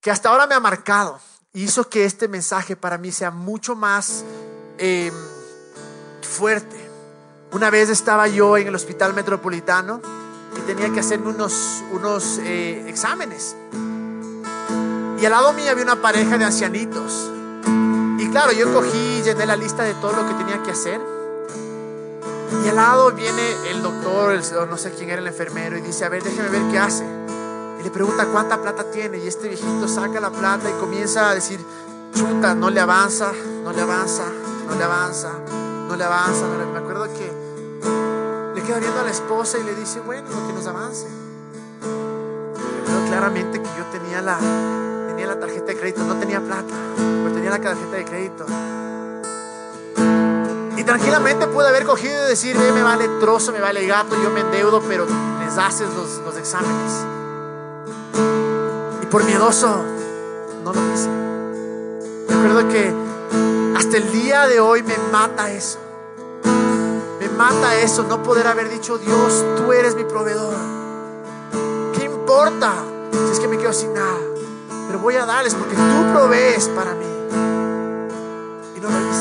que 0.00 0.12
hasta 0.12 0.28
ahora 0.28 0.46
me 0.46 0.54
ha 0.54 0.60
marcado 0.60 1.18
y 1.52 1.64
hizo 1.64 1.88
que 1.88 2.04
este 2.04 2.28
mensaje 2.28 2.76
para 2.76 2.96
mí 2.96 3.10
sea 3.10 3.32
mucho 3.32 3.74
más 3.74 4.24
em, 4.78 5.12
fuerte. 6.22 6.76
Una 7.50 7.70
vez 7.70 7.88
estaba 7.88 8.28
yo 8.28 8.56
en 8.56 8.68
el 8.68 8.74
hospital 8.76 9.12
metropolitano 9.12 10.00
y 10.56 10.60
tenía 10.60 10.92
que 10.92 11.00
hacerme 11.00 11.30
unos, 11.30 11.82
unos 11.90 12.38
eh, 12.44 12.88
exámenes. 12.88 13.56
Y 15.20 15.26
al 15.26 15.32
lado 15.32 15.52
mío 15.52 15.72
había 15.72 15.82
una 15.82 16.00
pareja 16.00 16.38
de 16.38 16.44
ancianitos. 16.44 17.32
Y 18.20 18.30
claro, 18.30 18.52
yo 18.52 18.72
cogí 18.72 19.18
y 19.18 19.22
llené 19.22 19.44
la 19.44 19.56
lista 19.56 19.82
de 19.82 19.94
todo 19.94 20.12
lo 20.12 20.28
que 20.28 20.34
tenía 20.34 20.62
que 20.62 20.70
hacer. 20.70 21.23
Y 22.64 22.68
al 22.68 22.76
lado 22.76 23.12
viene 23.12 23.42
el 23.70 23.82
doctor, 23.82 24.38
no 24.68 24.76
sé 24.76 24.92
quién 24.92 25.10
era 25.10 25.20
el 25.20 25.26
enfermero, 25.26 25.76
y 25.76 25.80
dice, 25.80 26.04
a 26.04 26.08
ver, 26.08 26.22
déjeme 26.22 26.48
ver 26.48 26.62
qué 26.70 26.78
hace. 26.78 27.04
Y 27.80 27.82
le 27.82 27.90
pregunta 27.90 28.26
cuánta 28.26 28.60
plata 28.60 28.84
tiene. 28.90 29.18
Y 29.18 29.28
este 29.28 29.48
viejito 29.48 29.88
saca 29.88 30.20
la 30.20 30.30
plata 30.30 30.68
y 30.70 30.72
comienza 30.74 31.30
a 31.30 31.34
decir, 31.34 31.60
chuta, 32.14 32.54
no 32.54 32.70
le 32.70 32.80
avanza, 32.80 33.32
no 33.62 33.72
le 33.72 33.82
avanza, 33.82 34.24
no 34.68 34.74
le 34.74 34.84
avanza, 34.84 35.32
no 35.88 35.96
le 35.96 36.04
avanza. 36.04 36.46
Me 36.72 36.78
acuerdo 36.78 37.04
que 37.12 37.30
le 38.54 38.62
queda 38.62 38.78
viendo 38.78 39.00
a 39.00 39.04
la 39.04 39.10
esposa 39.10 39.58
y 39.58 39.64
le 39.64 39.74
dice, 39.74 40.00
bueno, 40.00 40.28
que 40.46 40.52
nos 40.52 40.66
avance. 40.66 41.06
Pero 41.80 43.06
claramente 43.08 43.60
que 43.60 43.68
yo 43.76 43.84
tenía 43.90 44.22
la, 44.22 44.38
tenía 45.08 45.26
la 45.26 45.38
tarjeta 45.38 45.66
de 45.66 45.76
crédito, 45.76 46.04
no 46.04 46.16
tenía 46.16 46.40
plata, 46.40 46.74
pero 46.96 47.34
tenía 47.34 47.50
la 47.50 47.60
tarjeta 47.60 47.96
de 47.96 48.04
crédito. 48.04 48.46
Tranquilamente 50.84 51.46
pude 51.46 51.68
haber 51.68 51.84
cogido 51.84 52.26
y 52.26 52.28
decir, 52.28 52.56
me 52.56 52.82
vale 52.82 53.08
trozo, 53.20 53.52
me 53.52 53.60
vale 53.60 53.86
gato, 53.86 54.14
yo 54.22 54.30
me 54.30 54.40
endeudo, 54.40 54.82
pero 54.86 55.06
les 55.40 55.56
haces 55.56 55.88
los, 55.94 56.18
los 56.24 56.36
exámenes. 56.36 56.92
Y 59.02 59.06
por 59.06 59.24
miedoso, 59.24 59.82
no 60.62 60.72
lo 60.72 60.80
hice. 60.92 61.08
Recuerdo 62.28 62.68
que 62.68 62.92
hasta 63.76 63.96
el 63.96 64.12
día 64.12 64.46
de 64.46 64.60
hoy 64.60 64.82
me 64.82 64.96
mata 65.10 65.50
eso. 65.50 65.78
Me 67.18 67.28
mata 67.30 67.76
eso, 67.76 68.02
no 68.04 68.22
poder 68.22 68.46
haber 68.46 68.68
dicho, 68.68 68.98
Dios, 68.98 69.44
tú 69.56 69.72
eres 69.72 69.94
mi 69.96 70.04
proveedor. 70.04 70.54
¿Qué 71.94 72.04
importa 72.04 72.72
si 73.12 73.32
es 73.32 73.40
que 73.40 73.48
me 73.48 73.56
quedo 73.58 73.72
sin 73.72 73.94
nada? 73.94 74.18
pero 74.94 75.02
voy 75.02 75.16
a 75.16 75.26
darles 75.26 75.54
porque 75.54 75.74
tú 75.74 76.12
provees 76.12 76.68
para 76.68 76.94
mí. 76.94 77.04
Y 78.76 78.80
no 78.80 78.90
lo 78.90 79.10
hice. 79.10 79.13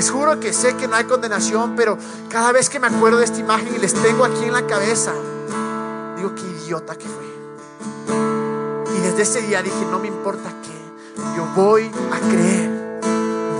Les 0.00 0.10
juro 0.10 0.40
que 0.40 0.54
sé 0.54 0.78
que 0.78 0.88
no 0.88 0.96
hay 0.96 1.04
condenación, 1.04 1.76
pero 1.76 1.98
cada 2.30 2.52
vez 2.52 2.70
que 2.70 2.80
me 2.80 2.86
acuerdo 2.86 3.18
de 3.18 3.26
esta 3.26 3.38
imagen 3.38 3.74
y 3.76 3.78
les 3.78 3.92
tengo 3.92 4.24
aquí 4.24 4.44
en 4.44 4.54
la 4.54 4.66
cabeza, 4.66 5.12
digo, 6.16 6.34
qué 6.34 6.40
idiota 6.40 6.96
que 6.96 7.04
fui. 7.04 8.96
Y 8.96 9.00
desde 9.02 9.24
ese 9.24 9.42
día 9.42 9.62
dije, 9.62 9.86
no 9.90 9.98
me 9.98 10.08
importa 10.08 10.54
qué, 10.62 11.22
yo 11.36 11.44
voy 11.54 11.90
a 12.10 12.18
creer, 12.18 13.00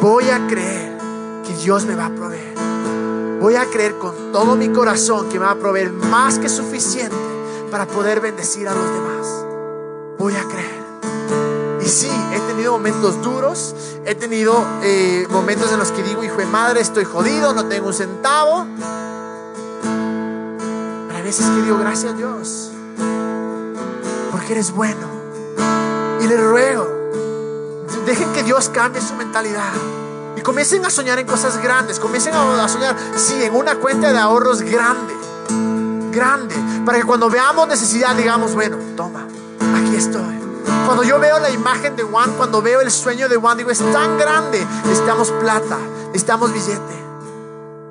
voy 0.01 0.31
a 0.31 0.47
creer 0.47 0.97
que 1.47 1.53
Dios 1.63 1.85
me 1.85 1.95
va 1.95 2.07
a 2.07 2.15
proveer. 2.15 2.55
Voy 3.39 3.57
a 3.57 3.67
creer 3.67 3.99
con 3.99 4.33
todo 4.33 4.57
mi 4.57 4.71
corazón 4.71 5.29
que 5.29 5.39
me 5.39 5.45
va 5.45 5.51
a 5.51 5.57
proveer 5.57 5.93
más 5.93 6.39
que 6.39 6.49
suficiente 6.49 7.15
para 7.71 7.85
poder 7.85 8.21
bendecir 8.23 8.67
a 8.67 8.75
los 8.75 8.91
demás. 8.95 9.45
Voy 10.19 10.33
a 10.37 10.45
creer. 10.45 10.81
Y 11.85 11.87
sí, 11.87 12.11
tenido 12.61 12.73
momentos 12.73 13.23
duros, 13.23 13.75
he 14.05 14.15
tenido 14.15 14.63
eh, 14.83 15.27
momentos 15.31 15.73
en 15.73 15.79
los 15.79 15.91
que 15.93 16.03
digo, 16.03 16.23
hijo 16.23 16.37
de 16.37 16.45
madre, 16.45 16.83
estoy 16.83 17.05
jodido, 17.05 17.55
no 17.55 17.65
tengo 17.65 17.87
un 17.87 17.95
centavo. 17.95 18.67
Pero 21.07 21.17
hay 21.17 21.23
veces 21.23 21.47
que 21.47 21.63
digo, 21.63 21.79
gracias 21.79 22.13
a 22.13 22.17
Dios, 22.17 22.71
porque 24.31 24.53
eres 24.53 24.73
bueno. 24.73 25.09
Y 26.21 26.27
le 26.27 26.37
ruego, 26.37 26.87
dejen 28.05 28.31
que 28.35 28.43
Dios 28.43 28.69
cambie 28.69 29.01
su 29.01 29.15
mentalidad. 29.15 29.73
Y 30.37 30.43
comiencen 30.43 30.85
a 30.85 30.91
soñar 30.91 31.19
en 31.19 31.27
cosas 31.27 31.63
grandes, 31.63 31.99
comiencen 31.99 32.35
a 32.35 32.69
soñar, 32.69 32.95
sí, 33.17 33.43
en 33.43 33.57
una 33.57 33.77
cuenta 33.77 34.13
de 34.13 34.19
ahorros 34.19 34.61
grande, 34.61 35.15
grande, 36.13 36.57
para 36.85 36.99
que 36.99 37.05
cuando 37.05 37.31
veamos 37.31 37.67
necesidad 37.67 38.15
digamos, 38.17 38.55
bueno, 38.55 38.77
toma, 38.99 39.27
aquí 39.79 39.97
estoy. 39.97 40.40
Cuando 40.91 41.05
yo 41.05 41.21
veo 41.21 41.39
la 41.39 41.51
imagen 41.51 41.95
de 41.95 42.03
Juan, 42.03 42.33
cuando 42.37 42.61
veo 42.63 42.81
el 42.81 42.91
sueño 42.91 43.29
de 43.29 43.37
Juan, 43.37 43.57
digo, 43.57 43.71
es 43.71 43.79
tan 43.79 44.19
grande, 44.19 44.67
necesitamos 44.87 45.31
plata, 45.31 45.79
necesitamos 46.07 46.53
billete. 46.53 47.05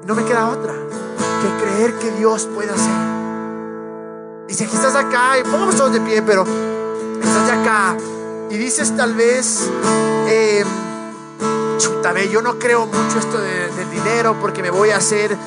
No 0.06 0.16
me 0.16 0.26
queda 0.26 0.50
otra 0.50 0.74
que 0.74 1.64
creer 1.64 1.94
que 1.94 2.12
Dios 2.12 2.50
puede 2.54 2.70
hacer. 2.70 2.92
Y 4.50 4.54
si 4.54 4.66
aquí 4.66 4.76
estás 4.76 4.96
acá, 4.96 5.40
y 5.40 5.44
pongamos 5.44 5.78
todos 5.78 5.94
de 5.94 6.02
pie, 6.02 6.22
pero 6.24 6.44
estás 7.24 7.46
de 7.46 7.52
acá 7.54 7.96
y 8.50 8.58
dices 8.58 8.94
tal 8.98 9.14
vez, 9.14 9.70
eh, 10.28 10.66
chuta, 11.78 12.12
ve, 12.12 12.30
yo 12.30 12.42
no 12.42 12.60
creo 12.60 12.86
mucho 12.86 13.18
esto 13.18 13.40
del 13.40 13.90
dinero 13.92 14.36
porque 14.42 14.62
me 14.62 14.72
voy 14.72 14.90
a 14.90 14.98
hacer 14.98 15.38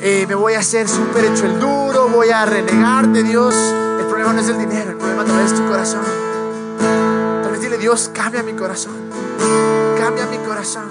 eh, 0.00 0.24
me 0.26 0.34
voy 0.34 0.54
a 0.54 0.60
hacer 0.60 0.88
súper 0.88 1.26
hecho 1.26 1.44
el 1.44 1.60
duro, 1.60 2.08
voy 2.08 2.30
a 2.30 2.46
renegar 2.46 3.06
de 3.08 3.22
Dios. 3.22 3.54
Problema 4.10 4.32
no 4.32 4.40
es 4.40 4.48
el 4.48 4.58
dinero, 4.58 4.90
el 4.90 4.96
problema 4.96 5.24
tal 5.24 5.38
es 5.46 5.54
tu 5.54 5.64
corazón. 5.68 6.02
Tal 7.44 7.52
vez 7.52 7.60
dile, 7.60 7.78
Dios, 7.78 8.10
cambia 8.12 8.42
mi 8.42 8.54
corazón, 8.54 8.92
cambia 9.96 10.26
mi 10.26 10.36
corazón. 10.38 10.90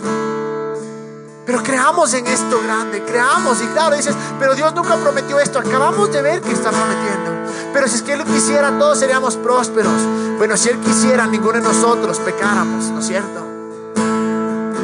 Pero 1.45 1.61
creamos 1.61 2.13
en 2.13 2.25
esto 2.25 2.61
grande, 2.63 3.03
creamos. 3.03 3.61
Y 3.61 3.65
claro, 3.67 3.97
dices, 3.97 4.15
pero 4.39 4.55
Dios 4.55 4.73
nunca 4.73 4.95
prometió 4.95 5.37
esto. 5.37 5.59
Acabamos 5.59 6.13
de 6.13 6.21
ver 6.21 6.41
que 6.41 6.53
está 6.53 6.71
prometiendo. 6.71 7.51
Pero 7.73 7.89
si 7.89 7.95
es 7.95 8.03
que 8.03 8.13
Él 8.13 8.23
quisiera, 8.23 8.79
todos 8.79 8.97
seríamos 8.97 9.35
prósperos. 9.35 10.01
Bueno, 10.37 10.55
si 10.55 10.69
Él 10.69 10.79
quisiera, 10.79 11.27
ninguno 11.27 11.53
de 11.53 11.61
nosotros 11.61 12.19
pecáramos, 12.19 12.85
¿no 12.85 12.99
es 12.99 13.07
cierto? 13.07 13.45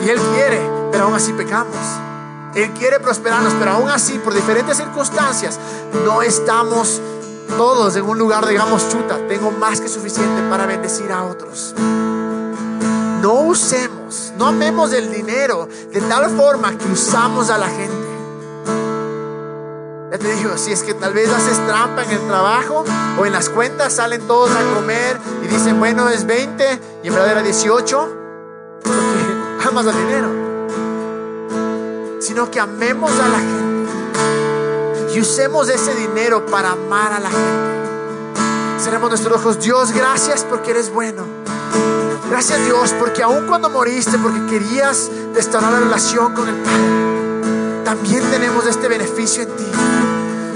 Y 0.06 0.10
Él 0.10 0.20
quiere, 0.34 0.60
pero 0.92 1.06
aún 1.06 1.14
así 1.14 1.32
pecamos. 1.32 1.78
Él 2.54 2.72
quiere 2.72 3.00
prosperarnos, 3.00 3.54
pero 3.60 3.72
aún 3.72 3.90
así, 3.90 4.20
por 4.20 4.34
diferentes 4.34 4.76
circunstancias, 4.76 5.58
no 6.06 6.22
estamos 6.22 7.02
todos 7.58 7.96
en 7.96 8.06
un 8.06 8.18
lugar, 8.18 8.46
digamos, 8.48 8.90
chuta, 8.90 9.18
tengo 9.28 9.52
más 9.52 9.82
que 9.82 9.88
suficiente 9.88 10.42
para 10.50 10.66
bendecir 10.66 11.12
a 11.12 11.24
otros. 11.24 11.74
No 13.22 13.34
usemos, 13.42 14.34
no 14.38 14.48
amemos 14.48 14.94
el 14.94 15.12
dinero 15.12 15.68
de 15.92 16.02
tal 16.02 16.30
forma 16.30 16.78
que 16.78 16.86
usamos 16.92 17.50
a 17.50 17.58
la 17.58 17.68
gente. 17.68 18.06
Ya 20.12 20.18
te 20.18 20.34
digo, 20.36 20.58
si 20.58 20.72
es 20.72 20.84
que 20.84 20.94
tal 20.94 21.14
vez 21.14 21.30
haces 21.30 21.58
trampa 21.66 22.04
en 22.04 22.12
el 22.12 22.28
trabajo 22.28 22.86
o 23.20 23.26
en 23.26 23.34
las 23.34 23.50
cuentas, 23.50 23.94
salen 23.94 24.22
todos 24.28 24.52
a 24.52 24.76
comer 24.76 25.18
y 25.44 25.48
dicen, 25.48 25.80
bueno, 25.80 26.10
es 26.10 26.26
20 26.26 26.80
y 27.04 27.08
en 27.08 27.14
verdad 27.14 27.32
era 27.32 27.42
18, 27.42 28.18
porque 28.84 29.68
amas 29.68 29.86
el 29.88 29.98
dinero 29.98 30.46
sino 32.26 32.50
que 32.50 32.60
amemos 32.60 33.12
a 33.12 33.30
la 33.30 33.38
gente 33.38 33.65
y 35.16 35.22
usemos 35.22 35.70
ese 35.70 35.96
dinero 35.96 36.46
para 36.46 36.72
amar 36.72 37.14
a 37.14 37.20
la 37.20 37.30
gente. 37.30 38.84
Cerremos 38.84 39.10
nuestros 39.10 39.38
ojos. 39.38 39.60
Dios, 39.62 39.94
gracias 39.94 40.44
porque 40.44 40.72
eres 40.72 40.92
bueno. 40.92 41.24
Gracias 42.30 42.66
Dios 42.66 42.94
porque 43.00 43.24
aun 43.24 43.48
cuando 43.48 43.70
moriste, 43.70 44.18
porque 44.18 44.46
querías 44.48 45.10
restaurar 45.34 45.72
la 45.72 45.80
relación 45.80 46.34
con 46.34 46.50
el 46.50 46.56
Padre, 46.56 47.84
también 47.86 48.30
tenemos 48.30 48.66
este 48.66 48.90
beneficio 48.90 49.44
en 49.44 49.56
ti. 49.56 49.66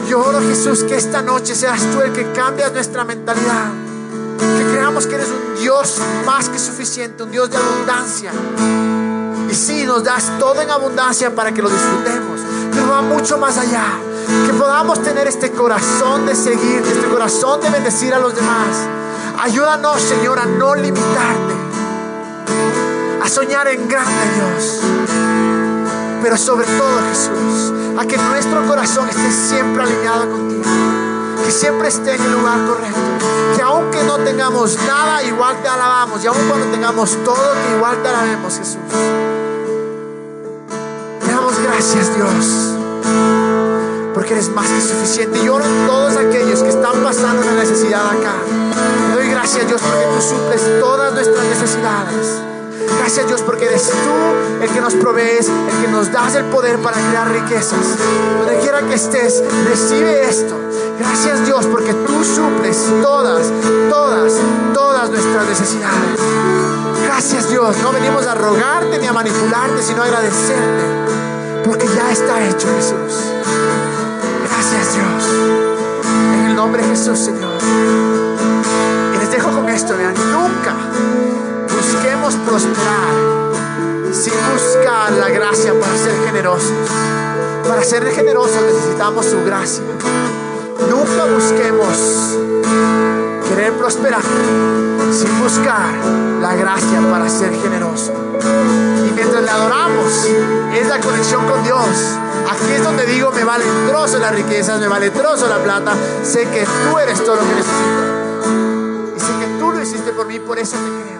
Yo 0.09 0.19
oro 0.19 0.41
Jesús 0.41 0.83
que 0.83 0.97
esta 0.97 1.21
noche 1.21 1.55
seas 1.55 1.79
tú 1.91 2.01
el 2.01 2.11
que 2.11 2.29
cambias 2.33 2.73
nuestra 2.73 3.05
mentalidad. 3.05 3.71
Que 4.39 4.73
creamos 4.73 5.07
que 5.07 5.15
eres 5.15 5.27
un 5.29 5.61
Dios 5.61 5.99
más 6.25 6.49
que 6.49 6.59
suficiente, 6.59 7.23
un 7.23 7.31
Dios 7.31 7.49
de 7.49 7.57
abundancia 7.57 8.31
y 9.49 9.55
sí, 9.55 9.83
nos 9.83 10.03
das 10.03 10.37
todo 10.37 10.61
en 10.61 10.69
abundancia 10.69 11.33
para 11.33 11.51
que 11.51 11.61
lo 11.61 11.69
disfrutemos. 11.69 12.39
Pero 12.71 12.89
va 12.89 13.01
mucho 13.01 13.37
más 13.37 13.57
allá. 13.57 13.83
Que 14.45 14.53
podamos 14.53 15.01
tener 15.01 15.27
este 15.27 15.51
corazón 15.51 16.25
de 16.25 16.35
seguir, 16.35 16.83
este 16.85 17.07
corazón 17.07 17.61
de 17.61 17.69
bendecir 17.69 18.13
a 18.13 18.19
los 18.19 18.35
demás. 18.35 18.87
Ayúdanos, 19.41 20.01
Señor, 20.01 20.37
a 20.37 20.45
no 20.45 20.75
limitarte, 20.75 21.53
a 23.23 23.29
soñar 23.29 23.67
en 23.69 23.87
grande, 23.87 24.11
Dios. 24.35 24.79
Pero 26.21 26.37
sobre 26.37 26.67
todo, 26.67 26.99
Jesús, 27.09 27.73
a 27.97 28.05
que 28.05 28.17
nuestro 28.17 28.67
corazón 28.67 29.09
esté 29.09 29.31
siempre 29.31 29.83
alineado 29.83 30.29
contigo. 30.29 30.63
Que 31.45 31.51
siempre 31.51 31.87
esté 31.87 32.15
en 32.15 32.21
el 32.21 32.31
lugar 32.33 32.65
correcto. 32.67 32.99
Que 33.55 33.61
aunque 33.61 34.03
no 34.03 34.17
tengamos 34.17 34.77
nada, 34.85 35.23
igual 35.23 35.55
te 35.61 35.69
alabamos. 35.69 36.23
Y 36.23 36.27
aun 36.27 36.37
cuando 36.47 36.67
tengamos 36.67 37.17
todo, 37.23 37.53
que 37.53 37.75
igual 37.77 38.01
te 38.03 38.09
alabemos, 38.09 38.57
Jesús. 38.57 38.77
Te 41.25 41.31
damos 41.31 41.53
gracias, 41.63 42.15
Dios. 42.15 43.68
Porque 44.13 44.33
eres 44.33 44.49
más 44.49 44.67
que 44.67 44.81
suficiente. 44.81 45.39
Y 45.43 45.49
oro 45.49 45.65
todos 45.87 46.17
aquellos 46.17 46.61
que 46.63 46.69
están 46.69 47.03
pasando 47.03 47.41
una 47.41 47.53
necesidad 47.53 48.05
acá. 48.07 48.33
Te 49.09 49.15
doy 49.15 49.29
gracias, 49.29 49.67
Dios, 49.67 49.81
porque 49.81 50.05
tú 50.15 50.21
suples 50.21 50.79
todas 50.79 51.13
nuestras 51.13 51.45
necesidades. 51.45 52.49
Gracias 52.97 53.27
Dios 53.27 53.41
porque 53.41 53.65
eres 53.65 53.89
tú 53.89 54.63
el 54.63 54.69
que 54.69 54.81
nos 54.81 54.93
provees, 54.95 55.47
el 55.47 55.85
que 55.85 55.91
nos 55.91 56.11
das 56.11 56.35
el 56.35 56.45
poder 56.45 56.77
para 56.79 56.97
crear 56.97 57.31
riquezas. 57.31 57.97
Donde 58.37 58.59
quiera 58.59 58.81
que 58.81 58.95
estés, 58.95 59.43
recibe 59.65 60.27
esto. 60.29 60.55
Gracias 60.99 61.45
Dios 61.45 61.65
porque 61.67 61.93
tú 61.93 62.23
suples 62.23 62.77
todas, 63.01 63.47
todas, 63.89 64.33
todas 64.73 65.09
nuestras 65.09 65.47
necesidades. 65.47 66.19
Gracias 67.05 67.49
Dios. 67.49 67.75
No 67.81 67.91
venimos 67.91 68.25
a 68.25 68.35
rogarte 68.35 68.99
ni 68.99 69.07
a 69.07 69.13
manipularte, 69.13 69.81
sino 69.81 70.01
a 70.01 70.05
agradecerte. 70.05 71.63
Porque 71.65 71.87
ya 71.87 72.11
está 72.11 72.43
hecho 72.47 72.67
Jesús. 72.77 73.88
En 76.33 76.45
el 76.45 76.55
nombre 76.55 76.81
de 76.81 76.89
Jesús, 76.89 77.19
Señor. 77.19 77.57
Y 79.13 79.17
les 79.17 79.31
dejo 79.31 79.51
con 79.51 79.69
esto, 79.69 79.95
vean, 79.97 80.13
nunca 80.31 80.75
busquemos 81.75 82.35
prosperar 82.35 83.39
sin 84.11 84.33
buscar 84.53 85.11
la 85.13 85.29
gracia 85.29 85.73
para 85.79 85.97
ser 85.97 86.25
generosos. 86.25 86.89
Para 87.67 87.83
ser 87.83 88.05
generosos 88.11 88.61
necesitamos 88.63 89.25
su 89.25 89.43
gracia. 89.43 89.83
Nunca 90.89 91.25
busquemos 91.33 92.37
querer 93.47 93.73
prosperar 93.73 94.23
sin 95.11 95.39
buscar 95.41 95.93
la 96.41 96.55
gracia 96.55 97.01
para 97.11 97.29
ser 97.29 97.53
generoso. 97.61 98.13
Y 99.07 99.11
mientras 99.11 99.43
le 99.43 99.49
adoramos, 99.49 100.27
es 100.73 100.87
la 100.87 100.99
conexión 100.99 101.45
con 101.45 101.63
Dios. 101.63 102.17
Aquí 102.49 102.71
es 102.73 102.83
donde 102.83 103.05
digo, 103.05 103.31
me 103.31 103.43
vale 103.43 103.63
trozo 103.87 104.17
la 104.17 104.31
riqueza, 104.31 104.77
me 104.77 104.87
vale 104.87 105.11
trozo 105.11 105.47
la 105.47 105.59
plata. 105.59 105.93
Sé 106.23 106.47
que 106.49 106.65
tú 106.65 106.97
eres 106.97 107.23
todo 107.23 107.35
lo 107.35 107.41
que 107.41 107.55
necesito. 107.55 109.15
Y 109.15 109.19
sé 109.19 109.39
que 109.39 109.59
tú 109.59 109.71
lo 109.71 109.79
hiciste 109.79 110.11
por 110.13 110.25
mí, 110.25 110.39
por 110.39 110.57
eso 110.57 110.75
te 110.77 111.03
creo. 111.03 111.18